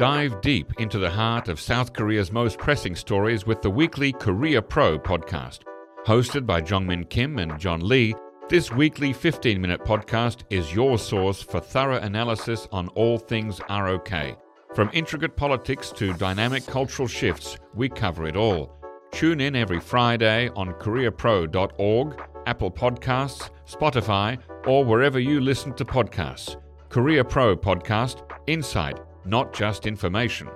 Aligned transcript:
Dive 0.00 0.40
deep 0.40 0.72
into 0.80 0.98
the 0.98 1.10
heart 1.10 1.48
of 1.48 1.60
South 1.60 1.92
Korea's 1.92 2.32
most 2.32 2.56
pressing 2.56 2.96
stories 2.96 3.44
with 3.44 3.60
the 3.60 3.68
weekly 3.68 4.12
Korea 4.14 4.62
Pro 4.62 4.98
podcast. 4.98 5.58
Hosted 6.06 6.46
by 6.46 6.62
Jongmin 6.62 7.10
Kim 7.10 7.38
and 7.38 7.60
John 7.60 7.86
Lee, 7.86 8.14
this 8.48 8.72
weekly 8.72 9.12
15 9.12 9.60
minute 9.60 9.84
podcast 9.84 10.44
is 10.48 10.72
your 10.72 10.98
source 10.98 11.42
for 11.42 11.60
thorough 11.60 11.98
analysis 11.98 12.66
on 12.72 12.88
all 12.94 13.18
things 13.18 13.60
ROK. 13.68 14.08
From 14.74 14.88
intricate 14.94 15.36
politics 15.36 15.90
to 15.96 16.14
dynamic 16.14 16.64
cultural 16.64 17.06
shifts, 17.06 17.58
we 17.74 17.90
cover 17.90 18.26
it 18.26 18.36
all. 18.36 18.72
Tune 19.12 19.42
in 19.42 19.54
every 19.54 19.80
Friday 19.80 20.48
on 20.56 20.72
KoreaPro.org, 20.72 22.22
Apple 22.46 22.70
Podcasts, 22.70 23.50
Spotify, 23.68 24.38
or 24.66 24.82
wherever 24.82 25.18
you 25.18 25.42
listen 25.42 25.74
to 25.74 25.84
podcasts. 25.84 26.56
Korea 26.88 27.22
Pro 27.22 27.54
Podcast 27.54 28.22
Insight, 28.46 28.98
not 29.24 29.52
just 29.52 29.86
information. 29.86 30.48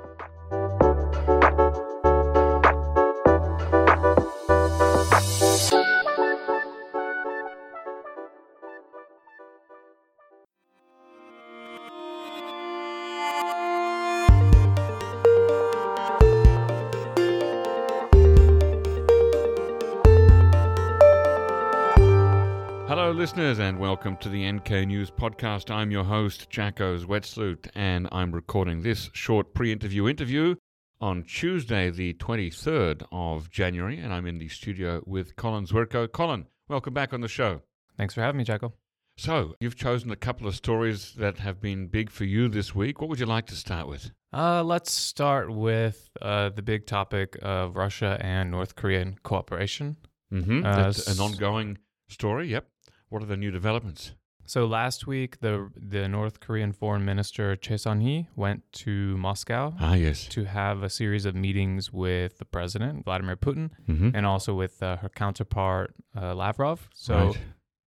Hello, 22.87 23.11
listeners, 23.11 23.59
and 23.59 23.79
welcome 24.05 24.21
to 24.21 24.29
the 24.29 24.53
NK 24.53 24.87
News 24.87 25.11
Podcast. 25.11 25.71
I'm 25.71 25.91
your 25.91 26.05
host, 26.05 26.51
Jacco 26.51 26.99
Zwetsloot, 26.99 27.71
and 27.75 28.07
I'm 28.13 28.33
recording 28.33 28.83
this 28.83 29.09
short 29.15 29.55
pre 29.55 29.73
interview 29.73 30.07
interview 30.07 30.57
on 31.01 31.23
Tuesday, 31.23 31.89
the 31.89 32.13
23rd 32.13 33.07
of 33.11 33.49
January, 33.49 33.99
and 33.99 34.13
I'm 34.13 34.27
in 34.27 34.37
the 34.37 34.49
studio 34.49 35.03
with 35.07 35.37
Colin 35.37 35.65
Zwirko. 35.65 36.13
Colin, 36.13 36.49
welcome 36.69 36.93
back 36.93 37.15
on 37.15 37.23
the 37.23 37.29
show. 37.29 37.63
Thanks 37.97 38.13
for 38.13 38.21
having 38.21 38.37
me, 38.37 38.45
Jacco. 38.45 38.75
So, 39.17 39.55
you've 39.59 39.77
chosen 39.77 40.11
a 40.11 40.17
couple 40.17 40.47
of 40.47 40.55
stories 40.55 41.15
that 41.15 41.39
have 41.39 41.63
been 41.63 41.87
big 41.87 42.11
for 42.11 42.25
you 42.25 42.51
this 42.51 42.75
week. 42.75 43.01
What 43.01 43.09
would 43.09 43.21
you 43.21 43.25
like 43.25 43.47
to 43.47 43.57
start 43.57 43.89
with? 43.89 44.11
Uh, 44.35 44.63
let's 44.63 44.93
start 44.93 45.51
with 45.51 46.11
uh, 46.21 46.51
the 46.51 46.61
big 46.61 46.85
topic 46.85 47.39
of 47.41 47.75
Russia 47.75 48.19
and 48.21 48.51
North 48.51 48.77
Korean 48.77 49.17
cooperation. 49.23 49.97
Mm-hmm. 50.31 50.67
Uh, 50.67 50.77
That's 50.77 51.07
an 51.07 51.25
ongoing 51.25 51.79
story. 52.11 52.49
Yep. 52.49 52.67
What 53.15 53.23
are 53.23 53.27
the 53.27 53.37
new 53.37 53.53
developments? 53.53 54.11
So 54.45 54.67
last 54.67 55.07
week, 55.07 55.39
the 55.39 55.71
the 55.77 56.09
North 56.09 56.41
Korean 56.41 56.73
Foreign 56.73 57.05
Minister 57.05 57.55
Choe 57.55 57.77
Son 57.77 58.01
Hui 58.01 58.25
went 58.35 58.61
to 58.85 59.17
Moscow 59.17 59.73
Ah, 59.79 59.95
yes. 59.95 60.27
to 60.31 60.43
have 60.45 60.83
a 60.83 60.91
series 60.91 61.25
of 61.25 61.37
meetings 61.37 61.93
with 61.93 62.39
the 62.39 62.45
president 62.45 63.05
Vladimir 63.05 63.37
Putin 63.37 63.71
Mm-hmm. 63.89 64.11
and 64.17 64.27
also 64.27 64.53
with 64.53 64.83
uh, 64.83 64.97
her 64.97 65.09
counterpart 65.09 65.95
uh, 66.21 66.35
Lavrov. 66.35 66.89
So 66.93 67.15
right. 67.29 67.39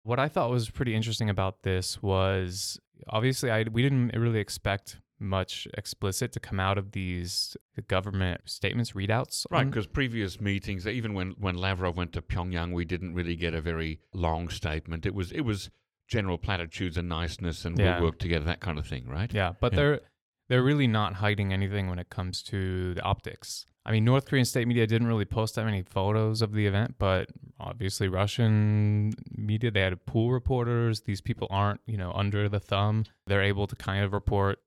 what 0.04 0.20
I 0.20 0.30
thought 0.30 0.50
was 0.50 0.70
pretty 0.70 0.96
interesting 0.96 1.30
about 1.30 1.64
this 1.64 2.02
was 2.02 2.80
obviously 3.10 3.52
I 3.52 3.64
we 3.64 3.82
didn't 3.82 4.12
really 4.26 4.40
expect 4.40 5.02
much 5.20 5.68
explicit 5.78 6.32
to 6.34 6.40
come 6.40 6.60
out 6.60 6.78
of 6.78 6.92
these 6.92 7.56
government 7.88 8.42
statements 8.46 8.92
readouts 8.94 9.46
Right, 9.52 9.66
because 9.70 9.88
previous 9.88 10.40
meetings, 10.40 10.88
even 10.88 11.14
when, 11.14 11.32
when 11.40 11.56
Lavrov 11.56 11.98
went 11.98 12.14
to 12.14 12.22
Pyongyang, 12.22 12.74
we 12.74 12.86
didn't 12.86 13.14
really 13.14 13.36
get 13.36 13.54
a 13.54 13.62
very 13.62 14.00
long 14.14 14.50
statement. 14.50 15.06
It 15.06 15.14
was 15.14 15.32
it 15.32 15.42
was 15.42 15.70
general 16.08 16.38
platitudes 16.38 16.98
and 16.98 17.08
niceness, 17.10 17.66
and 17.66 17.78
Yeah. 17.78 17.96
we'll 18.00 18.10
work 18.10 18.20
together, 18.20 18.46
that 18.46 18.60
kind 18.62 18.80
of 18.80 18.88
thing, 18.88 19.08
right? 19.08 19.32
Yeah, 19.34 19.54
but 19.60 19.74
Yeah. 19.74 19.78
they're 19.78 20.02
they're 20.48 20.64
really 20.64 20.88
not 20.88 21.14
hiding 21.16 21.54
anything 21.54 21.90
when 21.90 22.00
it 22.00 22.10
comes 22.10 22.42
to 22.44 22.96
the 22.96 23.04
optics. 23.04 23.68
I 23.86 23.92
mean, 23.92 24.04
North 24.04 24.26
Korean 24.26 24.46
state 24.46 24.68
media 24.68 24.88
didn't 24.88 25.08
really 25.08 25.26
post 25.26 25.54
that 25.56 25.66
many 25.66 25.84
photos 25.84 26.42
of 26.42 26.54
the 26.54 26.66
event, 26.66 26.96
but 26.98 27.30
obviously 27.60 28.08
Russian 28.08 29.14
media 29.32 29.70
they 29.72 29.82
had 29.82 30.06
pool 30.08 30.32
reporters. 30.32 31.02
These 31.02 31.22
people 31.22 31.48
aren't, 31.52 31.82
you 31.86 31.98
know, 31.98 32.12
under 32.14 32.50
the 32.50 32.60
thumb. 32.60 33.06
They're 33.28 33.44
able 33.44 33.68
to 33.68 33.76
kind 33.76 34.04
of 34.04 34.12
report 34.12 34.60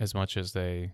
as 0.00 0.14
much 0.14 0.36
as 0.36 0.52
they 0.52 0.92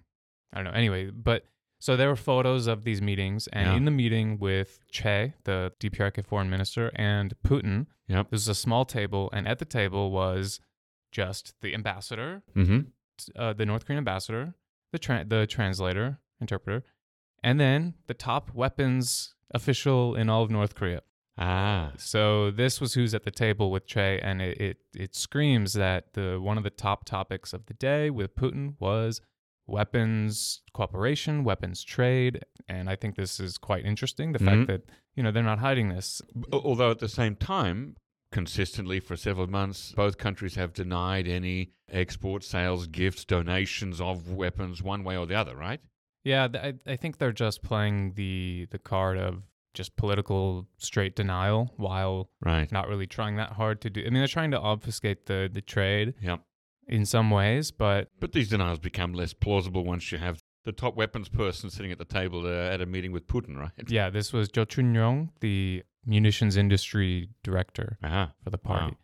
I 0.53 0.57
don't 0.57 0.65
know. 0.65 0.71
Anyway, 0.79 1.11
but 1.11 1.45
so 1.79 1.97
there 1.97 2.09
were 2.09 2.17
photos 2.17 2.67
of 2.67 2.85
these 2.85 3.01
meetings 3.03 3.47
and 3.53 3.67
Yeah. 3.69 3.77
in 3.77 3.85
the 3.85 3.91
meeting 3.91 4.39
with 4.39 4.81
Choe, 4.91 5.33
the 5.45 5.73
DPRK 5.81 6.25
foreign 6.25 6.49
minister, 6.51 6.91
and 6.95 7.35
Putin, 7.45 7.87
Yep. 8.09 8.27
there 8.31 8.37
was 8.37 8.49
a 8.49 8.55
small 8.55 8.85
table 8.85 9.29
and 9.33 9.47
at 9.49 9.59
the 9.59 9.65
table 9.65 10.11
was 10.11 10.61
just 11.13 11.55
the 11.61 11.75
ambassador 11.75 12.43
Mm-hmm. 12.55 12.81
uh, 13.37 13.53
the 13.55 13.67
North 13.67 13.85
Korean 13.87 13.99
ambassador, 13.99 14.55
the 14.93 14.99
tra- 14.99 15.25
the 15.25 15.47
translator, 15.47 16.19
interpreter, 16.41 16.85
and 17.43 17.59
then 17.61 17.95
the 18.07 18.15
top 18.15 18.53
weapons 18.55 19.35
official 19.53 20.15
in 20.15 20.29
all 20.29 20.43
of 20.43 20.51
North 20.51 20.75
Korea. 20.75 21.03
Ah. 21.39 21.93
So 21.99 22.51
this 22.51 22.81
was 22.81 22.95
who's 22.95 23.15
at 23.15 23.25
the 23.25 23.31
table 23.31 23.71
with 23.71 23.87
Choe, 23.87 24.19
and 24.23 24.41
it, 24.41 24.59
it 24.61 24.77
it 24.95 25.15
screams 25.15 25.75
that 25.75 26.15
the 26.15 26.41
one 26.41 26.57
of 26.59 26.65
the 26.65 26.71
top 26.71 27.05
topics 27.05 27.53
of 27.53 27.67
the 27.67 27.75
day 27.75 28.09
with 28.11 28.35
Putin 28.37 28.75
was 28.81 29.21
weapons 29.67 30.63
cooperation, 30.73 31.45
weapons 31.45 31.83
trade, 31.83 32.41
and 32.69 32.89
I 32.89 32.97
think 32.97 33.17
this 33.17 33.39
is 33.41 33.59
quite 33.59 33.85
interesting. 33.85 34.33
The 34.33 34.39
Mhm. 34.39 34.45
fact 34.45 34.67
that 34.69 34.83
you 35.15 35.23
know 35.23 35.31
they're 35.31 35.43
not 35.43 35.59
hiding 35.59 35.89
this. 35.89 36.23
Although 36.53 36.91
at 36.91 37.01
the 37.01 37.09
same 37.09 37.37
time, 37.37 37.97
consistently 38.33 39.01
for 39.01 39.17
several 39.17 39.47
months, 39.47 39.93
both 39.93 40.19
countries 40.19 40.55
have 40.55 40.73
denied 40.73 41.27
any 41.29 41.73
export, 41.91 42.45
sales, 42.45 42.87
gifts, 42.87 43.25
donations 43.25 44.01
of 44.01 44.31
weapons, 44.33 44.83
one 44.83 45.05
way 45.05 45.17
or 45.17 45.27
the 45.27 45.35
other, 45.35 45.57
right? 45.57 45.81
Yeah, 46.25 46.49
I, 46.55 46.75
I 46.87 46.97
think 46.97 47.19
they're 47.19 47.33
just 47.33 47.63
playing 47.63 48.15
the 48.15 48.67
the 48.71 48.79
card 48.79 49.19
of 49.19 49.43
just 49.77 49.95
political 49.97 50.67
straight 50.79 51.15
denial 51.15 51.73
while 51.77 52.29
Right. 52.41 52.71
not 52.73 52.89
really 52.89 53.07
trying 53.07 53.37
that 53.37 53.53
hard 53.53 53.81
to 53.83 53.91
do. 53.91 54.01
I 54.01 54.05
mean, 54.05 54.15
they're 54.15 54.27
trying 54.27 54.51
to 54.53 54.61
obfuscate 54.61 55.27
the 55.27 55.49
the 55.53 55.63
trade 55.63 56.15
Yep. 56.21 56.41
in 56.89 57.07
some 57.07 57.31
ways, 57.31 57.71
but 57.71 58.09
But 58.19 58.33
these 58.33 58.49
denials 58.49 58.79
become 58.81 59.13
less 59.13 59.33
plausible 59.35 59.85
once 59.85 60.11
you 60.13 60.19
have 60.19 60.43
the 60.65 60.73
top 60.73 60.97
weapons 60.97 61.29
person 61.29 61.71
sitting 61.71 61.93
at 61.93 61.99
the 61.99 62.05
table 62.05 62.45
uh, 62.47 62.75
at 62.75 62.81
a 62.81 62.87
meeting 62.87 63.13
with 63.13 63.27
Putin, 63.29 63.57
right? 63.65 63.71
yeah, 63.89 64.11
this 64.11 64.33
was 64.33 64.49
Jo 64.49 64.65
Chun 64.65 64.93
Yong, 64.95 65.31
the 65.41 65.83
munitions 66.05 66.57
industry 66.57 67.29
director 67.45 67.99
Uh-huh. 68.03 68.29
for 68.43 68.51
the 68.51 68.59
party. 68.59 68.87
Wow. 68.93 68.97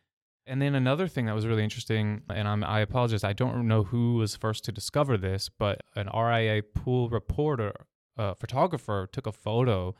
And 0.44 0.60
then 0.60 0.74
another 0.74 1.06
thing 1.06 1.26
that 1.26 1.34
was 1.36 1.46
really 1.46 1.62
interesting, 1.62 2.22
and 2.28 2.48
I'm, 2.48 2.64
I 2.64 2.80
apologize, 2.80 3.22
I 3.22 3.32
don't 3.32 3.68
know 3.68 3.84
who 3.84 4.14
was 4.14 4.34
first 4.34 4.64
to 4.64 4.72
discover 4.72 5.16
this, 5.16 5.48
but 5.48 5.80
an 5.94 6.08
RIA 6.12 6.62
pool 6.64 7.08
reporter, 7.08 7.72
uh, 8.18 8.34
photographer, 8.34 9.08
took 9.12 9.26
a 9.28 9.32
photo 9.32 9.94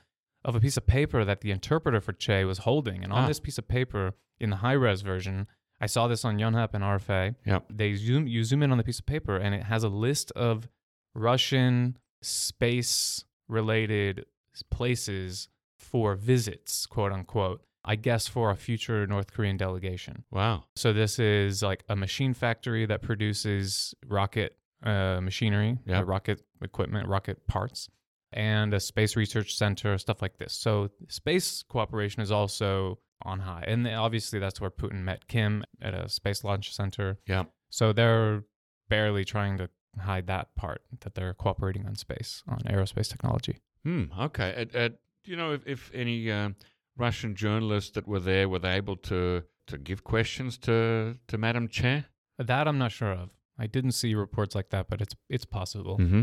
of 0.45 0.55
a 0.55 0.61
piece 0.61 0.77
of 0.77 0.87
paper 0.87 1.25
that 1.25 1.41
the 1.41 1.51
interpreter 1.51 2.01
for 2.01 2.13
Choe 2.13 2.47
was 2.47 2.59
holding. 2.59 3.05
And 3.05 3.13
on 3.13 3.25
Ah. 3.25 3.29
this 3.29 3.41
piece 3.41 3.59
of 3.59 3.69
paper, 3.69 4.15
in 4.41 4.51
the 4.51 4.57
high 4.57 4.73
res 4.73 5.03
version, 5.03 5.47
I 5.81 5.87
saw 5.87 6.09
this 6.09 6.25
on 6.25 6.39
Yonhap 6.39 6.71
and 6.75 6.83
RFA. 6.85 7.35
Yep. 7.47 7.67
They 7.71 7.95
zoom, 7.95 8.27
you 8.27 8.43
zoom 8.45 8.63
in 8.63 8.71
on 8.73 8.79
the 8.79 8.85
piece 8.85 8.99
of 9.01 9.07
paper, 9.07 9.37
and 9.37 9.55
it 9.55 9.65
has 9.65 9.83
a 9.85 9.89
list 9.89 10.31
of 10.33 10.69
Russian 11.15 11.97
space 12.23 13.25
related 13.49 14.27
places 14.71 15.49
for 15.79 16.15
visits, 16.15 16.87
quote 16.87 17.13
unquote. 17.13 17.63
I 17.85 17.97
guess 17.97 18.29
for 18.29 18.51
a 18.51 18.57
future 18.57 19.07
North 19.09 19.33
Korean 19.33 19.57
delegation. 19.57 20.23
Wow. 20.31 20.65
So 20.77 20.93
this 20.93 21.19
is 21.19 21.63
like 21.65 21.83
a 21.89 21.97
machine 21.97 22.33
factory 22.33 22.87
that 22.87 23.03
produces 23.03 23.93
rocket 24.07 24.57
uh, 24.85 25.21
machinery, 25.21 25.79
uh, 25.93 26.05
rocket 26.05 26.43
equipment, 26.61 27.09
rocket 27.09 27.47
parts, 27.49 27.89
and 28.33 28.75
a 28.75 28.81
space 28.81 29.17
research 29.17 29.57
center, 29.57 29.97
stuff 29.99 30.23
like 30.23 30.39
this. 30.39 30.53
So 30.53 30.91
space 31.09 31.63
cooperation 31.63 32.23
is 32.23 32.31
also 32.31 32.99
on 33.23 33.41
high, 33.41 33.65
and 33.67 33.87
obviously 33.87 34.39
that's 34.39 34.61
where 34.61 34.71
Putin 34.71 35.03
met 35.03 35.29
Kim 35.29 35.65
at 35.81 35.95
a 35.95 36.09
space 36.09 36.45
launch 36.45 36.75
center. 36.75 37.19
Yeah. 37.27 37.45
So 37.71 37.93
they're 37.93 38.45
barely 38.89 39.25
trying 39.25 39.59
to 39.59 39.71
hide 39.99 40.27
that 40.27 40.55
part 40.55 40.83
that 41.01 41.15
they're 41.15 41.35
cooperating 41.35 41.87
on 41.87 41.97
space, 41.97 42.43
on 42.49 42.59
aerospace 42.61 43.09
technology. 43.09 43.59
Hmm. 43.85 44.05
Okay. 44.19 44.67
Uh, 44.75 44.79
uh, 44.79 44.89
do 45.25 45.31
you 45.31 45.37
know 45.37 45.53
if, 45.53 45.67
if 45.67 45.91
any 45.95 46.31
uh, 46.31 46.51
Russian 46.97 47.35
journalists 47.35 47.91
that 47.93 48.07
were 48.07 48.21
there 48.21 48.49
were 48.49 48.59
they 48.59 48.75
able 48.75 48.97
to 48.97 49.43
to 49.67 49.79
give 49.79 50.05
questions 50.05 50.59
to 50.59 51.17
to 51.29 51.39
Madame 51.39 51.69
Chair? 51.69 52.07
That 52.39 52.67
I'm 52.67 52.79
not 52.79 52.93
sure 52.93 53.13
of. 53.13 53.31
I 53.59 53.67
didn't 53.67 53.93
see 53.93 54.15
reports 54.15 54.55
like 54.55 54.71
that, 54.71 54.89
but 54.89 55.01
it's 55.01 55.15
it's 55.29 55.45
possible. 55.45 55.99
Mm-hmm. 55.99 56.23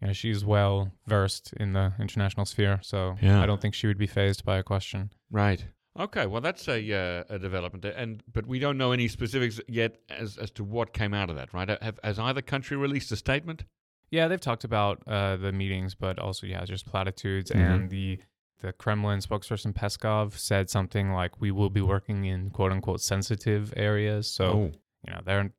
You 0.00 0.06
know, 0.08 0.12
she's 0.12 0.44
well 0.44 0.92
versed 1.06 1.52
in 1.54 1.72
the 1.72 1.92
international 1.98 2.46
sphere, 2.46 2.78
so 2.82 3.16
Yeah. 3.20 3.42
I 3.42 3.46
don't 3.46 3.60
think 3.60 3.74
she 3.74 3.86
would 3.88 3.98
be 3.98 4.06
phased 4.06 4.44
by 4.44 4.58
a 4.58 4.62
question. 4.62 5.10
Right. 5.30 5.64
Okay. 5.98 6.26
Well, 6.26 6.40
that's 6.40 6.68
a 6.68 6.78
uh, 6.92 7.24
a 7.34 7.38
development, 7.40 7.84
and 7.84 8.22
but 8.32 8.46
we 8.46 8.60
don't 8.60 8.78
know 8.78 8.92
any 8.92 9.08
specifics 9.08 9.60
yet 9.66 9.96
as 10.08 10.38
as 10.38 10.50
to 10.52 10.62
what 10.64 10.92
came 10.92 11.12
out 11.14 11.30
of 11.30 11.36
that. 11.36 11.52
Right? 11.52 11.68
Have, 11.82 11.98
has 12.04 12.18
either 12.20 12.42
country 12.42 12.76
released 12.76 13.10
a 13.10 13.16
statement? 13.16 13.64
Yeah, 14.10 14.28
they've 14.28 14.40
talked 14.40 14.64
about 14.64 15.02
uh, 15.06 15.36
the 15.36 15.50
meetings, 15.52 15.94
but 15.96 16.18
also 16.20 16.46
yeah, 16.46 16.64
just 16.64 16.86
platitudes. 16.86 17.50
Mhm. 17.50 17.60
And 17.74 17.90
the 17.90 18.20
the 18.60 18.72
Kremlin 18.72 19.18
spokesperson 19.20 19.72
Peskov 19.72 20.34
said 20.38 20.70
something 20.70 21.12
like, 21.12 21.40
"We 21.40 21.50
will 21.50 21.70
be 21.70 21.80
working 21.80 22.24
in 22.24 22.50
quote 22.50 22.70
unquote 22.70 23.00
sensitive 23.00 23.74
areas." 23.76 24.28
So 24.28 24.44
oh, 24.44 24.70
you 25.04 25.12
know 25.12 25.20
they're 25.24 25.52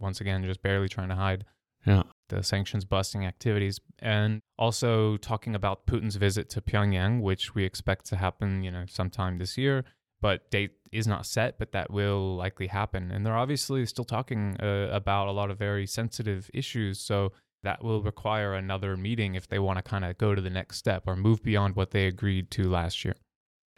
once 0.00 0.20
again 0.20 0.42
just 0.44 0.62
barely 0.62 0.88
trying 0.88 1.10
to 1.10 1.14
hide 1.14 1.44
Yeah. 1.86 2.02
the 2.28 2.42
sanctions 2.42 2.84
busting 2.84 3.24
activities, 3.24 3.80
and 3.98 4.42
also 4.58 5.16
talking 5.16 5.54
about 5.54 5.86
Putin's 5.86 6.16
visit 6.16 6.48
to 6.50 6.60
Pyongyang, 6.60 7.22
which 7.22 7.54
we 7.54 7.64
expect 7.64 8.06
to 8.06 8.16
happen, 8.16 8.62
you 8.62 8.70
know, 8.70 8.84
sometime 8.86 9.38
this 9.38 9.56
year. 9.58 9.84
But 10.20 10.50
date 10.50 10.72
is 10.92 11.06
not 11.06 11.24
set, 11.24 11.58
but 11.58 11.72
that 11.72 11.90
will 11.90 12.36
likely 12.36 12.66
happen. 12.66 13.10
And 13.10 13.24
they're 13.24 13.36
obviously 13.36 13.86
still 13.86 14.04
talking 14.04 14.56
uh, 14.60 14.88
about 14.92 15.28
a 15.28 15.32
lot 15.32 15.50
of 15.50 15.58
very 15.58 15.86
sensitive 15.86 16.50
issues. 16.52 17.00
So 17.00 17.32
that 17.62 17.82
will 17.82 18.02
require 18.02 18.54
another 18.54 18.96
meeting 18.96 19.34
if 19.34 19.48
they 19.48 19.58
want 19.58 19.78
to 19.78 19.82
kind 19.82 20.04
of 20.04 20.18
go 20.18 20.34
to 20.34 20.42
the 20.42 20.50
next 20.50 20.76
step 20.76 21.04
or 21.06 21.16
move 21.16 21.42
beyond 21.42 21.76
what 21.76 21.90
they 21.90 22.06
agreed 22.06 22.50
to 22.52 22.68
last 22.68 23.04
year. 23.04 23.14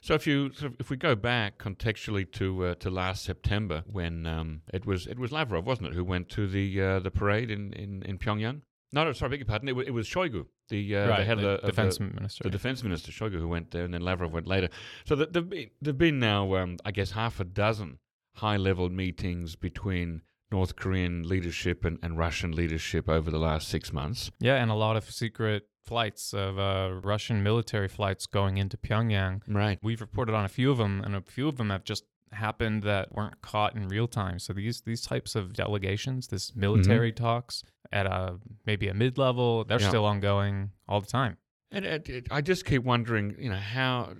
So 0.03 0.15
if 0.15 0.27
you 0.27 0.51
if 0.81 0.91
we 0.91 0.97
go 0.97 1.15
back 1.15 1.59
contextually 1.59 2.31
to 2.33 2.67
uh, 2.67 2.75
to 2.77 2.91
last 2.91 3.25
September 3.25 3.85
when 3.87 4.27
um, 4.27 4.63
it 4.75 4.85
was 4.85 5.07
it 5.07 5.17
was 5.17 5.31
Lavrov 5.31 5.65
wasn't 5.65 5.89
it 5.89 5.95
who 5.95 6.05
went 6.05 6.29
to 6.31 6.49
the 6.49 6.83
uh, 6.83 6.99
the 6.99 7.11
parade 7.11 7.51
in, 7.53 7.73
in, 7.73 8.03
in 8.03 8.19
Pyongyang? 8.19 8.63
No, 8.93 9.05
no, 9.05 9.13
sorry, 9.13 9.31
beg 9.31 9.39
your 9.39 9.47
pardon. 9.47 9.69
It 9.69 9.77
was, 9.77 9.87
it 9.87 9.93
was 9.93 10.09
Shoigu, 10.09 10.47
the 10.69 10.97
uh, 10.97 11.07
the 11.07 11.25
head 11.25 11.39
the 11.39 11.49
of 11.51 11.61
the 11.63 11.67
defense 11.69 11.99
the, 11.99 12.05
minister. 12.05 12.43
the 12.43 12.51
defense 12.51 12.83
minister 12.83 13.13
Shoigu 13.13 13.39
who 13.39 13.49
went 13.49 13.71
there, 13.71 13.85
and 13.85 13.95
then 13.95 14.03
Lavrov 14.03 14.33
went 14.33 14.49
later. 14.49 14.69
So 15.05 15.15
th- 15.15 15.29
there've 15.31 15.49
been, 15.49 15.71
there've 15.81 15.97
been 15.97 16.19
now 16.19 16.57
um, 16.57 16.79
I 16.85 16.91
guess 16.91 17.13
half 17.13 17.39
a 17.39 17.45
dozen 17.45 18.01
high 18.35 18.57
level 18.57 18.91
meetings 18.91 19.55
between 19.55 20.23
North 20.51 20.75
Korean 20.75 21.27
leadership 21.29 21.85
and, 21.85 21.99
and 22.03 22.19
Russian 22.19 22.51
leadership 22.53 23.09
over 23.09 23.31
the 23.31 23.39
last 23.39 23.69
six 23.69 23.93
months. 23.93 24.33
yeah, 24.41 24.57
and 24.57 24.71
a 24.71 24.75
lot 24.75 24.97
of 24.97 25.09
secret 25.11 25.69
flights 25.83 26.33
of 26.33 26.59
uh, 26.59 27.01
Russian 27.03 27.43
military 27.43 27.89
flights 27.89 28.27
going 28.27 28.57
into 28.59 28.77
Pyongyang. 28.77 29.43
Right. 29.49 29.79
We've 29.83 30.01
reported 30.01 30.35
on 30.35 30.45
a 30.45 30.49
few 30.49 30.71
of 30.71 30.79
them, 30.79 31.03
and 31.05 31.15
a 31.17 31.21
few 31.23 31.49
of 31.49 31.57
them 31.57 31.71
have 31.71 31.85
just 31.85 32.05
happened 32.33 32.83
that 32.85 33.13
weren't 33.15 33.43
caught 33.43 33.75
in 33.77 33.89
real 33.89 34.09
time. 34.09 34.39
So 34.39 34.53
these 34.53 34.81
these 34.83 35.03
types 35.03 35.35
of 35.35 35.53
delegations, 35.53 36.29
this 36.29 36.55
military 36.57 37.13
talks 37.13 37.63
at 37.93 38.07
a 38.07 38.37
maybe 38.65 38.89
a 38.89 38.95
mid 38.95 39.19
level, 39.19 39.65
they're 39.65 39.81
Yeah. 39.81 39.89
still 39.89 40.05
ongoing 40.07 40.71
all 40.89 41.01
the 41.01 41.07
time. 41.07 41.37
And 41.75 41.87
it, 41.87 42.09
it, 42.09 42.27
I 42.31 42.43
just 42.43 42.67
keep 42.67 42.85
wondering, 42.85 43.35
you 43.39 43.49
know, 43.51 43.57
how 43.57 44.15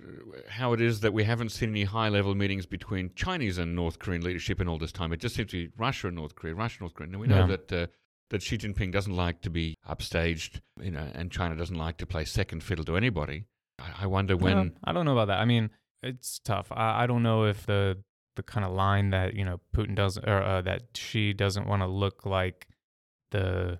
how 0.49 0.73
it 0.73 0.81
is 0.81 0.99
that 1.01 1.13
we 1.13 1.23
haven't 1.23 1.49
seen 1.49 1.69
any 1.69 1.83
high 1.83 2.09
level 2.09 2.33
meetings 2.35 2.65
between 2.65 3.11
Chinese 3.15 3.57
and 3.59 3.75
North 3.75 3.99
Korean 3.99 4.21
leadership 4.23 4.59
in 4.61 4.67
all 4.67 4.77
this 4.79 4.91
time. 4.91 5.13
It 5.13 5.19
just 5.19 5.35
seems 5.35 5.51
to 5.51 5.67
be 5.67 5.73
Russia 5.77 6.07
and 6.07 6.15
North 6.15 6.35
Korea, 6.35 6.55
Russia 6.55 6.77
and 6.79 6.81
North 6.81 6.93
Korea. 6.95 7.09
And 7.11 7.19
we 7.19 7.27
know 7.27 7.39
Yeah. 7.47 7.55
that 7.55 7.71
uh, 7.73 7.87
that 8.33 8.41
Xi 8.43 8.57
Jinping 8.57 8.91
doesn't 8.91 9.15
like 9.15 9.41
to 9.41 9.49
be 9.49 9.75
upstaged, 9.89 10.59
you 10.81 10.91
know, 10.91 11.07
and 11.15 11.31
China 11.31 11.55
doesn't 11.55 11.77
like 11.77 11.97
to 11.97 12.05
play 12.05 12.25
second 12.25 12.63
fiddle 12.63 12.83
to 12.85 12.97
anybody. 12.97 13.45
I, 13.79 14.03
I 14.03 14.05
wonder 14.07 14.35
when. 14.35 14.73
I 14.83 14.91
don't 14.91 15.05
know 15.05 15.13
about 15.13 15.27
that. 15.27 15.39
I 15.39 15.45
mean, 15.45 15.69
it's 16.01 16.39
tough. 16.39 16.67
I, 16.71 17.03
I 17.03 17.07
don't 17.07 17.23
know 17.23 17.45
if 17.45 17.65
the 17.65 18.03
the 18.35 18.43
kind 18.43 18.65
of 18.65 18.71
line 18.73 19.11
that 19.11 19.35
you 19.35 19.45
know 19.45 19.59
Putin 19.75 19.95
doesn't 19.95 20.27
or 20.27 20.41
uh, 20.41 20.61
that 20.63 20.81
Xi 20.95 21.33
doesn't 21.33 21.67
want 21.67 21.81
to 21.81 21.87
look 21.87 22.25
like 22.25 22.67
the 23.31 23.79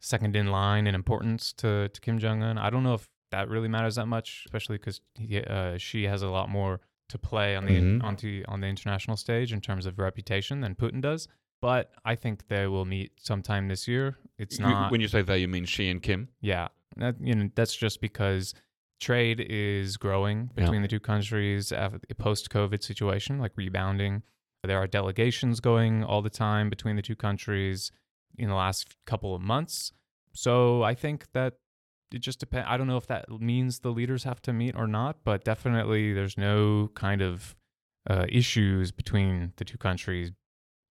second 0.00 0.36
in 0.36 0.48
line 0.48 0.86
in 0.86 0.94
importance 0.94 1.52
to 1.54 1.88
to 1.88 2.00
Kim 2.00 2.18
Jong 2.18 2.42
Un. 2.42 2.58
I 2.58 2.70
don't 2.70 2.82
know 2.84 2.94
if 2.94 3.08
that 3.32 3.48
really 3.48 3.68
matters 3.68 3.96
that 3.96 4.06
much, 4.06 4.44
especially 4.46 4.78
because 4.78 5.00
uh, 5.48 5.76
Xi 5.78 6.04
has 6.04 6.22
a 6.22 6.28
lot 6.28 6.48
more 6.48 6.80
to 7.08 7.18
play 7.18 7.56
on 7.56 7.66
the 7.66 7.72
Mhm. 7.80 8.02
onto 8.04 8.42
on 8.48 8.60
the 8.60 8.66
international 8.66 9.16
stage 9.16 9.52
in 9.52 9.60
terms 9.60 9.86
of 9.86 9.98
reputation 9.98 10.60
than 10.60 10.74
Putin 10.74 11.00
does. 11.00 11.28
But 11.62 11.90
I 12.04 12.14
think 12.14 12.48
they 12.48 12.66
will 12.66 12.84
meet 12.84 13.12
sometime 13.18 13.68
this 13.68 13.88
year. 13.88 14.16
It's 14.38 14.58
You- 14.58 14.66
not. 14.66 14.92
when 14.92 15.00
you 15.00 15.08
say 15.08 15.22
they, 15.22 15.38
you 15.38 15.48
mean 15.48 15.64
Xi 15.64 15.88
and 15.88 16.02
Kim? 16.02 16.28
Yeah, 16.40 16.68
that, 16.96 17.16
you 17.20 17.34
know 17.34 17.50
that's 17.54 17.74
just 17.74 18.00
because 18.00 18.54
trade 19.00 19.40
is 19.40 19.96
growing 19.96 20.50
Yeah. 20.56 20.64
between 20.64 20.82
the 20.82 20.88
two 20.88 21.00
countries 21.00 21.72
after 21.72 22.00
the 22.08 22.14
post-COVID 22.14 22.82
situation, 22.82 23.38
like 23.38 23.52
rebounding. 23.56 24.22
There 24.62 24.78
are 24.78 24.86
delegations 24.86 25.60
going 25.60 26.02
all 26.04 26.22
the 26.22 26.30
time 26.30 26.68
between 26.70 26.96
the 26.96 27.02
two 27.02 27.16
countries 27.16 27.92
in 28.38 28.48
the 28.48 28.54
last 28.54 28.96
couple 29.06 29.34
of 29.34 29.40
months. 29.42 29.92
So 30.34 30.82
I 30.82 30.94
think 30.94 31.32
that 31.32 31.54
it 32.12 32.18
just 32.20 32.38
depends. 32.40 32.66
I 32.70 32.76
don't 32.76 32.86
know 32.86 32.96
if 32.96 33.06
that 33.06 33.28
means 33.30 33.80
the 33.80 33.90
leaders 33.92 34.24
have 34.24 34.40
to 34.42 34.52
meet 34.52 34.74
or 34.76 34.86
not, 34.86 35.24
but 35.24 35.44
definitely 35.44 36.12
there's 36.12 36.36
no 36.38 36.88
kind 36.94 37.22
of 37.22 37.54
uh, 38.08 38.26
issues 38.28 38.92
between 38.92 39.52
the 39.56 39.64
two 39.64 39.78
countries 39.78 40.32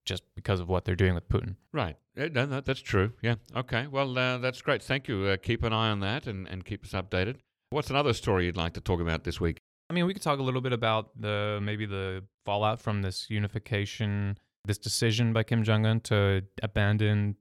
just 0.06 0.24
because 0.36 0.60
of 0.60 0.69
what 0.69 0.86
they're 0.86 0.96
doing 0.96 1.16
with 1.16 1.28
Putin. 1.28 1.56
Right. 1.74 1.98
Yeah, 2.16 2.28
no, 2.31 2.46
no, 2.46 2.62
that's 2.62 2.80
true. 2.80 3.12
Yeah. 3.22 3.36
Okay. 3.56 3.88
Well, 3.88 4.18
uh, 4.18 4.38
that's 4.38 4.62
great. 4.62 4.81
Thank 4.81 5.07
you. 5.07 5.25
Uh, 5.25 5.38
keep 5.38 5.63
an 5.63 5.74
eye 5.74 5.90
on 5.90 6.00
that 6.02 6.28
and, 6.28 6.48
and 6.48 6.63
keep 6.63 6.86
us 6.86 6.92
updated. 6.92 7.38
What's 7.72 7.90
another 7.90 8.13
story 8.13 8.46
you'd 8.46 8.57
like 8.57 8.74
to 8.74 8.81
talk 8.81 9.02
about 9.02 9.24
this 9.24 9.42
week? 9.42 9.57
I 9.90 9.94
mean, 9.94 10.06
we 10.06 10.13
could 10.13 10.24
talk 10.24 10.40
a 10.40 10.44
little 10.44 10.62
bit 10.62 10.74
about 10.74 11.10
the 11.19 11.60
maybe 11.62 11.86
the 11.86 12.24
fallout 12.46 12.80
from 12.80 13.02
this 13.02 13.30
unification, 13.30 14.38
this 14.66 14.78
decision 14.78 15.34
by 15.34 15.44
Kim 15.44 15.63
Jong 15.63 15.86
Un 15.86 16.00
to 16.02 16.44
abandon 16.63 17.36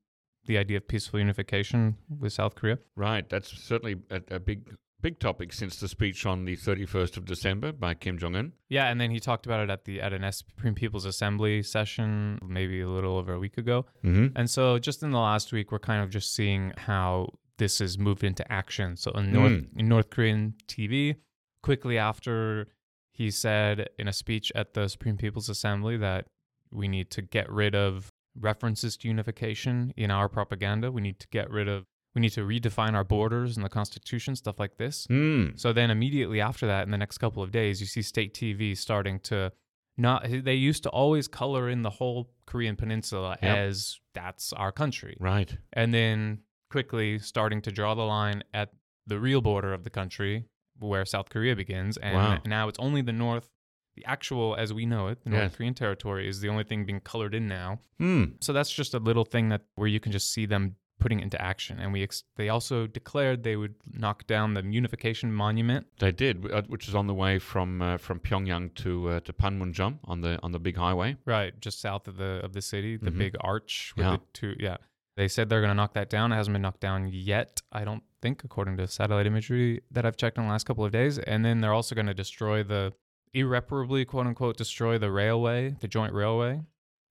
the 0.47 0.59
idea 0.59 0.77
of 0.79 0.89
peaceful 0.89 1.21
unification 1.21 1.97
with 2.21 2.33
South 2.33 2.55
Korea. 2.55 2.79
Right. 2.97 3.29
That's 3.29 3.51
certainly 3.51 3.97
a, 4.11 4.21
a 4.31 4.41
big 4.41 4.77
big 5.05 5.19
topic 5.21 5.53
since 5.53 5.77
the 5.81 5.87
speech 5.87 6.25
on 6.25 6.47
the 6.47 6.57
31st 6.57 7.19
of 7.19 7.27
December 7.27 7.73
by 7.73 7.93
Kim 7.93 8.17
Jong 8.19 8.35
Un. 8.35 8.53
Yeah, 8.71 8.87
and 8.91 8.99
then 8.99 9.11
he 9.11 9.21
talked 9.21 9.45
about 9.45 9.61
it 9.61 9.69
at 9.69 9.85
the 9.85 10.01
at 10.01 10.13
an 10.15 10.25
Supreme 10.33 10.75
People's 10.75 11.05
Assembly 11.05 11.63
session 11.63 12.39
maybe 12.43 12.81
a 12.81 12.89
little 12.89 13.19
over 13.19 13.35
a 13.35 13.39
week 13.39 13.59
ago. 13.59 13.85
Mm-hmm. 14.03 14.29
And 14.35 14.49
so 14.49 14.79
just 14.79 15.03
in 15.03 15.11
the 15.11 15.19
last 15.19 15.53
week, 15.53 15.71
we're 15.71 15.79
kind 15.79 16.03
of 16.03 16.09
just 16.09 16.35
seeing 16.35 16.73
how 16.79 17.29
this 17.59 17.81
has 17.81 17.99
moved 17.99 18.25
into 18.25 18.51
action. 18.51 18.97
So 18.97 19.11
in 19.13 19.31
North, 19.31 19.53
Mm. 19.53 19.67
in 19.81 19.89
North 19.89 20.09
Korean 20.09 20.55
TV, 20.67 21.17
quickly 21.63 21.99
after 21.99 22.69
he 23.13 23.31
said 23.31 23.89
in 23.99 24.09
a 24.09 24.13
speech 24.13 24.51
at 24.55 24.73
the 24.73 24.89
Supreme 24.89 25.19
People's 25.19 25.49
Assembly 25.51 25.97
that 25.99 26.27
we 26.73 26.89
need 26.89 27.11
to 27.11 27.21
get 27.23 27.47
rid 27.53 27.75
of 27.75 28.09
references 28.41 28.97
to 28.97 29.09
unification 29.09 29.93
in 29.97 30.11
our 30.11 30.29
propaganda. 30.29 30.91
We 30.91 31.03
need 31.03 31.21
to 31.21 31.29
get 31.29 31.51
rid 31.51 31.69
of, 31.69 31.85
we 32.15 32.21
need 32.21 32.31
to 32.33 32.43
redefine 32.47 32.95
our 32.95 33.05
borders 33.05 33.57
and 33.57 33.65
the 33.65 33.69
Constitution, 33.69 34.37
stuff 34.37 34.59
like 34.59 34.77
this. 34.77 35.07
Mm. 35.09 35.59
So 35.59 35.73
then 35.73 35.91
immediately 35.91 36.41
after 36.41 36.67
that, 36.67 36.85
in 36.85 36.91
the 36.91 36.99
next 36.99 37.19
couple 37.19 37.43
of 37.43 37.51
days, 37.51 37.81
you 37.81 37.87
see 37.87 38.03
state 38.03 38.35
TV 38.35 38.77
starting 38.77 39.19
to 39.21 39.53
not. 39.97 40.27
They 40.29 40.55
used 40.55 40.83
to 40.85 40.91
always 40.91 41.29
color 41.29 41.69
in 41.69 41.83
the 41.83 41.91
whole 41.91 42.31
Korean 42.47 42.77
peninsula 42.77 43.37
Yep. 43.43 43.57
as 43.57 44.01
that's 44.13 44.53
our 44.53 44.73
country, 44.73 45.17
Right. 45.21 45.57
and 45.73 45.93
then 45.95 46.41
quickly 46.71 47.19
starting 47.19 47.61
to 47.63 47.71
draw 47.73 47.95
the 47.95 48.03
line 48.03 48.43
at 48.53 48.71
the 49.07 49.19
real 49.21 49.41
border 49.41 49.73
of 49.73 49.85
the 49.85 49.91
country 49.91 50.45
where 50.79 51.05
South 51.05 51.31
Korea 51.31 51.55
begins, 51.55 51.97
and 51.99 52.15
Wow. 52.17 52.41
now 52.47 52.69
it's 52.69 52.79
only 52.79 53.03
the 53.03 53.13
North. 53.13 53.49
The 53.97 54.05
actual, 54.07 54.57
as 54.57 54.73
we 54.73 54.87
know 54.87 55.07
it, 55.07 55.23
the 55.23 55.31
North 55.31 55.43
Yes. 55.43 55.57
Korean 55.57 55.75
territory 55.75 56.27
is 56.29 56.41
the 56.41 56.49
only 56.49 56.65
thing 56.65 56.85
being 56.85 56.99
colored 56.99 57.33
in 57.33 57.47
now. 57.47 57.79
Hmm. 57.99 58.25
So 58.41 58.53
that's 58.53 58.73
just 58.73 58.93
a 58.95 58.99
little 58.99 59.25
thing 59.25 59.51
that 59.51 59.63
where 59.77 59.87
you 59.87 60.01
can 60.01 60.11
just 60.11 60.33
see 60.33 60.47
them 60.47 60.75
putting 61.01 61.21
it 61.21 61.25
into 61.25 61.41
action. 61.41 61.79
And 61.79 61.93
we 61.93 62.03
ex- 62.03 62.25
they 62.37 62.49
also 62.49 62.87
declared 62.87 63.43
they 63.43 63.57
would 63.57 63.75
knock 63.93 64.27
down 64.27 64.55
the 64.55 64.63
unification 64.65 65.33
monument 65.33 65.87
They 65.99 66.13
did, 66.13 66.51
uh, 66.51 66.63
which 66.69 66.89
is 66.89 66.95
on 66.95 67.07
the 67.07 67.15
way 67.15 67.39
from 67.39 67.83
uh, 67.83 67.97
from 67.99 68.21
Pyongyang 68.21 68.75
to 68.77 69.09
uh, 69.11 69.21
to 69.21 69.33
Panmunjom 69.33 69.99
on 70.05 70.21
the 70.21 70.39
on 70.43 70.53
the 70.53 70.59
big 70.59 70.77
highway. 70.77 71.17
right 71.27 71.59
just 71.61 71.81
south 71.81 72.09
of 72.09 72.17
the 72.17 72.41
of 72.45 72.53
the 72.53 72.63
city, 72.63 72.97
the 72.97 73.11
Mhm. 73.11 73.19
big 73.19 73.37
arch 73.41 73.93
with 73.97 74.07
Yeah. 74.07 74.13
the 74.17 74.21
two. 74.33 74.57
Yeah, 74.59 74.77
they 75.17 75.29
said 75.29 75.49
they're 75.49 75.61
going 75.61 75.71
to 75.71 75.75
knock 75.75 75.95
that 75.95 76.09
down. 76.11 76.33
It 76.33 76.37
hasn't 76.37 76.55
been 76.55 76.63
knocked 76.63 76.81
down 76.81 77.09
yet, 77.13 77.63
I 77.73 77.85
don't 77.85 78.03
think, 78.23 78.43
according 78.45 78.77
to 78.79 78.87
satellite 78.87 79.27
imagery 79.27 79.83
that 79.91 80.07
I've 80.07 80.17
checked 80.17 80.39
in 80.39 80.45
the 80.45 80.51
last 80.51 80.65
couple 80.65 80.85
of 80.85 80.93
days. 80.93 81.19
And 81.19 81.45
then 81.45 81.61
they're 81.61 81.75
also 81.75 81.95
going 81.95 82.07
to 82.07 82.15
destroy 82.15 82.63
the 82.63 82.93
irreparably, 83.35 84.05
quote 84.05 84.27
unquote, 84.27 84.57
destroy 84.57 84.97
the 84.99 85.11
railway, 85.11 85.77
the 85.81 85.89
joint 85.89 86.13
railway 86.15 86.63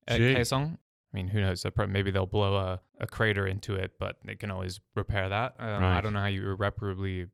at 0.08 0.18
Gee. 0.18 0.34
Kaesong. 0.36 0.78
I 1.14 1.18
mean, 1.18 1.28
who 1.28 1.42
knows? 1.42 1.64
Maybe 1.90 2.10
they'll 2.10 2.26
blow 2.26 2.56
a, 2.56 2.82
a 3.00 3.06
crater 3.06 3.46
into 3.46 3.76
it, 3.76 3.92
but 4.00 4.18
they 4.26 4.36
can 4.36 4.50
always 4.50 4.80
repair 4.96 5.30
that. 5.30 5.54
Um, 5.60 5.84
I 5.84 6.02
don't 6.02 6.14
know 6.14 6.22
how 6.22 6.26
you 6.26 6.44
irreparably. 6.50 7.28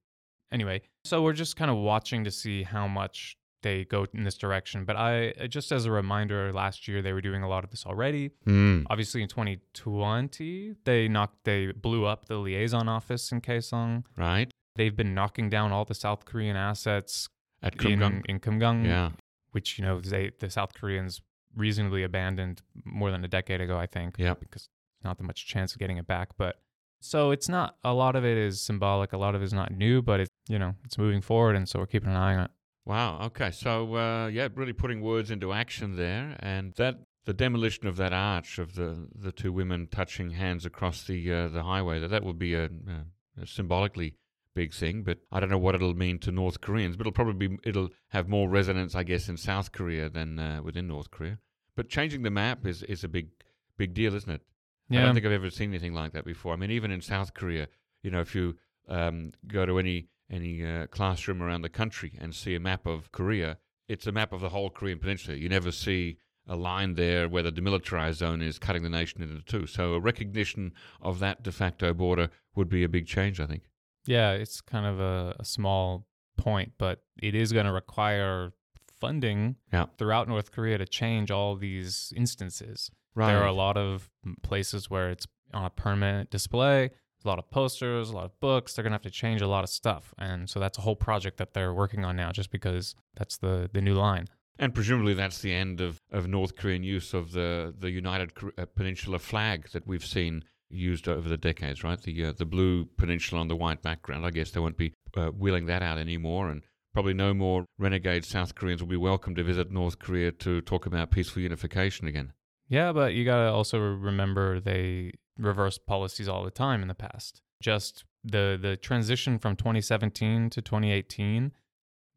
Anyway, 0.52 0.82
so 1.06 1.22
we're 1.22 1.34
just 1.34 1.56
kind 1.56 1.72
of 1.72 1.78
watching 1.78 2.24
to 2.26 2.32
see 2.32 2.64
how 2.64 2.88
much 2.88 3.38
they 3.62 3.86
go 3.86 4.06
in 4.14 4.24
this 4.24 4.38
direction. 4.38 4.84
But 4.84 4.96
I, 4.96 5.30
uh, 5.32 5.48
just 5.48 5.72
as 5.72 5.86
a 5.86 5.92
reminder, 5.92 6.52
last 6.52 6.88
year 6.88 7.02
they 7.02 7.14
were 7.14 7.22
doing 7.22 7.44
a 7.44 7.48
lot 7.48 7.64
of 7.64 7.70
this 7.70 7.86
already. 7.86 8.32
Hmm. 8.46 8.84
Obviously, 8.90 9.22
in 9.22 9.28
2020, 9.30 10.76
they 10.86 11.08
knocked, 11.08 11.44
they 11.44 11.72
blew 11.72 12.06
up 12.06 12.26
the 12.26 12.38
liaison 12.38 12.88
office 12.88 13.32
in 13.32 13.42
Kaesong. 13.42 14.04
Right. 14.18 14.52
They've 14.76 14.96
been 14.96 15.14
knocking 15.14 15.50
down 15.50 15.72
all 15.72 15.86
the 15.86 15.94
South 15.96 16.26
Korean 16.26 16.56
assets 16.56 17.28
At 17.62 17.76
in, 17.86 18.00
Kumgang. 18.00 18.26
in 18.28 18.40
Kumgang 18.40 18.86
Yeah. 18.86 19.12
which 19.52 19.78
you 19.78 19.84
know 19.86 20.00
they 20.00 20.32
the 20.40 20.50
South 20.50 20.74
Koreans 20.74 21.22
reasonably 21.60 22.04
abandoned 22.04 22.62
more 22.86 23.12
than 23.12 23.24
a 23.24 23.28
decade 23.28 23.62
ago, 23.62 23.78
I 23.78 23.86
think. 23.86 24.16
Yeah. 24.18 24.34
Because 24.40 24.70
not 25.04 25.18
that 25.18 25.24
much 25.24 25.46
chance 25.46 25.74
of 25.74 25.80
getting 25.80 25.98
it 25.98 26.08
back. 26.08 26.30
But 26.38 26.56
so 27.00 27.32
it's 27.32 27.50
not 27.50 27.76
a 27.84 27.94
lot 27.94 28.16
of 28.16 28.26
it 28.26 28.38
is 28.38 28.62
symbolic, 28.62 29.14
a 29.14 29.18
lot 29.18 29.36
of 29.36 29.42
it 29.42 29.46
is 29.46 29.54
not 29.54 29.72
new, 29.72 30.02
but 30.02 30.20
it's 30.22 30.30
you 30.48 30.60
know, 30.60 30.76
it's 30.86 30.98
moving 30.98 31.22
forward 31.22 31.56
and 31.56 31.68
so 31.68 31.80
we're 31.80 31.86
keeping 31.86 32.10
an 32.10 32.16
eye 32.16 32.36
on 32.36 32.46
it. 32.46 32.52
Wow. 32.86 33.22
Okay. 33.26 33.52
So 33.52 33.96
uh, 33.96 34.28
yeah, 34.28 34.48
really 34.56 34.74
putting 34.74 35.02
words 35.02 35.30
into 35.30 35.54
action 35.54 35.96
there, 35.96 36.36
and 36.40 36.74
that 36.76 37.00
the 37.26 37.34
demolition 37.34 37.88
of 37.88 37.98
that 37.98 38.14
arch 38.14 38.58
of 38.58 38.76
the 38.76 39.08
the 39.14 39.32
two 39.32 39.54
women 39.54 39.88
touching 39.92 40.32
hands 40.32 40.66
across 40.66 41.04
the 41.04 41.32
uh, 41.32 41.48
the 41.50 41.64
highway 41.64 42.00
that 42.00 42.08
that 42.08 42.24
will 42.24 42.34
be 42.34 42.56
a, 42.56 42.66
a, 42.66 43.42
a 43.44 43.46
symbolically 43.46 44.16
big 44.56 44.74
thing. 44.74 45.04
But 45.04 45.20
I 45.32 45.40
don't 45.40 45.50
know 45.50 45.58
what 45.58 45.76
it'll 45.76 45.94
mean 45.94 46.20
to 46.20 46.32
North 46.32 46.62
Koreans. 46.62 46.98
But 46.98 47.04
it'll 47.08 47.14
probably 47.14 47.48
be, 47.48 47.58
it'll 47.64 47.90
have 48.10 48.28
more 48.28 48.50
resonance, 48.50 48.96
I 48.96 49.04
guess, 49.04 49.30
in 49.30 49.38
South 49.38 49.72
Korea 49.72 50.10
than 50.10 50.40
uh, 50.40 50.62
within 50.64 50.88
North 50.88 51.12
Korea. 51.12 51.38
But 51.80 51.88
changing 51.88 52.24
the 52.24 52.30
map 52.30 52.66
is 52.66 52.84
is 52.84 53.06
a 53.06 53.08
big 53.08 53.30
big 53.78 53.94
deal, 53.94 54.14
isn't 54.14 54.30
it? 54.30 54.42
Yeah. 54.90 55.00
I 55.00 55.06
don't 55.06 55.14
think 55.14 55.26
I've 55.26 55.32
ever 55.32 55.50
seen 55.50 55.70
anything 55.70 55.94
like 55.94 56.12
that 56.12 56.26
before. 56.26 56.52
I 56.52 56.58
mean, 56.58 56.72
even 56.72 56.92
in 56.92 57.00
South 57.00 57.34
Korea, 57.34 57.70
you 58.04 58.12
know, 58.12 58.20
if 58.20 58.36
you 58.36 58.58
um, 58.90 59.32
go 59.48 59.66
to 59.66 59.80
any 59.80 60.10
any 60.30 60.66
uh, 60.66 60.88
classroom 60.88 61.42
around 61.42 61.62
the 61.62 61.70
country 61.70 62.18
and 62.20 62.36
see 62.36 62.54
a 62.54 62.60
map 62.60 62.86
of 62.86 63.14
Korea, 63.14 63.60
it's 63.88 64.06
a 64.08 64.12
map 64.12 64.34
of 64.34 64.42
the 64.42 64.50
whole 64.50 64.70
Korean 64.70 65.00
peninsula. 65.00 65.38
You 65.38 65.48
never 65.48 65.72
see 65.72 66.18
a 66.46 66.58
line 66.58 66.96
there 66.96 67.30
where 67.30 67.44
the 67.44 67.52
demilitarized 67.54 68.16
zone 68.16 68.42
is 68.42 68.60
cutting 68.60 68.84
the 68.84 68.90
nation 68.90 69.22
into 69.22 69.42
two. 69.42 69.66
So 69.66 69.94
a 69.94 70.02
recognition 70.02 70.74
of 71.02 71.20
that 71.20 71.44
de 71.44 71.52
facto 71.54 71.94
border 71.94 72.30
would 72.56 72.68
be 72.68 72.84
a 72.84 72.90
big 72.90 73.08
change, 73.08 73.40
I 73.40 73.46
think. 73.46 73.64
Yeah, 74.06 74.32
it's 74.32 74.60
kind 74.60 74.86
of 74.86 75.00
a, 75.00 75.34
a 75.40 75.46
small 75.46 76.08
point, 76.36 76.74
but 76.78 77.04
it 77.22 77.36
is 77.36 77.54
going 77.54 77.68
to 77.68 77.72
require 77.72 78.52
funding 79.00 79.56
Yeah. 79.74 79.86
throughout 79.98 80.28
North 80.28 80.52
Korea 80.52 80.78
to 80.78 80.86
change 80.86 81.32
all 81.32 81.56
these 81.56 82.14
instances. 82.16 82.92
Right. 83.16 83.28
There 83.34 83.42
are 83.42 83.48
a 83.48 83.54
lot 83.54 83.78
of 83.78 84.10
places 84.44 84.90
where 84.90 85.10
it's 85.10 85.26
on 85.54 85.66
a 85.66 85.70
permanent 85.70 86.30
display, 86.30 86.92
a 87.26 87.28
lot 87.28 87.40
of 87.40 87.50
posters, 87.50 88.10
a 88.12 88.16
lot 88.16 88.26
of 88.26 88.40
books. 88.40 88.74
They're 88.74 88.84
going 88.84 88.92
to 88.92 88.96
have 88.96 89.02
to 89.02 89.10
change 89.10 89.42
a 89.42 89.48
lot 89.48 89.64
of 89.64 89.70
stuff. 89.70 90.14
And 90.18 90.50
so 90.50 90.60
that's 90.60 90.78
a 90.78 90.82
whole 90.82 90.96
project 90.96 91.38
that 91.38 91.54
they're 91.54 91.74
working 91.74 92.06
on 92.06 92.16
now 92.16 92.32
just 92.32 92.52
because 92.52 92.96
that's 93.18 93.38
the, 93.38 93.70
the 93.74 93.82
new 93.82 93.96
line. 93.96 94.28
And 94.58 94.74
presumably 94.74 95.14
that's 95.14 95.40
the 95.40 95.54
end 95.54 95.82
of, 95.82 96.02
of 96.12 96.28
North 96.28 96.56
Korean 96.56 96.84
use 96.84 97.14
of 97.14 97.32
the, 97.32 97.74
the 97.78 97.90
United 97.90 98.32
uh, 98.58 98.66
Peninsula 98.76 99.18
flag 99.20 99.70
that 99.72 99.88
we've 99.88 100.06
seen 100.06 100.44
used 100.70 101.08
over 101.08 101.28
the 101.28 101.38
decades, 101.38 101.84
right? 101.84 102.00
The 102.00 102.26
uh, 102.26 102.34
the 102.34 102.46
blue 102.46 102.86
peninsula 102.98 103.42
on 103.42 103.48
the 103.48 103.56
white 103.56 103.82
background. 103.82 104.24
I 104.26 104.30
guess 104.30 104.52
they 104.52 104.60
won't 104.60 104.78
be 104.78 104.94
uh, 105.18 105.30
wheeling 105.30 105.66
that 105.66 105.82
out 105.82 105.98
anymore, 105.98 106.50
and 106.52 106.62
probably 106.94 107.14
no 107.14 107.34
more 107.34 107.66
renegade 107.78 108.26
South 108.26 108.56
Koreans 108.56 108.82
will 108.82 108.90
be 108.90 108.98
welcome 108.98 109.36
to 109.36 109.44
visit 109.44 109.72
North 109.72 110.00
Korea 110.00 110.32
to 110.32 110.62
talk 110.62 110.86
about 110.86 111.12
peaceful 111.12 111.42
unification 111.42 112.08
again. 112.08 112.34
Yeah, 112.68 112.92
but 112.92 113.14
you 113.14 113.26
got 113.26 113.44
to 113.44 113.52
also 113.52 113.80
remember 113.80 114.60
they 114.60 115.14
reversed 115.38 115.86
policies 115.86 116.28
all 116.28 116.44
the 116.44 116.52
time 116.52 116.82
in 116.82 116.88
the 116.88 116.94
past. 116.94 117.42
Just 117.62 118.06
the 118.24 118.58
the 118.62 118.78
transition 118.78 119.40
from 119.40 119.56
2017 119.56 120.50
to 120.52 120.62
2018, 120.62 121.52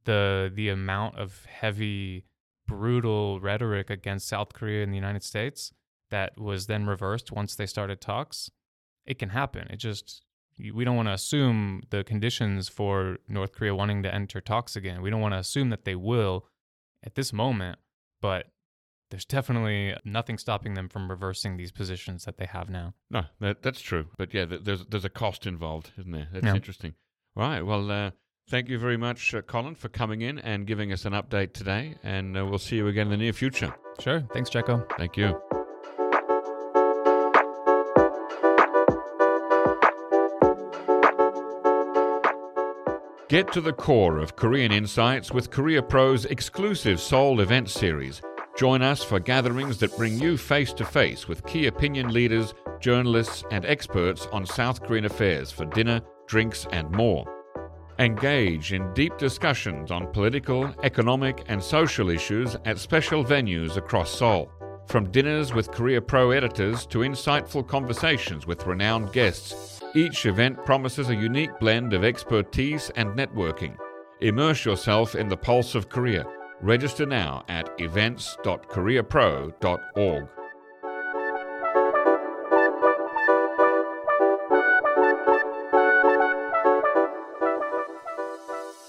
the 0.05 0.53
the 0.55 0.69
amount 0.69 1.19
of 1.19 1.45
heavy 1.47 2.25
brutal 2.67 3.41
rhetoric 3.41 3.91
against 3.91 4.29
South 4.29 4.53
Korea 4.53 4.83
and 4.83 4.93
the 4.93 4.97
United 4.97 5.23
States 5.23 5.73
that 6.11 6.39
was 6.39 6.67
then 6.67 6.87
reversed 6.87 7.33
once 7.33 7.55
they 7.55 7.67
started 7.67 8.01
talks. 8.01 8.51
It 9.07 9.19
can 9.19 9.31
happen. 9.31 9.67
It 9.71 9.77
just 9.77 10.23
we 10.71 10.85
don't 10.85 10.97
want 10.97 11.09
to 11.09 11.13
assume 11.15 11.83
the 11.91 12.05
conditions 12.05 12.69
for 12.69 13.19
North 13.29 13.53
Korea 13.53 13.75
wanting 13.75 14.03
to 14.05 14.15
enter 14.15 14.41
talks 14.41 14.77
again. 14.77 15.03
We 15.03 15.11
don't 15.11 15.21
want 15.21 15.35
to 15.35 15.39
assume 15.39 15.71
that 15.71 15.85
they 15.85 15.95
will 15.97 16.47
at 17.05 17.15
this 17.17 17.33
moment, 17.33 17.79
but 18.21 18.47
there's 19.11 19.25
definitely 19.25 19.95
nothing 20.05 20.39
stopping 20.39 20.75
them 20.75 20.89
from 20.89 21.11
reversing 21.11 21.57
these 21.57 21.73
positions 21.73 22.25
that 22.25 22.39
they 22.39 22.47
have 22.47 22.71
now. 22.71 22.95
No, 23.11 23.25
that, 23.41 23.63
that's 23.63 23.81
true. 23.81 24.07
But 24.17 24.33
yeah, 24.33 24.45
there's 24.47 24.87
there's 24.87 25.05
a 25.05 25.11
cost 25.11 25.47
involved, 25.47 25.91
isn't 25.99 26.13
there? 26.13 26.29
That's 26.33 26.47
Yeah. 26.47 26.55
interesting. 26.55 26.95
All 27.37 27.43
right. 27.43 27.63
Well, 27.63 27.91
uh, 27.91 28.11
thank 28.49 28.69
you 28.69 28.79
very 28.79 28.97
much, 28.97 29.35
uh, 29.35 29.43
Colin, 29.43 29.75
for 29.75 29.89
coming 29.89 30.21
in 30.23 30.39
and 30.39 30.67
giving 30.67 30.93
us 30.93 31.05
an 31.05 31.13
update 31.13 31.53
today. 31.53 31.97
And 32.03 32.37
uh, 32.39 32.47
we'll 32.47 32.59
see 32.59 32.77
you 32.77 32.89
again 32.89 33.07
in 33.07 33.11
the 33.11 33.17
near 33.19 33.33
future. 33.33 33.75
Sure. 34.01 34.21
Thanks, 34.33 34.49
Jacco. 34.51 34.87
Thank 34.97 35.17
you. 35.17 35.62
Get 43.33 43.51
to 43.55 43.63
the 43.63 43.73
core 43.73 44.19
of 44.19 44.37
Korean 44.37 44.73
insights 44.73 45.33
with 45.33 45.51
Korea 45.51 45.83
Pro's 45.83 46.27
exclusive 46.27 47.01
Seoul 47.01 47.41
event 47.41 47.71
series. 47.71 48.21
Join 48.59 48.83
us 48.83 49.03
for 49.03 49.19
gatherings 49.19 49.79
that 49.79 49.97
bring 49.97 50.19
you 50.19 50.37
face 50.37 50.75
to 50.75 50.85
face 50.85 51.27
with 51.29 51.47
key 51.47 51.67
opinion 51.67 52.13
leaders, 52.13 52.53
journalists, 52.79 53.43
and 53.51 53.65
experts 53.65 54.29
on 54.33 54.45
South 54.45 54.83
Korean 54.83 55.07
affairs 55.07 55.51
for 55.51 55.65
dinner, 55.65 56.03
drinks, 56.27 56.67
and 56.73 56.91
more. 56.91 57.25
Engage 57.99 58.75
in 58.75 58.93
deep 58.93 59.17
discussions 59.17 59.91
on 59.91 60.13
political, 60.13 60.71
economic, 60.83 61.43
and 61.49 61.63
social 61.63 62.11
issues 62.11 62.59
at 62.67 62.77
special 62.77 63.25
venues 63.25 63.79
across 63.79 64.11
Seoul. 64.11 64.53
From 64.89 65.11
dinners 65.11 65.55
with 65.55 65.71
Korea 65.71 66.03
Pro 66.03 66.33
editors 66.33 66.85
to 66.89 66.99
insightful 66.99 67.67
conversations 67.67 68.47
with 68.47 68.67
renowned 68.67 69.11
guests, 69.15 69.82
each 69.95 70.27
event 70.27 70.65
promises 70.65 71.11
a 71.11 71.15
unique 71.15 71.59
blend 71.59 71.93
of 71.93 72.05
expertise 72.05 72.91
and 72.97 73.11
networking. 73.11 73.77
Immerse 74.21 74.65
yourself 74.65 75.15
in 75.15 75.29
the 75.29 75.37
pulse 75.37 75.75
of 75.75 75.89
Korea. 75.89 76.25
Register 76.61 77.07
now 77.07 77.45
at 77.49 77.71
events.koreapro.org. 77.79 80.29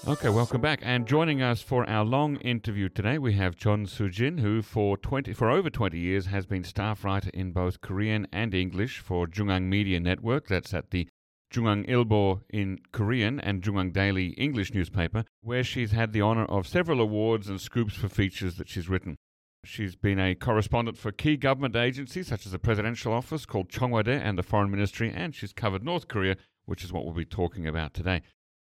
Okay, 0.06 0.28
welcome 0.28 0.60
back. 0.60 0.80
And 0.82 1.06
joining 1.06 1.40
us 1.40 1.62
for 1.62 1.88
our 1.88 2.04
long 2.04 2.36
interview 2.36 2.90
today, 2.90 3.16
we 3.16 3.32
have 3.34 3.56
Chun 3.56 3.86
Sujin, 3.86 4.38
who 4.38 4.60
for 4.60 4.98
20, 4.98 5.32
for 5.32 5.50
over 5.50 5.70
20 5.70 5.98
years 5.98 6.26
has 6.26 6.44
been 6.44 6.62
staff 6.62 7.04
writer 7.04 7.30
in 7.32 7.52
both 7.52 7.80
Korean 7.80 8.26
and 8.30 8.52
English 8.52 8.98
for 8.98 9.26
JoongAng 9.26 9.62
Media 9.62 9.98
Network. 9.98 10.46
That's 10.46 10.74
at 10.74 10.90
the 10.90 11.08
JoongAng 11.50 11.88
Ilbo 11.88 12.42
in 12.50 12.80
Korean 12.92 13.40
and 13.40 13.62
JoongAng 13.62 13.94
Daily 13.94 14.28
English 14.32 14.74
newspaper, 14.74 15.24
where 15.40 15.64
she's 15.64 15.92
had 15.92 16.12
the 16.12 16.20
honor 16.20 16.44
of 16.44 16.66
several 16.66 17.00
awards 17.00 17.48
and 17.48 17.58
scoops 17.58 17.94
for 17.94 18.10
features 18.10 18.58
that 18.58 18.68
she's 18.68 18.90
written. 18.90 19.16
She's 19.64 19.96
been 19.96 20.18
a 20.18 20.34
correspondent 20.34 20.98
for 20.98 21.12
key 21.12 21.38
government 21.38 21.76
agencies 21.76 22.26
such 22.26 22.44
as 22.44 22.52
the 22.52 22.58
Presidential 22.58 23.14
Office 23.14 23.46
called 23.46 23.70
Cheong 23.70 23.90
Wa 23.90 24.02
Dae 24.02 24.20
and 24.20 24.36
the 24.36 24.42
Foreign 24.42 24.70
Ministry, 24.70 25.10
and 25.10 25.34
she's 25.34 25.54
covered 25.54 25.82
North 25.82 26.08
Korea, 26.08 26.36
which 26.66 26.84
is 26.84 26.92
what 26.92 27.06
we'll 27.06 27.14
be 27.14 27.24
talking 27.24 27.66
about 27.66 27.94
today. 27.94 28.20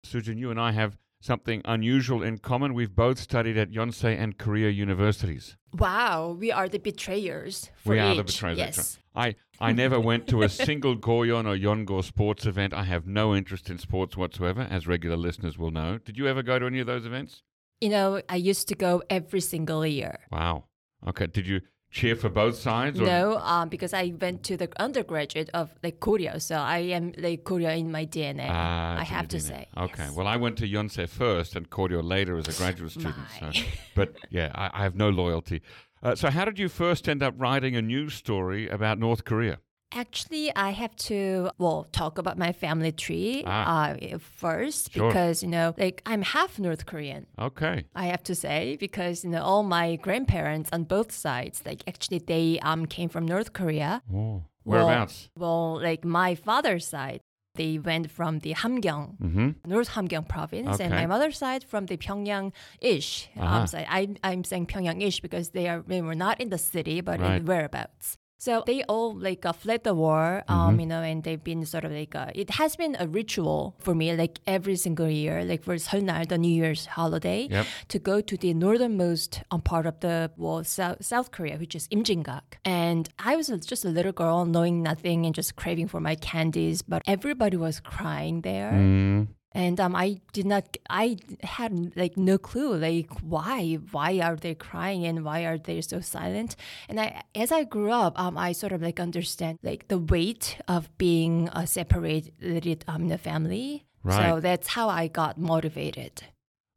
Sujin, 0.06 0.38
you 0.38 0.52
and 0.52 0.60
I 0.60 0.72
have 0.72 1.00
something 1.26 1.62
unusual 1.66 2.22
in 2.22 2.38
common. 2.38 2.74
We've 2.74 2.96
both 2.96 3.20
studied 3.20 3.58
at 3.58 3.72
Yonsei 3.72 4.18
and 4.18 4.38
Korea 4.38 4.70
universities. 4.70 5.58
Wow, 5.74 6.38
we 6.40 6.52
are 6.52 6.70
the 6.70 6.80
betrayers. 6.80 7.72
For 7.84 7.94
we 7.94 8.00
are 8.00 8.12
each. 8.12 8.18
the 8.18 8.24
betrayers. 8.24 8.58
Yes. 8.58 9.00
I, 9.16 9.36
I 9.60 9.72
never 9.72 10.00
went 10.00 10.28
to 10.28 10.44
a 10.44 10.50
single 10.50 10.96
Goyon 10.96 11.48
or 11.48 11.58
Yongo 11.58 12.04
sports 12.04 12.46
event. 12.46 12.74
I 12.74 12.84
have 12.84 13.08
no 13.08 13.36
interest 13.36 13.70
in 13.70 13.80
sports 13.80 14.16
whatsoever, 14.16 14.68
as 14.70 14.88
regular 14.88 15.18
listeners 15.18 15.58
will 15.58 15.72
know. 15.72 15.98
Did 15.98 16.18
you 16.18 16.28
ever 16.28 16.44
go 16.44 16.60
to 16.60 16.66
any 16.66 16.80
of 16.80 16.88
those 16.88 17.06
events? 17.06 17.42
You 17.82 17.90
know, 17.90 18.22
I 18.30 18.36
used 18.36 18.68
to 18.70 18.76
go 18.76 19.04
every 19.10 19.42
single 19.42 19.86
year. 19.86 20.20
Wow. 20.32 20.66
Okay. 21.08 21.28
Did 21.28 21.48
you 21.48 21.62
cheer 21.96 22.16
for 22.16 22.30
both 22.30 22.56
sides? 22.58 23.00
Or? 23.00 23.06
No, 23.06 23.38
um, 23.38 23.70
because 23.70 23.94
I 23.94 24.14
went 24.20 24.44
to 24.44 24.58
the 24.58 24.70
undergraduate 24.78 25.50
of 25.54 25.70
like 25.82 26.00
Korea, 26.02 26.40
so 26.40 26.56
I 26.58 26.80
am 26.98 27.14
like 27.18 27.44
Korea 27.46 27.72
in 27.74 27.90
my 27.90 28.06
DNA. 28.06 28.48
Ah, 28.50 29.00
I 29.00 29.04
have 29.04 29.24
your 29.24 29.30
to 29.30 29.38
DNA. 29.38 29.48
say. 29.48 29.68
Okay. 29.78 30.04
yes. 30.04 30.12
Well, 30.16 30.28
I 30.28 30.36
went 30.36 30.58
to 30.58 30.68
Yonsei 30.68 31.08
first 31.08 31.56
and 31.56 31.70
Korea 31.70 32.02
later 32.02 32.38
as 32.38 32.48
a 32.48 32.54
graduate 32.62 32.92
student. 33.00 33.28
So, 33.40 33.52
but 33.96 34.10
yeah, 34.30 34.52
I, 34.54 34.70
I 34.74 34.84
have 34.84 34.96
no 34.96 35.10
loyalty. 35.10 35.62
Uh, 36.04 36.14
so, 36.16 36.30
how 36.30 36.46
did 36.46 36.60
you 36.60 36.70
first 36.70 37.08
end 37.08 37.24
up 37.24 37.34
writing 37.38 37.76
a 37.76 37.82
news 37.82 38.14
story 38.14 38.68
about 38.68 39.00
North 39.00 39.24
Korea? 39.24 39.60
Actually, 39.96 40.54
I 40.56 40.72
have 40.72 40.94
to 41.10 41.50
well 41.58 41.88
talk 41.92 42.18
about 42.18 42.38
my 42.38 42.52
family 42.52 42.92
tree 42.92 43.44
Ah. 43.48 43.92
uh, 43.96 44.18
first 44.20 44.92
Sure. 44.92 45.08
because 45.08 45.42
you 45.42 45.48
know, 45.50 45.74
like 45.78 46.02
I'm 46.06 46.22
half 46.22 46.60
North 46.60 46.86
Korean. 46.86 47.26
Okay. 47.40 47.86
I 47.96 48.06
have 48.08 48.22
to 48.24 48.36
say 48.36 48.76
because 48.78 49.24
you 49.24 49.30
know 49.30 49.42
all 49.42 49.64
my 49.64 49.96
grandparents 49.96 50.70
on 50.74 50.84
both 50.84 51.12
sides, 51.12 51.64
like 51.66 51.82
actually 51.88 52.20
they 52.20 52.60
um 52.62 52.86
came 52.86 53.08
from 53.10 53.26
North 53.26 53.54
Korea. 53.54 54.02
Oh. 54.14 54.44
Whereabouts? 54.66 55.30
Well, 55.38 55.80
like 55.82 56.04
my 56.04 56.34
father's 56.36 56.88
side, 56.88 57.22
they 57.54 57.78
went 57.78 58.10
from 58.12 58.40
the 58.40 58.54
Hamgyong, 58.56 59.16
mm-hmm. 59.22 59.50
North 59.66 59.90
Hamgyong 59.96 60.28
province, 60.28 60.80
and 60.82 60.92
my 60.92 61.06
mother's 61.06 61.38
side 61.38 61.64
from 61.64 61.86
the 61.86 61.98
Pyongyang-ish. 61.98 63.30
Uh-huh. 63.38 63.46
Um, 63.60 63.68
so 63.68 63.78
I, 63.78 64.10
I'm 64.24 64.44
saying 64.44 64.66
Pyongyang-ish 64.68 65.20
because 65.22 65.50
they 65.52 65.68
are 65.70 65.84
they 65.88 66.02
were 66.02 66.16
not 66.16 66.42
in 66.42 66.50
the 66.50 66.58
city, 66.58 67.00
but 67.02 67.20
Right. 67.20 67.38
in 67.38 67.46
whereabouts. 67.46 68.18
So 68.38 68.64
they 68.68 68.84
all 68.84 69.16
like 69.16 69.46
uh, 69.46 69.54
fled 69.54 69.84
the 69.84 69.94
war, 69.94 70.44
Mm-hmm. 70.50 70.54
um, 70.60 70.80
you 70.80 70.86
know, 70.86 71.02
and 71.02 71.24
they've 71.24 71.44
been 71.44 71.66
sort 71.66 71.86
of 71.86 71.92
like 71.92 72.14
uh, 72.16 72.32
it 72.36 72.50
has 72.52 72.76
been 72.76 72.96
a 73.00 73.08
ritual 73.08 73.76
for 73.80 73.96
me, 73.96 74.14
like 74.16 74.40
every 74.46 74.76
single 74.76 75.10
year, 75.10 75.44
like 75.46 75.64
for 75.64 75.76
Seollal, 75.76 76.28
the 76.28 76.38
New 76.38 76.54
Year's 76.54 76.86
holiday, 76.86 77.48
Yep. 77.50 77.66
to 77.90 78.00
go 78.00 78.22
to 78.22 78.38
the 78.38 78.54
northernmost 78.54 79.42
um, 79.52 79.62
part 79.62 79.86
of 79.86 80.00
the 80.02 80.32
well, 80.38 80.64
South 80.64 81.32
Korea, 81.32 81.58
which 81.58 81.76
is 81.76 81.88
Imjingak. 81.88 82.42
And 82.66 83.10
I 83.18 83.36
was 83.36 83.48
just 83.66 83.86
a 83.86 83.90
little 83.90 84.12
girl, 84.12 84.46
knowing 84.46 84.84
nothing 84.84 85.26
and 85.26 85.34
just 85.34 85.56
craving 85.56 85.88
for 85.88 86.00
my 86.00 86.16
candies, 86.16 86.82
but 86.82 87.02
everybody 87.08 87.58
was 87.58 87.80
crying 87.80 88.42
there. 88.42 88.72
Mm. 88.74 89.28
And 89.56 89.80
um, 89.80 89.96
I 89.96 90.20
did 90.34 90.46
not, 90.46 90.76
I 90.90 91.16
had 91.42 91.96
like 91.96 92.18
no 92.18 92.38
clue, 92.38 92.76
like 92.76 93.10
why, 93.22 93.76
why 93.92 94.20
are 94.20 94.36
they 94.36 94.54
crying 94.54 95.06
and 95.06 95.24
why 95.24 95.46
are 95.46 95.58
they 95.58 95.80
so 95.80 96.02
silent? 96.02 96.58
And 96.90 97.00
I, 97.00 97.24
as 97.34 97.54
I 97.54 97.64
grew 97.64 97.90
up, 97.90 98.20
um, 98.20 98.38
I 98.38 98.52
sort 98.52 98.74
of 98.74 98.82
like 98.82 99.00
understand 99.00 99.58
like 99.64 99.88
the 99.88 99.98
weight 99.98 100.58
of 100.68 100.96
being 100.98 101.48
uh, 101.50 101.66
separated 101.66 102.84
um, 102.90 103.04
in 103.04 103.08
the 103.08 103.18
family. 103.18 103.86
Right. 104.04 104.34
So 104.34 104.42
that's 104.42 104.68
how 104.68 104.90
I 104.90 105.08
got 105.08 105.40
motivated. 105.40 106.24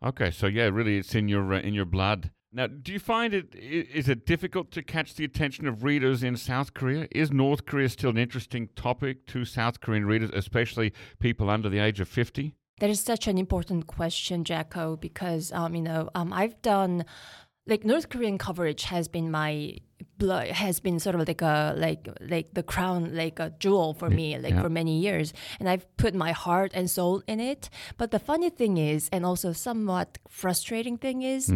Okay, 0.04 0.30
so 0.30 0.46
yeah, 0.46 0.66
really, 0.66 0.98
it's 0.98 1.16
in 1.16 1.28
your 1.28 1.52
uh, 1.52 1.58
in 1.60 1.74
your 1.74 1.84
blood 1.84 2.30
Now, 2.52 2.68
do 2.68 2.92
you 2.92 3.00
find 3.00 3.34
it 3.34 3.54
is 3.54 4.08
it 4.08 4.24
difficult 4.24 4.70
to 4.70 4.82
catch 4.82 5.14
the 5.14 5.24
attention 5.24 5.66
of 5.66 5.82
readers 5.82 6.22
in 6.22 6.36
South 6.36 6.72
Korea? 6.72 7.08
Is 7.10 7.32
North 7.32 7.66
Korea 7.66 7.88
still 7.88 8.10
an 8.10 8.18
interesting 8.18 8.68
topic 8.76 9.26
to 9.26 9.44
South 9.44 9.80
Korean 9.80 10.06
readers, 10.06 10.30
especially 10.32 10.92
people 11.18 11.50
under 11.50 11.68
the 11.68 11.80
age 11.80 12.00
of 12.00 12.08
50? 12.08 12.54
That 12.80 12.90
is 12.90 13.00
such 13.00 13.26
an 13.26 13.38
important 13.38 13.86
question, 13.86 14.44
Jacco, 14.44 14.96
because 14.96 15.52
um, 15.52 15.74
you 15.74 15.82
know, 15.82 16.10
um, 16.14 16.32
I've 16.32 16.60
done 16.62 17.04
like 17.68 17.84
North 17.84 18.08
Korean 18.08 18.38
coverage 18.38 18.82
has 18.84 19.06
been 19.08 19.30
my 19.30 19.52
blood 20.18 20.48
has 20.48 20.80
been 20.80 20.98
sort 20.98 21.14
of 21.14 21.22
like 21.28 21.42
a 21.42 21.74
like 21.76 22.08
like 22.34 22.48
the 22.52 22.62
crown 22.62 23.14
like 23.14 23.38
a 23.38 23.48
jewel 23.62 23.94
for 23.94 24.10
me 24.10 24.36
like 24.44 24.52
Yeah. 24.54 24.62
for 24.62 24.68
many 24.80 24.98
years. 25.06 25.32
And 25.60 25.68
I've 25.68 25.86
put 25.96 26.12
my 26.26 26.32
heart 26.32 26.70
and 26.74 26.90
soul 26.90 27.22
in 27.32 27.38
it. 27.52 27.70
But 28.00 28.10
the 28.10 28.18
funny 28.18 28.50
thing 28.50 28.78
is 28.78 29.08
and 29.14 29.24
also 29.24 29.52
somewhat 29.52 30.18
frustrating 30.28 30.96
thing 30.98 31.22
is 31.22 31.46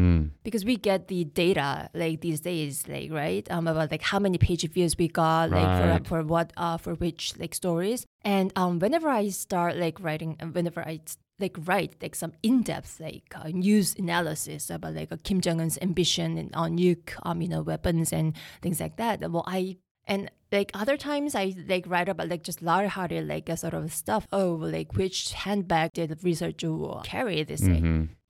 because 0.45 0.65
we 0.65 0.77
get 0.77 1.09
the 1.09 1.25
data 1.25 1.89
like 2.03 2.21
these 2.21 2.41
days 2.41 2.87
like 2.95 3.11
right 3.11 3.45
um 3.51 3.67
about 3.67 3.91
like 3.91 4.03
how 4.13 4.21
many 4.27 4.39
page 4.39 4.65
views 4.77 4.93
we 4.97 5.09
got 5.09 5.51
like 5.51 5.73
for 5.81 6.09
for 6.11 6.21
what 6.33 6.53
uh 6.57 6.77
for 6.85 6.95
which 6.95 7.23
like 7.43 7.55
stories. 7.55 8.07
And 8.35 8.53
um 8.55 8.79
whenever 8.79 9.09
I 9.09 9.25
start 9.31 9.73
like 9.77 9.97
writing 10.07 10.31
whenever 10.57 10.81
I 10.93 11.01
like 11.43 11.57
write 11.65 11.97
like 12.01 12.15
some 12.15 12.33
in-depth 12.43 13.01
like 13.01 13.35
uh, 13.35 13.49
news 13.49 13.95
analysis 13.99 14.71
about 14.71 14.95
like 14.95 15.13
uh, 15.13 15.17
Kim 15.25 15.41
Jong 15.41 15.61
Un's 15.61 15.79
ambition 15.83 16.39
and 16.39 16.55
on 16.55 16.79
nuke 16.79 17.13
um 17.25 17.43
you 17.43 17.49
know 17.49 17.63
weapons 17.63 18.13
and 18.13 18.35
things 18.63 18.81
like 18.81 18.97
that. 18.97 19.21
Well, 19.31 19.45
I 19.47 19.77
and 20.07 20.31
like 20.51 20.71
other 20.75 20.97
times 20.97 21.35
I 21.35 21.55
like 21.69 21.85
write 21.87 22.09
about 22.09 22.29
like 22.29 22.43
just 22.43 22.63
lighthearted 22.63 23.27
like 23.29 23.51
uh, 23.51 23.57
sort 23.57 23.75
of 23.75 23.93
stuff. 23.93 24.27
Oh, 24.33 24.55
like 24.55 24.95
which 24.95 25.33
handbag 25.33 25.93
did 25.93 26.11
the 26.11 26.19
researcher 26.23 26.73
carry 27.05 27.43
this 27.43 27.61
thing? 27.61 27.83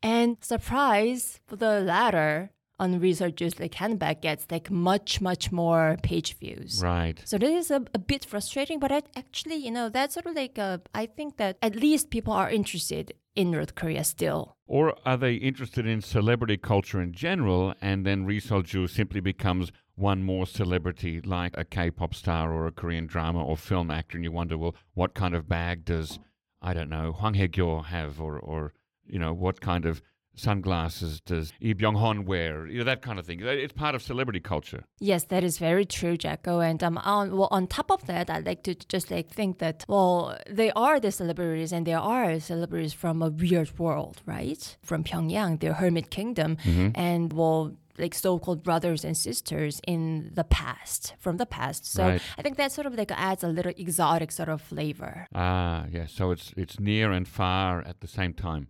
And 0.02 0.36
surprise 0.40 1.40
for 1.46 1.56
the 1.56 1.80
latter 1.80 2.50
on 2.82 2.98
researchers 2.98 3.60
like 3.60 3.74
handbag 3.74 4.20
gets 4.20 4.44
like 4.50 4.70
much 4.70 5.20
much 5.20 5.52
more 5.52 5.96
page 6.02 6.36
views. 6.38 6.80
Right. 6.82 7.22
So 7.24 7.38
that 7.38 7.50
is 7.50 7.70
a, 7.70 7.80
a 7.94 7.98
bit 7.98 8.24
frustrating, 8.24 8.78
but 8.80 8.90
I, 8.90 9.02
actually, 9.16 9.56
you 9.56 9.70
know, 9.70 9.88
that's 9.88 10.14
sort 10.14 10.26
of 10.26 10.34
like 10.34 10.58
a, 10.58 10.82
I 10.92 11.06
think 11.06 11.36
that 11.36 11.56
at 11.62 11.76
least 11.76 12.10
people 12.10 12.32
are 12.32 12.50
interested 12.50 13.14
in 13.34 13.50
North 13.50 13.74
Korea 13.74 14.04
still. 14.04 14.56
Or 14.66 14.94
are 15.06 15.16
they 15.16 15.34
interested 15.34 15.86
in 15.86 16.00
celebrity 16.00 16.56
culture 16.56 17.00
in 17.00 17.12
general, 17.12 17.74
and 17.80 18.04
then 18.04 18.26
Ri 18.26 18.40
Sol-ju 18.40 18.88
simply 18.88 19.20
becomes 19.20 19.70
one 19.94 20.22
more 20.22 20.46
celebrity, 20.46 21.20
like 21.20 21.56
a 21.56 21.64
K-pop 21.64 22.14
star 22.14 22.52
or 22.52 22.66
a 22.66 22.72
Korean 22.72 23.06
drama 23.06 23.44
or 23.44 23.56
film 23.56 23.90
actor, 23.90 24.16
and 24.16 24.24
you 24.24 24.32
wonder, 24.32 24.58
well, 24.58 24.74
what 24.94 25.14
kind 25.14 25.34
of 25.34 25.48
bag 25.48 25.84
does 25.84 26.18
I 26.62 26.74
don't 26.74 26.88
know 26.88 27.12
Hwang 27.12 27.34
Hae-kyo 27.34 27.82
have, 27.82 28.20
or 28.20 28.38
or 28.38 28.72
you 29.04 29.18
know 29.18 29.32
what 29.34 29.60
kind 29.60 29.84
of 29.84 30.00
sunglasses 30.34 31.20
does 31.20 31.52
Lee 31.60 31.74
Byung-hun 31.74 32.24
wear? 32.24 32.66
You 32.66 32.78
know 32.78 32.84
that 32.84 33.02
kind 33.02 33.18
of 33.18 33.26
thing. 33.26 33.40
It's 33.42 33.72
part 33.72 33.94
of 33.94 34.02
celebrity 34.02 34.40
culture. 34.40 34.84
Yes, 35.00 35.24
that 35.24 35.44
is 35.44 35.58
very 35.58 35.84
true, 35.84 36.16
Jacco. 36.16 36.60
And 36.60 36.82
um, 36.82 36.98
on 36.98 37.36
well, 37.36 37.48
on 37.50 37.66
top 37.66 37.90
of 37.90 38.06
that, 38.06 38.30
I'd 38.30 38.46
like 38.46 38.62
to 38.64 38.74
just 38.74 39.10
like 39.10 39.28
think 39.30 39.58
that 39.58 39.84
well, 39.88 40.36
they 40.48 40.70
are 40.72 40.98
the 41.00 41.12
celebrities, 41.12 41.72
and 41.72 41.86
there 41.86 41.98
are 41.98 42.40
celebrities 42.40 42.92
from 42.92 43.22
a 43.22 43.30
weird 43.30 43.78
world, 43.78 44.20
right? 44.26 44.76
From 44.82 45.04
Pyongyang, 45.04 45.60
their 45.60 45.74
hermit 45.74 46.10
kingdom, 46.10 46.56
and 46.94 47.32
well. 47.32 47.72
Like 47.98 48.14
so-called 48.14 48.62
brothers 48.62 49.04
and 49.04 49.14
sisters 49.14 49.78
in 49.86 50.30
the 50.32 50.44
past, 50.44 51.12
from 51.18 51.36
the 51.36 51.44
past. 51.44 51.84
So 51.84 52.02
Right. 52.04 52.22
I 52.38 52.42
think 52.42 52.56
that 52.56 52.72
sort 52.72 52.86
of 52.86 52.94
like 52.94 53.10
adds 53.12 53.44
a 53.44 53.48
little 53.48 53.72
exotic 53.76 54.32
sort 54.32 54.48
of 54.48 54.62
flavor. 54.62 55.26
Ah, 55.34 55.84
yeah. 55.92 56.06
So 56.06 56.30
it's 56.30 56.54
it's 56.56 56.80
near 56.80 57.12
and 57.12 57.28
far 57.28 57.82
at 57.82 58.00
the 58.00 58.08
same 58.08 58.32
time, 58.32 58.68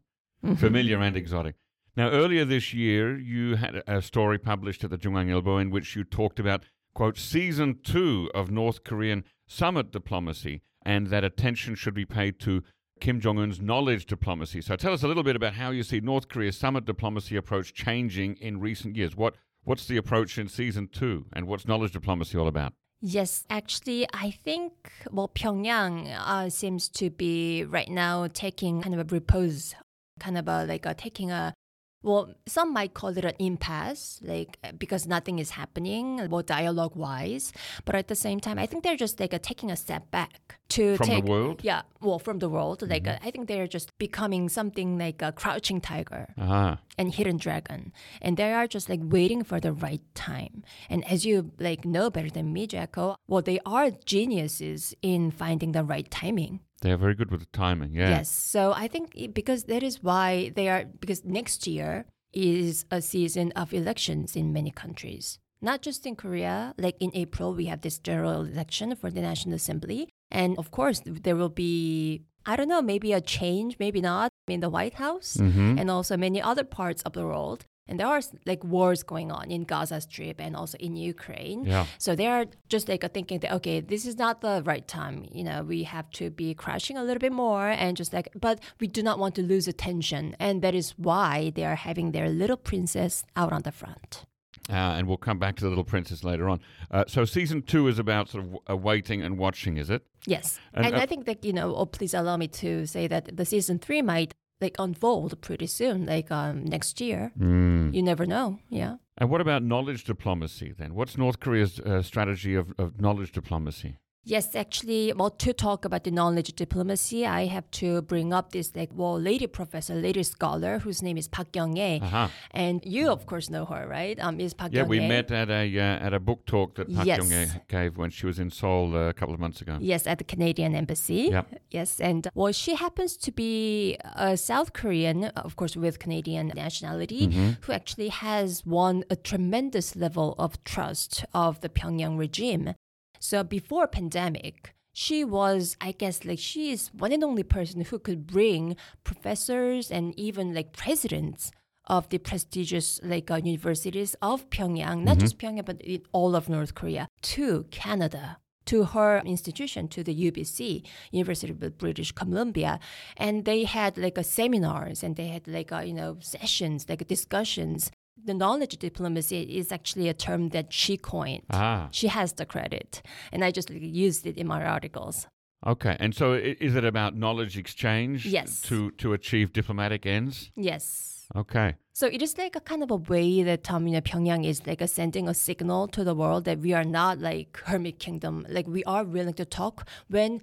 familiar 0.56 1.00
and 1.00 1.16
exotic. 1.16 1.56
Now, 1.96 2.10
earlier 2.10 2.44
this 2.44 2.72
year, 2.72 3.18
you 3.18 3.56
had 3.56 3.76
a 3.76 3.98
a 3.98 4.02
story 4.02 4.38
published 4.38 4.82
at 4.82 4.90
the 4.90 4.98
JoongAng 4.98 5.28
Ilbo 5.28 5.60
in 5.60 5.70
which 5.70 5.94
you 5.94 6.04
talked 6.04 6.40
about 6.40 6.64
quote 6.94 7.18
season 7.18 7.80
two 7.82 8.30
of 8.34 8.50
North 8.50 8.84
Korean 8.84 9.24
summit 9.46 9.92
diplomacy, 9.92 10.62
and 10.84 11.08
that 11.08 11.24
attention 11.24 11.74
should 11.74 11.94
be 11.94 12.06
paid 12.06 12.38
to 12.40 12.62
Kim 13.00 13.20
Jong 13.20 13.38
Un's 13.38 13.60
knowledge 13.60 14.06
diplomacy. 14.06 14.60
So, 14.62 14.76
tell 14.76 14.92
us 14.92 15.02
a 15.02 15.08
little 15.08 15.22
bit 15.22 15.36
about 15.36 15.54
how 15.54 15.70
you 15.70 15.82
see 15.82 16.00
North 16.00 16.28
Korea's 16.28 16.56
summit 16.56 16.84
diplomacy 16.86 17.36
approach 17.36 17.74
changing 17.74 18.36
in 18.36 18.60
recent 18.60 18.96
years. 18.96 19.14
What 19.16 19.36
what's 19.64 19.86
the 19.86 19.96
approach 19.96 20.38
in 20.38 20.48
season 20.48 20.88
two, 20.88 21.26
and 21.32 21.46
what's 21.46 21.66
knowledge 21.66 21.92
diplomacy 21.92 22.38
all 22.38 22.48
about? 22.48 22.72
Yes, 23.04 23.44
actually, 23.50 24.06
I 24.14 24.30
think 24.30 24.72
well, 25.10 25.28
Pyongyang 25.28 26.14
uh, 26.16 26.48
seems 26.48 26.88
to 26.90 27.10
be 27.10 27.64
right 27.64 27.88
now 27.90 28.28
taking 28.32 28.80
kind 28.80 28.94
of 28.94 29.00
a 29.00 29.14
repose, 29.14 29.74
kind 30.20 30.38
of 30.38 30.48
a 30.48 30.64
like 30.64 30.86
a, 30.86 30.94
taking 30.94 31.30
a 31.30 31.54
well, 32.02 32.34
some 32.46 32.72
might 32.72 32.94
call 32.94 33.16
it 33.16 33.24
an 33.24 33.34
impasse, 33.38 34.18
like 34.22 34.58
because 34.78 35.06
nothing 35.06 35.38
is 35.38 35.50
happening, 35.50 36.28
well, 36.28 36.42
dialogue 36.42 36.96
wise. 36.96 37.52
But 37.84 37.94
at 37.94 38.08
the 38.08 38.16
same 38.16 38.40
time, 38.40 38.58
I 38.58 38.66
think 38.66 38.82
they're 38.82 38.96
just 38.96 39.20
like 39.20 39.32
uh, 39.32 39.38
taking 39.40 39.70
a 39.70 39.76
step 39.76 40.10
back 40.10 40.58
to 40.70 40.96
From 40.96 41.06
the 41.06 41.12
take 41.12 41.24
world? 41.24 41.60
Yeah, 41.62 41.82
well, 42.00 42.18
from 42.18 42.40
the 42.40 42.48
world, 42.48 42.82
like 42.88 43.06
uh, 43.06 43.18
I 43.22 43.30
think 43.30 43.46
they're 43.46 43.68
just 43.68 43.96
becoming 43.98 44.48
something 44.48 44.98
like 44.98 45.22
a 45.22 45.30
crouching 45.30 45.80
tiger 45.80 46.34
Ah, 46.38 46.80
and 46.98 47.14
hidden 47.14 47.36
dragon. 47.36 47.92
And 48.20 48.36
they 48.36 48.52
are 48.52 48.66
just 48.66 48.88
like 48.88 49.00
waiting 49.02 49.44
for 49.44 49.60
the 49.60 49.72
right 49.72 50.02
time. 50.14 50.64
And 50.90 51.04
as 51.08 51.24
you 51.24 51.52
like 51.60 51.84
know 51.84 52.10
better 52.10 52.30
than 52.30 52.52
me 52.52 52.66
jacko 52.66 53.16
well 53.28 53.42
they 53.42 53.58
are 53.64 53.90
geniuses 53.90 54.94
in 55.02 55.30
finding 55.30 55.72
the 55.72 55.84
right 55.84 56.10
timing 56.10 56.60
they're 56.82 56.96
very 57.06 57.14
good 57.14 57.30
with 57.30 57.40
the 57.40 57.52
timing. 57.64 57.90
Yeah. 58.00 58.10
yes 58.16 58.28
so 58.54 58.72
i 58.84 58.86
think 58.92 59.04
because 59.40 59.64
that 59.72 59.82
is 59.82 60.02
why 60.08 60.52
they 60.56 60.68
are 60.68 60.84
because 61.02 61.20
next 61.24 61.66
year 61.66 62.04
is 62.32 62.84
a 62.90 63.00
season 63.00 63.46
of 63.62 63.72
elections 63.72 64.36
in 64.40 64.52
many 64.52 64.70
countries 64.82 65.38
not 65.60 65.78
just 65.86 66.00
in 66.06 66.14
korea 66.16 66.74
like 66.84 66.96
in 67.06 67.10
april 67.14 67.54
we 67.54 67.66
have 67.72 67.80
this 67.82 67.98
general 68.08 68.40
election 68.54 68.94
for 69.00 69.08
the 69.10 69.20
national 69.30 69.54
assembly 69.54 70.08
and 70.30 70.50
of 70.58 70.70
course 70.78 70.98
there 71.26 71.36
will 71.36 71.54
be 71.66 72.22
i 72.46 72.56
don't 72.56 72.68
know 72.74 72.82
maybe 72.82 73.12
a 73.12 73.20
change 73.20 73.76
maybe 73.78 74.00
not 74.00 74.28
in 74.48 74.60
the 74.60 74.70
white 74.76 74.94
house 74.94 75.36
Mm-hmm. 75.36 75.78
and 75.78 75.86
also 75.90 76.16
many 76.16 76.40
other 76.50 76.64
parts 76.64 77.00
of 77.02 77.12
the 77.12 77.24
world. 77.30 77.60
And 77.92 78.00
there 78.00 78.06
are 78.06 78.22
like 78.46 78.64
wars 78.64 79.02
going 79.02 79.30
on 79.30 79.50
in 79.50 79.64
Gaza 79.64 80.00
Strip 80.00 80.40
and 80.40 80.56
also 80.56 80.78
in 80.78 80.96
Ukraine. 80.96 81.66
Yeah. 81.66 81.84
So 81.98 82.16
they 82.16 82.26
are 82.26 82.46
just 82.70 82.88
like 82.88 83.04
thinking 83.12 83.40
that 83.40 83.52
okay, 83.56 83.80
this 83.80 84.06
is 84.06 84.16
not 84.16 84.40
the 84.40 84.62
right 84.64 84.88
time. 84.88 85.26
You 85.30 85.44
know, 85.44 85.62
we 85.62 85.82
have 85.82 86.10
to 86.12 86.30
be 86.30 86.54
crashing 86.54 86.96
a 86.96 87.04
little 87.04 87.20
bit 87.20 87.32
more 87.32 87.68
and 87.68 87.94
just 87.94 88.14
like, 88.14 88.28
but 88.34 88.60
we 88.80 88.86
do 88.86 89.02
not 89.02 89.18
want 89.18 89.34
to 89.34 89.42
lose 89.42 89.68
attention, 89.68 90.34
and 90.38 90.62
that 90.62 90.74
is 90.74 90.94
why 90.96 91.52
they 91.54 91.66
are 91.66 91.74
having 91.74 92.12
their 92.12 92.30
little 92.30 92.56
princess 92.56 93.24
out 93.36 93.52
on 93.52 93.60
the 93.60 93.72
front. 93.72 94.24
Uh, 94.70 94.96
and 94.96 95.06
we'll 95.06 95.18
come 95.28 95.38
back 95.38 95.56
to 95.56 95.64
the 95.64 95.68
little 95.68 95.84
princess 95.84 96.24
later 96.24 96.48
on. 96.48 96.60
Uh, 96.90 97.04
so 97.06 97.26
season 97.26 97.60
two 97.60 97.88
is 97.88 97.98
about 97.98 98.30
sort 98.30 98.44
of 98.44 98.58
uh, 98.70 98.76
waiting 98.76 99.20
and 99.20 99.36
watching, 99.36 99.76
is 99.76 99.90
it? 99.90 100.02
Yes, 100.24 100.58
And, 100.72 100.86
and, 100.86 100.94
uh, 100.94 101.00
I 101.00 101.06
think 101.06 101.26
that 101.26 101.44
you 101.44 101.52
know, 101.52 101.74
oh, 101.74 101.84
please 101.84 102.14
allow 102.14 102.36
me 102.38 102.46
to 102.48 102.86
say 102.86 103.06
that 103.08 103.36
the 103.36 103.44
season 103.44 103.78
three 103.78 104.00
might 104.02 104.34
like 104.62 104.76
unfold 104.78 105.40
pretty 105.40 105.66
soon, 105.66 106.06
like 106.06 106.30
um, 106.30 106.64
next 106.64 107.00
year. 107.00 107.32
Mm. 107.38 107.92
You 107.94 108.02
never 108.02 108.24
know. 108.26 108.58
Yeah. 108.70 108.96
And 109.18 109.28
what 109.28 109.40
about 109.40 109.62
knowledge 109.62 110.04
diplomacy 110.04 110.72
then? 110.76 110.94
What's 110.94 111.18
North 111.18 111.38
Korea's 111.40 111.78
uh, 111.80 112.02
strategy 112.02 112.54
of, 112.54 112.72
of 112.78 113.00
knowledge 113.00 113.32
diplomacy? 113.32 113.98
Yes, 114.24 114.54
actually, 114.54 115.12
well, 115.16 115.30
to 115.30 115.52
talk 115.52 115.84
about 115.84 116.04
the 116.04 116.12
knowledge 116.12 116.52
diplomacy, 116.54 117.26
I 117.26 117.46
have 117.46 117.68
to 117.72 118.02
bring 118.02 118.32
up 118.32 118.52
this 118.52 118.70
like 118.76 118.90
well, 118.94 119.18
lady 119.18 119.48
professor, 119.48 119.94
lady 119.96 120.22
scholar 120.22 120.78
whose 120.78 121.02
name 121.02 121.16
is 121.18 121.26
Park 121.26 121.50
Kyung-ae, 121.52 121.98
Aha. 122.00 122.30
and 122.52 122.80
you 122.84 123.08
of 123.10 123.26
course 123.26 123.50
know 123.50 123.64
her, 123.64 123.84
right? 123.88 124.16
Um, 124.20 124.38
is 124.38 124.54
Park 124.54 124.70
Yeah, 124.72 124.84
we 124.84 124.98
Kyung-ae. 124.98 125.08
met 125.08 125.30
at 125.32 125.50
a 125.50 125.64
uh, 125.76 126.06
at 126.06 126.14
a 126.14 126.20
book 126.20 126.46
talk 126.46 126.76
that 126.76 126.94
Park 126.94 127.04
Yes. 127.06 127.18
Kyung-ae 127.18 127.62
gave 127.66 127.96
when 127.98 128.10
she 128.10 128.26
was 128.26 128.38
in 128.38 128.50
Seoul 128.50 128.94
uh, 128.94 129.08
a 129.08 129.12
couple 129.12 129.34
of 129.34 129.40
months 129.40 129.60
ago. 129.60 129.76
Yes, 129.80 130.06
at 130.06 130.18
the 130.18 130.24
Canadian 130.24 130.76
Embassy. 130.76 131.28
Yep. 131.32 131.46
Yes, 131.72 132.00
and 132.00 132.28
well, 132.36 132.52
she 132.52 132.76
happens 132.76 133.16
to 133.16 133.32
be 133.32 133.96
a 134.14 134.36
South 134.36 134.72
Korean, 134.72 135.24
of 135.34 135.56
course, 135.56 135.74
with 135.76 135.98
Canadian 135.98 136.52
nationality, 136.54 137.26
Mm-hmm. 137.26 137.50
who 137.62 137.72
actually 137.72 138.08
has 138.08 138.64
won 138.64 139.02
a 139.10 139.16
tremendous 139.16 139.96
level 139.96 140.36
of 140.38 140.62
trust 140.62 141.24
of 141.34 141.60
the 141.60 141.68
Pyongyang 141.68 142.16
regime. 142.18 142.74
So 143.22 143.44
before 143.44 143.86
pandemic, 143.86 144.74
she 144.92 145.24
was, 145.24 145.76
I 145.80 145.92
guess, 145.92 146.24
like 146.24 146.40
she 146.40 146.72
is 146.72 146.90
one 146.92 147.12
and 147.12 147.22
only 147.22 147.44
person 147.44 147.82
who 147.82 148.00
could 148.00 148.26
bring 148.26 148.76
professors 149.04 149.92
and 149.92 150.12
even 150.18 150.52
like 150.52 150.72
presidents 150.72 151.52
of 151.86 152.08
the 152.08 152.18
prestigious 152.18 152.98
like 153.04 153.30
uh, 153.30 153.36
universities 153.36 154.16
of 154.20 154.50
Pyongyang, 154.50 155.04
not 155.04 155.18
just 155.18 155.38
mm-hmm. 155.38 155.58
Pyongyang 155.58 155.64
but 155.64 155.80
in 155.82 156.02
all 156.10 156.34
of 156.34 156.48
North 156.48 156.74
Korea, 156.74 157.06
to 157.22 157.64
Canada 157.70 158.38
to 158.66 158.84
her 158.84 159.22
institution, 159.24 159.86
to 159.88 160.02
the 160.02 160.30
UBC, 160.30 160.84
University 161.12 161.52
of 161.52 161.78
British 161.78 162.10
Columbia, 162.10 162.80
and 163.16 163.44
they 163.44 163.64
had 163.64 163.96
like 163.96 164.18
a 164.18 164.24
seminars 164.24 165.04
and 165.04 165.14
they 165.14 165.28
had 165.28 165.46
like 165.46 165.70
a, 165.70 165.84
you 165.84 165.94
know 165.94 166.16
sessions, 166.20 166.86
like 166.88 167.06
discussions. 167.06 167.92
The 168.24 168.34
knowledge 168.34 168.76
diplomacy 168.78 169.42
is 169.42 169.72
actually 169.72 170.08
a 170.08 170.14
term 170.14 170.50
that 170.50 170.72
she 170.72 170.96
coined. 170.96 171.42
Ah, 171.50 171.88
She 171.92 172.08
has 172.08 172.32
the 172.34 172.46
credit, 172.46 173.02
and 173.32 173.44
I 173.44 173.50
just 173.50 173.70
like, 173.70 173.80
used 173.82 174.26
it 174.26 174.36
in 174.36 174.46
my 174.46 174.64
articles. 174.64 175.26
okay. 175.66 175.96
And 176.00 176.14
so 176.14 176.32
is 176.34 176.74
it 176.74 176.84
about 176.84 177.16
knowledge 177.16 177.56
exchange 177.56 178.26
Yes. 178.26 178.60
to, 178.62 178.90
to 179.02 179.12
achieve 179.12 179.52
diplomatic 179.52 180.06
ends? 180.06 180.50
Yes. 180.56 180.72
Yes. 180.72 181.08
Okay. 181.36 181.76
So 181.94 182.06
it 182.06 182.20
is 182.20 182.36
like 182.36 182.56
a 182.56 182.60
kind 182.60 182.82
of 182.82 182.90
a 182.90 182.96
way 182.96 183.42
that 183.42 183.70
um, 183.70 183.86
you 183.86 183.94
know, 183.94 184.00
Pyongyang 184.02 184.44
is 184.44 184.66
like 184.66 184.80
a 184.82 184.88
sending 184.88 185.28
a 185.28 185.34
signal 185.34 185.88
to 185.88 186.04
the 186.04 186.14
world 186.14 186.44
that 186.44 186.58
we 186.58 186.72
are 186.74 186.84
not 186.84 187.18
like 187.20 187.58
hermit 187.64 187.98
kingdom. 187.98 188.44
Like 188.50 188.66
we 188.66 188.82
are 188.84 189.04
willing 189.04 189.34
to 189.34 189.44
talk 189.46 189.88
when 190.08 190.40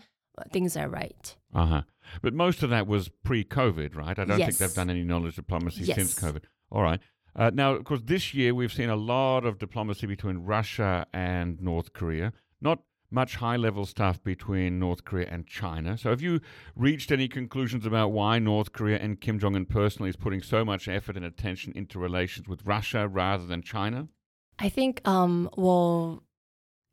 things 0.52 0.76
are 0.78 0.90
right. 0.90 1.36
Uh 1.54 1.66
huh. 1.66 1.82
But 2.24 2.34
most 2.34 2.64
of 2.64 2.70
that 2.72 2.88
was 2.88 3.10
pre-COVID, 3.24 3.96
right? 3.96 4.18
I 4.18 4.24
don't 4.26 4.38
think 4.40 4.58
they've 4.58 4.74
done 4.74 4.90
any 4.90 5.04
knowledge 5.04 5.36
diplomacy 5.36 5.84
since 5.84 5.98
Yes. 5.98 6.20
COVID. 6.24 6.44
All 6.72 6.82
right. 6.82 7.02
Uh, 7.36 7.52
now, 7.54 7.74
of 7.74 7.84
course, 7.84 8.02
this 8.04 8.34
year 8.34 8.54
we've 8.54 8.74
seen 8.74 8.90
a 8.90 8.96
lot 8.96 9.46
of 9.46 9.58
diplomacy 9.60 10.08
between 10.08 10.40
Russia 10.40 11.06
and 11.14 11.62
North 11.62 11.94
Korea. 11.94 12.34
Not 12.62 12.80
much 13.12 13.36
high-level 13.38 13.86
stuff 13.86 14.24
between 14.24 14.80
North 14.80 15.04
Korea 15.04 15.28
and 15.32 15.48
China. 15.48 15.98
So, 15.98 16.10
have 16.10 16.22
you 16.22 16.42
reached 16.76 17.12
any 17.12 17.28
conclusions 17.28 17.86
about 17.86 18.12
why 18.12 18.40
North 18.40 18.72
Korea 18.72 18.98
and 18.98 19.20
Kim 19.20 19.40
Jong 19.40 19.56
Un 19.56 19.66
personally 19.66 20.10
is 20.10 20.16
putting 20.16 20.42
so 20.42 20.64
much 20.64 20.88
effort 20.88 21.16
and 21.16 21.26
attention 21.26 21.74
into 21.76 21.98
relations 22.00 22.48
with 22.48 22.66
Russia 22.66 23.08
rather 23.08 23.46
than 23.46 23.62
China? 23.62 24.08
I 24.60 24.70
think 24.70 25.02
um 25.08 25.50
well 25.56 26.24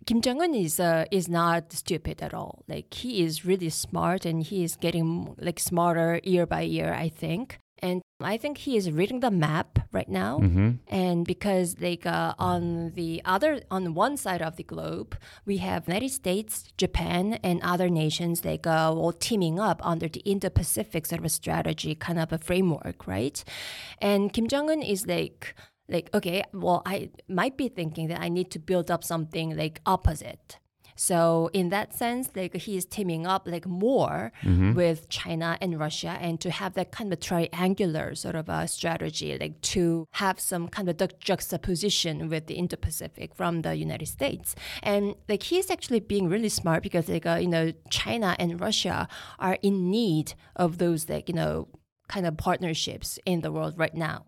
Kim 0.06 0.20
Jong 0.20 0.40
Un 0.40 0.54
is 0.54 0.78
uh, 0.78 1.04
is 1.10 1.28
not 1.28 1.72
stupid 1.72 2.22
at 2.22 2.32
all. 2.32 2.62
Like 2.68 2.94
he 2.94 3.22
is 3.24 3.44
really 3.44 3.70
smart 3.70 4.24
and 4.24 4.42
he 4.42 4.62
is 4.62 4.76
getting 4.76 5.34
like 5.38 5.58
smarter 5.58 6.20
year 6.22 6.46
by 6.46 6.60
year. 6.60 6.92
I 6.92 7.08
think, 7.08 7.58
and 7.82 8.02
I 8.20 8.38
think 8.38 8.58
he 8.58 8.76
is 8.76 8.90
reading 8.90 9.20
the 9.20 9.30
map 9.30 9.78
right 9.92 10.08
now. 10.08 10.38
Mm-hmm. 10.38 10.70
And 10.88 11.26
because 11.26 11.76
like 11.80 12.06
uh, 12.06 12.34
on 12.38 12.92
the 12.94 13.20
other 13.24 13.60
on 13.70 13.94
one 13.94 14.16
side 14.16 14.40
of 14.40 14.56
the 14.56 14.62
globe, 14.62 15.16
we 15.44 15.58
have 15.58 15.86
United 15.86 16.10
States, 16.10 16.64
Japan, 16.78 17.34
and 17.42 17.60
other 17.62 17.88
nations 17.90 18.44
like 18.44 18.66
uh, 18.66 18.92
all 18.92 19.12
teaming 19.12 19.60
up 19.60 19.84
under 19.84 20.08
the 20.08 20.20
Indo-Pacific 20.20 21.06
sort 21.06 21.20
of 21.20 21.26
a 21.26 21.28
strategy, 21.28 21.94
kind 21.94 22.18
of 22.18 22.32
a 22.32 22.38
framework, 22.38 23.06
right? 23.06 23.44
And 24.00 24.32
Kim 24.32 24.48
Jong 24.48 24.70
Un 24.70 24.82
is 24.82 25.06
like 25.06 25.54
like 25.88 26.08
okay, 26.14 26.42
well 26.52 26.82
I 26.86 27.10
might 27.28 27.56
be 27.56 27.68
thinking 27.68 28.08
that 28.08 28.20
I 28.20 28.28
need 28.28 28.50
to 28.52 28.58
build 28.58 28.90
up 28.90 29.04
something 29.04 29.56
like 29.56 29.80
opposite. 29.84 30.58
So 30.96 31.50
in 31.52 31.68
that 31.68 31.94
sense, 31.94 32.30
like 32.34 32.56
he 32.56 32.76
is 32.76 32.84
teaming 32.84 33.26
up 33.26 33.46
like 33.46 33.66
more 33.66 34.32
with 34.74 35.08
China 35.08 35.58
and 35.60 35.78
Russia, 35.78 36.16
and 36.20 36.40
to 36.40 36.50
have 36.50 36.74
that 36.74 36.90
kind 36.90 37.12
of 37.12 37.20
triangular 37.20 38.14
sort 38.14 38.34
of 38.34 38.48
a 38.48 38.66
strategy, 38.66 39.36
like 39.38 39.60
to 39.60 40.08
have 40.12 40.40
some 40.40 40.68
kind 40.68 40.88
of 40.88 40.96
ju- 40.96 41.08
juxtaposition 41.20 42.28
with 42.28 42.46
the 42.46 42.54
Indo-Pacific 42.54 43.34
from 43.34 43.62
the 43.62 43.74
United 43.74 44.06
States, 44.06 44.54
and 44.82 45.14
like 45.28 45.44
he's 45.44 45.70
actually 45.70 46.00
being 46.00 46.28
really 46.28 46.48
smart 46.48 46.82
because 46.82 47.08
like 47.08 47.26
uh, 47.26 47.34
you 47.34 47.48
know 47.48 47.72
China 47.90 48.34
and 48.38 48.60
Russia 48.60 49.06
are 49.38 49.58
in 49.62 49.90
need 49.90 50.32
of 50.56 50.78
those 50.78 51.08
like 51.08 51.28
you 51.28 51.34
know 51.34 51.68
kind 52.08 52.26
of 52.26 52.36
partnerships 52.36 53.18
in 53.26 53.40
the 53.42 53.52
world 53.52 53.74
right 53.76 53.94
now. 53.94 54.26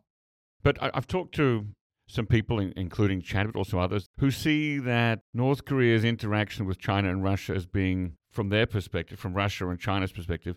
But 0.63 0.77
I've 0.83 1.07
talked 1.07 1.35
to 1.37 1.67
some 2.09 2.27
people, 2.27 2.59
in, 2.59 2.73
including 2.77 3.23
Chad, 3.23 3.47
but 3.47 3.59
also 3.59 3.79
others, 3.79 4.09
who 4.18 4.31
see 4.31 4.79
that 4.79 5.21
North 5.33 5.64
Korea's 5.64 6.05
interaction 6.05 6.66
with 6.66 6.79
China 6.79 7.11
and 7.11 7.23
Russia 7.23 7.55
as 7.55 7.66
being, 7.66 8.14
from 8.31 8.49
their 8.49 8.66
perspective, 8.66 9.18
from 9.18 9.35
Russia 9.35 9.68
and 9.68 9.79
China's 9.79 10.12
perspective, 10.12 10.57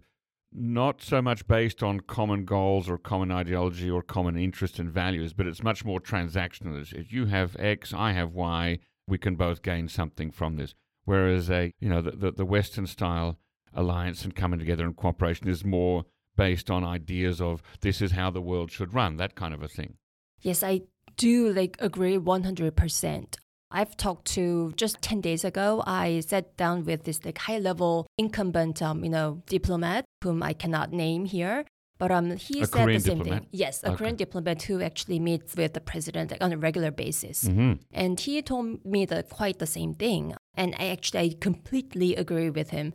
not 0.54 1.02
so 1.02 1.22
much 1.22 1.48
based 1.48 1.82
on 1.82 2.02
common 2.02 2.46
goals 2.46 2.90
or 2.90 2.98
common 2.98 3.32
ideology 3.32 3.90
or 3.90 4.02
common 4.02 4.38
interests 4.38 4.80
and 4.80 4.90
values, 4.90 5.34
but 5.34 5.48
it's 5.48 5.64
much 5.64 5.86
more 5.86 6.00
transactional. 6.00 6.92
If 6.94 7.14
you 7.14 7.28
have 7.28 7.56
X, 7.60 7.94
I 7.94 8.14
have 8.14 8.34
Y, 8.34 8.80
we 9.08 9.18
can 9.18 9.36
both 9.36 9.62
gain 9.62 9.88
something 9.88 10.32
from 10.32 10.56
this. 10.58 10.74
Whereas 11.06 11.50
a, 11.50 11.74
you 11.80 11.90
know, 11.90 12.02
the, 12.02 12.12
the, 12.12 12.32
the 12.32 12.46
Western 12.46 12.88
style 12.88 13.40
alliance 13.74 14.24
and 14.24 14.36
coming 14.36 14.60
together 14.60 14.86
and 14.86 14.96
cooperation 14.96 15.48
is 15.48 15.64
more 15.64 16.06
based 16.36 16.70
on 16.70 16.84
ideas 16.84 17.42
of 17.42 17.62
this 17.82 18.02
is 18.02 18.12
how 18.12 18.30
the 18.30 18.42
world 18.42 18.72
should 18.72 18.94
run, 18.94 19.18
that 19.18 19.36
kind 19.36 19.54
of 19.54 19.64
a 19.64 19.68
thing. 19.68 19.96
Yes, 20.42 20.64
I 20.64 20.82
do 21.28 21.36
like 21.60 21.74
agree 21.80 22.18
100%. 22.18 23.36
I've 23.80 23.96
talked 23.96 24.26
to 24.36 24.74
just 24.76 24.96
10 25.02 25.22
days 25.22 25.44
ago, 25.52 25.68
I 25.88 26.20
sat 26.32 26.58
down 26.58 26.84
with 26.90 27.02
this 27.06 27.24
like 27.24 27.38
high 27.48 27.60
level 27.70 28.06
incumbent, 28.18 28.82
um, 28.82 28.98
you 29.06 29.10
know, 29.10 29.42
diplomat 29.56 30.04
whom 30.24 30.44
I 30.44 30.54
cannot 30.54 30.92
name 30.92 31.24
here. 31.26 31.64
But 31.98 32.12
um, 32.12 32.36
he 32.36 32.62
A 32.62 32.66
said 32.66 32.72
Korean 32.84 33.00
the 33.00 33.08
same 33.10 33.18
diplomat? 33.20 33.42
thing. 33.44 33.50
Yes, 33.64 33.76
a 33.84 33.88
Okay. 33.90 33.98
Korean 33.98 34.16
diplomat 34.24 34.60
who 34.64 34.82
actually 34.90 35.20
meets 35.20 35.56
with 35.56 35.72
the 35.78 35.80
president 35.92 36.32
like, 36.32 36.44
on 36.44 36.52
a 36.52 36.58
regular 36.58 36.92
basis. 37.04 37.38
Mm-hmm. 37.46 37.74
And 38.04 38.20
he 38.20 38.42
told 38.42 38.84
me 38.94 39.06
the, 39.06 39.24
quite 39.40 39.60
the 39.60 39.68
same 39.78 39.94
thing. 39.94 40.34
And 40.56 40.70
I 40.84 40.86
actually 40.96 41.20
I 41.26 41.28
completely 41.40 42.16
agree 42.24 42.50
with 42.50 42.72
him. 42.72 42.88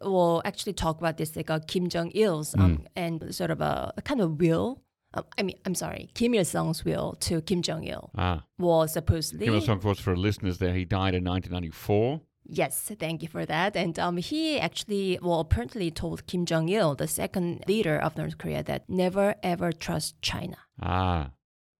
We'll 0.00 0.40
actually 0.50 0.72
talk 0.84 0.96
about 1.02 1.16
this 1.18 1.34
like 1.36 1.50
uh, 1.50 1.58
Kim 1.66 1.88
Jong 1.94 2.10
Il's 2.14 2.54
um, 2.54 2.62
Mm. 2.62 2.86
and 3.04 3.34
sort 3.34 3.50
of 3.50 3.60
a, 3.60 3.92
a 3.98 4.02
kind 4.02 4.20
of 4.22 4.40
will. 4.40 4.68
Um, 5.14 5.24
I 5.38 5.42
mean, 5.42 5.56
I'm 5.66 5.74
sorry, 5.74 6.10
Kim 6.14 6.34
Il 6.34 6.44
Sung's 6.44 6.84
will 6.84 7.16
to 7.20 7.40
Kim 7.42 7.60
Jong 7.62 7.84
Il 7.84 8.10
Ah, 8.16 8.44
was 8.58 8.92
supposedly. 8.92 9.46
Kim 9.46 9.54
Il 9.54 9.60
Sung, 9.60 9.76
of 9.76 9.82
course, 9.82 9.98
for 10.00 10.16
listeners 10.16 10.58
there, 10.58 10.74
he 10.74 10.84
died 10.84 11.14
in 11.14 11.24
1994. 11.24 12.20
Yes, 12.44 12.90
thank 12.98 13.22
you 13.22 13.28
for 13.28 13.46
that. 13.46 13.76
And 13.76 13.98
um, 13.98 14.16
he 14.16 14.58
actually, 14.58 15.18
well, 15.22 15.40
apparently 15.40 15.90
told 15.90 16.26
Kim 16.26 16.44
Jong 16.44 16.68
Il, 16.68 16.94
the 16.96 17.06
second 17.06 17.62
leader 17.68 17.96
of 17.96 18.16
North 18.16 18.36
Korea, 18.38 18.62
that 18.64 18.88
never 18.88 19.36
ever 19.42 19.70
trust 19.70 20.20
China. 20.22 20.56
Ah, 20.80 21.30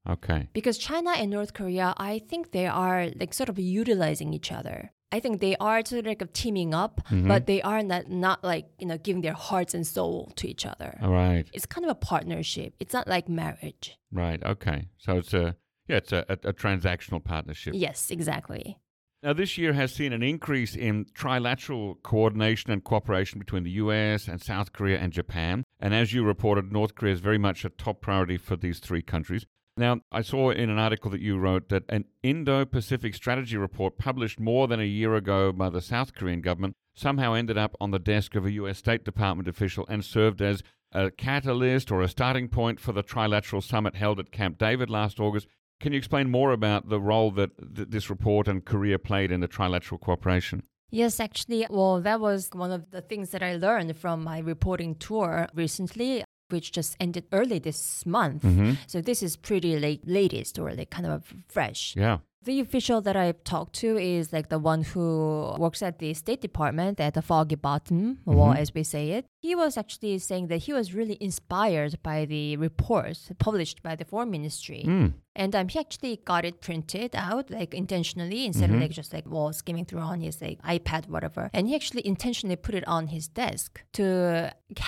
okay. 0.09 0.49
Because 0.53 0.79
China 0.79 1.11
and 1.17 1.31
North 1.31 1.53
Korea, 1.53 1.95
I 1.97 2.21
think 2.21 2.53
they 2.53 2.67
are 2.67 3.09
like 3.19 3.35
sort 3.35 3.49
of 3.49 3.59
utilizing 3.59 4.33
each 4.33 4.53
other. 4.53 4.93
I 5.13 5.21
think 5.21 5.41
they 5.41 5.55
are 5.57 5.85
sort 5.85 6.01
of 6.01 6.07
like 6.07 6.33
teaming 6.33 6.73
up, 6.75 7.01
Mhm. 7.11 7.29
but 7.29 7.47
they 7.47 7.61
are 7.63 7.83
not, 7.83 8.09
not 8.09 8.43
like, 8.43 8.67
you 8.79 8.87
know, 8.87 8.97
giving 8.99 9.21
their 9.23 9.35
hearts 9.35 9.75
and 9.75 9.87
soul 9.87 10.33
to 10.37 10.49
each 10.49 10.65
other. 10.67 10.99
All 11.03 11.11
right, 11.13 11.47
It's 11.53 11.67
kind 11.67 11.85
of 11.85 11.91
a 11.91 11.95
partnership. 11.95 12.75
It's 12.81 12.95
not 12.95 13.07
like 13.07 13.29
marriage. 13.29 13.99
right, 14.11 14.43
okay. 14.43 14.89
So 14.99 15.19
it's 15.19 15.35
a 15.35 15.57
yeah, 15.89 15.97
it's 15.97 16.13
a, 16.13 16.25
a, 16.29 16.49
a 16.49 16.53
transactional 16.53 17.23
partnership. 17.23 17.75
Yes, 17.77 18.11
exactly. 18.11 18.79
Now, 19.25 19.33
this 19.33 19.59
year 19.59 19.73
has 19.75 19.93
seen 19.93 20.13
an 20.13 20.23
increase 20.23 20.75
in 20.75 21.05
trilateral 21.07 22.01
coordination 22.03 22.71
and 22.71 22.83
cooperation 22.83 23.39
between 23.39 23.65
the 23.65 23.71
US 23.73 24.27
and 24.29 24.41
South 24.41 24.73
Korea 24.73 24.99
and 24.99 25.13
Japan. 25.13 25.65
And 25.81 25.93
as 25.95 26.13
you 26.13 26.25
reported, 26.25 26.73
North 26.73 26.95
Korea 26.95 27.13
is 27.13 27.21
very 27.21 27.39
much 27.39 27.65
a 27.65 27.69
top 27.69 28.01
priority 28.01 28.37
for 28.39 28.57
these 28.57 28.79
three 28.79 29.03
countries. 29.03 29.45
Now, 29.77 30.01
I 30.13 30.21
saw 30.21 30.51
in 30.51 30.69
an 30.69 30.79
article 30.79 31.11
that 31.13 31.23
you 31.23 31.39
wrote 31.39 31.71
that 31.71 31.85
an 31.89 32.05
Indo 32.23 32.65
Pacific 32.67 33.15
strategy 33.15 33.57
report 33.57 33.97
published 33.97 34.39
more 34.39 34.69
than 34.69 34.81
a 34.81 34.85
year 34.85 35.15
ago 35.15 35.51
by 35.51 35.71
the 35.71 35.81
South 35.81 36.15
Korean 36.15 36.43
government 36.43 36.75
somehow 36.95 37.33
ended 37.33 37.57
up 37.57 37.75
on 37.81 37.91
the 37.91 37.99
desk 37.99 38.35
of 38.35 38.45
a 38.45 38.53
US 38.53 38.79
State 38.79 39.03
Department 39.03 39.49
official 39.49 39.87
and 39.89 40.05
served 40.05 40.43
as 40.43 40.63
a 40.93 41.11
catalyst 41.11 41.91
or 41.91 42.03
a 42.03 42.09
starting 42.09 42.49
point 42.49 42.81
for 42.81 42.93
the 42.93 43.03
trilateral 43.03 43.63
summit 43.63 43.97
held 43.97 44.19
at 44.19 44.31
Camp 44.31 44.59
David 44.59 44.91
last 44.91 45.19
August. 45.19 45.47
Can 45.81 45.93
you 45.93 45.99
explain 45.99 46.31
more 46.31 46.53
about 46.53 46.91
the 46.91 47.01
role 47.01 47.31
that 47.31 47.51
th- 47.75 47.89
this 47.89 48.11
report 48.11 48.47
and 48.49 48.65
Korea 48.65 48.99
played 48.99 49.33
in 49.33 49.41
the 49.41 49.49
trilateral 49.49 49.99
cooperation? 49.99 50.65
Yes, 50.91 51.19
actually, 51.19 51.67
well, 51.71 52.03
that 52.03 52.21
was 52.21 52.51
one 52.53 52.71
of 52.71 52.91
the 52.91 53.01
things 53.01 53.31
that 53.31 53.43
I 53.43 53.57
learned 53.57 53.97
from 53.97 54.23
my 54.23 54.39
reporting 54.39 54.95
tour 54.97 55.49
recently, 55.55 56.23
which 56.53 56.71
just 56.73 56.97
ended 57.01 57.25
early 57.33 57.59
this 57.59 58.05
month. 58.07 58.43
Mm-hmm. 58.43 58.73
So 58.87 59.01
this 59.01 59.23
is 59.23 59.37
pretty 59.37 59.79
late, 59.79 60.03
latest 60.07 60.59
or 60.59 60.71
like 60.73 60.91
kind 60.91 61.07
of 61.07 61.33
fresh. 61.49 61.95
Yeah. 61.97 62.19
The 62.45 62.59
official 62.61 63.01
that 63.03 63.15
I've 63.17 63.43
talked 63.45 63.75
to 63.77 63.97
is 63.97 64.33
like 64.33 64.49
the 64.49 64.59
one 64.59 64.83
who 64.83 65.55
works 65.59 65.81
at 65.81 65.99
the 66.01 66.13
State 66.15 66.41
Department 66.41 66.99
at 67.01 67.15
the 67.15 67.23
Foggy 67.23 67.55
Bottom, 67.55 68.19
well, 68.25 68.53
Mhm. 68.53 68.59
as 68.59 68.75
we 68.75 68.83
say 68.83 69.11
it. 69.13 69.27
He 69.47 69.53
was 69.57 69.77
actually 69.77 70.17
saying 70.29 70.47
that 70.51 70.59
he 70.67 70.73
was 70.73 70.95
really 70.99 71.19
inspired 71.21 71.95
by 72.11 72.19
the 72.27 72.57
reports 72.57 73.21
published 73.47 73.83
by 73.83 73.97
the 73.97 74.05
Foreign 74.05 74.31
Ministry. 74.31 74.85
Mm. 74.87 75.15
And 75.35 75.53
um, 75.57 75.67
he 75.73 75.81
actually 75.85 76.15
got 76.25 76.45
it 76.45 76.61
printed 76.61 77.11
out 77.29 77.51
like 77.51 77.75
intentionally 77.75 78.41
instead 78.47 78.71
Mhm. 78.71 78.75
of 78.77 78.81
like 78.83 78.93
just 79.01 79.13
like 79.13 79.27
well 79.35 79.53
skimming 79.53 79.85
through 79.89 80.05
on 80.13 80.21
his 80.21 80.41
like 80.41 80.59
iPad 80.63 81.09
whatever. 81.09 81.51
And 81.53 81.67
he 81.69 81.75
actually 81.75 82.07
intentionally 82.07 82.55
put 82.67 82.75
it 82.81 82.87
on 82.87 83.09
his 83.09 83.25
desk 83.43 83.71
to 83.99 84.05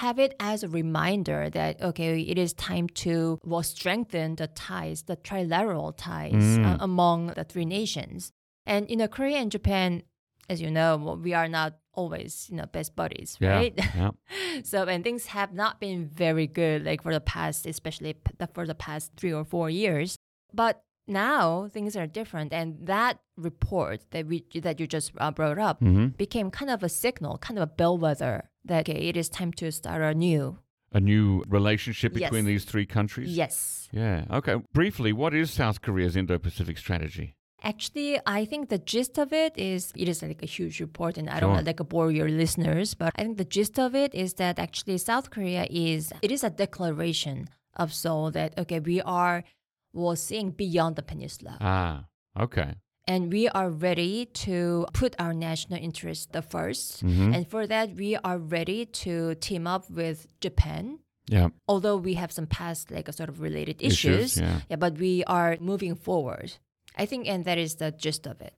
have 0.03 0.21
it 0.25 0.33
as 0.39 0.63
a 0.63 0.69
reminder 0.69 1.41
that 1.59 1.73
okay 1.89 2.21
it 2.33 2.39
is 2.45 2.53
time 2.71 2.87
to 3.05 3.41
well 3.51 3.65
strengthen 3.65 4.37
the 4.37 4.47
ties, 4.69 4.99
the 5.11 5.17
trilateral 5.17 5.93
ties 5.97 6.33
Mm. 6.59 6.65
uh, 6.65 6.77
among 6.89 7.19
the 7.39 7.45
three 7.53 7.65
nations. 7.79 8.31
And 8.73 8.89
you 8.91 8.97
know 9.01 9.09
Korea 9.09 9.39
and 9.45 9.51
Japan, 9.51 9.91
as 10.49 10.61
you 10.61 10.71
know, 10.71 11.19
we 11.23 11.33
are 11.35 11.49
not 11.49 11.79
always 11.95 12.49
you 12.51 12.57
know 12.57 12.67
best 12.67 12.95
buddies, 12.97 13.37
right? 13.41 13.73
Yeah. 13.77 14.11
so 14.65 14.85
and 14.85 15.03
things 15.05 15.27
have 15.27 15.53
not 15.53 15.81
been 15.81 16.09
very 16.09 16.47
good 16.47 16.85
like 16.85 17.03
for 17.03 17.13
the 17.13 17.21
past 17.21 17.67
especially 17.67 18.15
the- 18.39 18.49
for 18.55 18.67
the 18.67 18.75
past 18.75 19.13
three 19.17 19.33
or 19.33 19.45
four 19.45 19.71
years 19.71 20.17
but 20.53 20.83
now 21.07 21.69
things 21.73 21.95
are 21.97 22.07
different 22.07 22.53
and 22.53 22.87
that 22.87 23.19
report 23.37 24.01
that 24.11 24.27
we 24.27 24.45
that 24.63 24.81
you 24.81 24.87
just 24.87 25.13
uh, 25.19 25.31
brought 25.31 25.59
up 25.59 25.79
hmm 25.81 26.07
became 26.17 26.51
kind 26.51 26.71
of 26.71 26.83
a 26.83 26.89
signal 26.89 27.39
kind 27.39 27.59
of 27.59 27.63
a 27.63 27.73
bellwether 27.81 28.51
that 28.65 28.89
okay 28.89 29.09
it 29.09 29.17
is 29.17 29.29
time 29.29 29.53
to 29.53 29.71
start 29.71 30.01
a 30.03 30.15
new 30.15 30.59
A 30.93 31.01
new 31.01 31.43
relationship 31.49 32.13
Yes. 32.13 32.31
between 32.31 32.45
these 32.47 32.65
three 32.65 32.87
countries? 32.87 33.37
yes 33.37 33.89
Yeah. 33.93 34.25
Okay. 34.39 34.57
Briefly, 34.73 35.13
what 35.13 35.33
is 35.35 35.51
South 35.53 35.79
Korea's 35.83 36.17
Indo 36.17 36.39
Pacific 36.39 36.77
strategy? 36.79 37.35
Actually, 37.65 38.21
I 38.27 38.45
think 38.45 38.69
the 38.69 38.79
gist 38.79 39.19
of 39.19 39.33
it 39.33 39.53
is 39.57 39.93
it 39.97 40.09
is 40.09 40.23
like 40.23 40.43
a 40.43 40.47
huge 40.47 40.81
report, 40.81 41.17
and 41.19 41.29
I 41.31 41.41
don't 41.41 41.51
want 41.51 41.65
to 41.65 41.71
like 41.71 41.89
bore 41.89 42.11
your 42.13 42.29
listeners, 42.29 42.95
but 42.95 43.13
I 43.17 43.23
think 43.25 43.39
the 43.39 43.45
gist 43.57 43.79
of 43.79 43.95
it 43.95 44.15
is 44.15 44.35
that 44.35 44.59
actually 44.59 44.99
South 44.99 45.31
Korea 45.31 45.67
is 45.71 46.13
it 46.23 46.31
is 46.31 46.45
a 46.45 46.51
declaration 46.51 47.49
of 47.77 47.93
Seoul 47.93 48.31
that 48.33 48.59
okay, 48.59 48.81
we 48.81 49.01
are 49.01 49.45
well 49.93 50.17
seeing 50.17 50.51
beyond 50.51 50.97
the 50.97 51.03
peninsula. 51.03 51.57
Ah, 51.61 52.05
okay. 52.39 52.75
and 53.07 53.31
we 53.31 53.49
are 53.49 53.69
ready 53.69 54.25
to 54.47 54.87
put 54.95 55.15
our 55.19 55.35
national 55.35 55.79
interest 55.79 56.33
the 56.33 56.41
1st 56.41 57.05
Mhm. 57.05 57.35
And 57.35 57.43
for 57.53 57.67
that, 57.67 57.89
we 58.03 58.17
are 58.29 58.39
ready 58.39 58.87
to 59.05 59.35
team 59.47 59.67
up 59.67 59.85
with 59.91 60.19
Japan. 60.41 60.99
Yeah. 61.29 61.49
Although 61.69 61.99
we 62.09 62.15
have 62.15 62.33
some 62.33 62.47
past, 62.47 62.91
like, 62.91 63.07
a 63.09 63.13
sort 63.13 63.29
of 63.29 63.41
related 63.41 63.77
Issues, 63.83 64.37
issues, 64.39 64.61
yeah. 64.71 64.77
but 64.85 64.93
we 64.99 65.23
are 65.25 65.57
moving 65.61 65.95
forward. 65.97 66.49
I 66.95 67.07
think, 67.07 67.27
and 67.29 67.45
that 67.45 67.59
is 67.59 67.77
the 67.77 67.91
gist 67.91 68.27
of 68.27 68.41
it. 68.41 68.55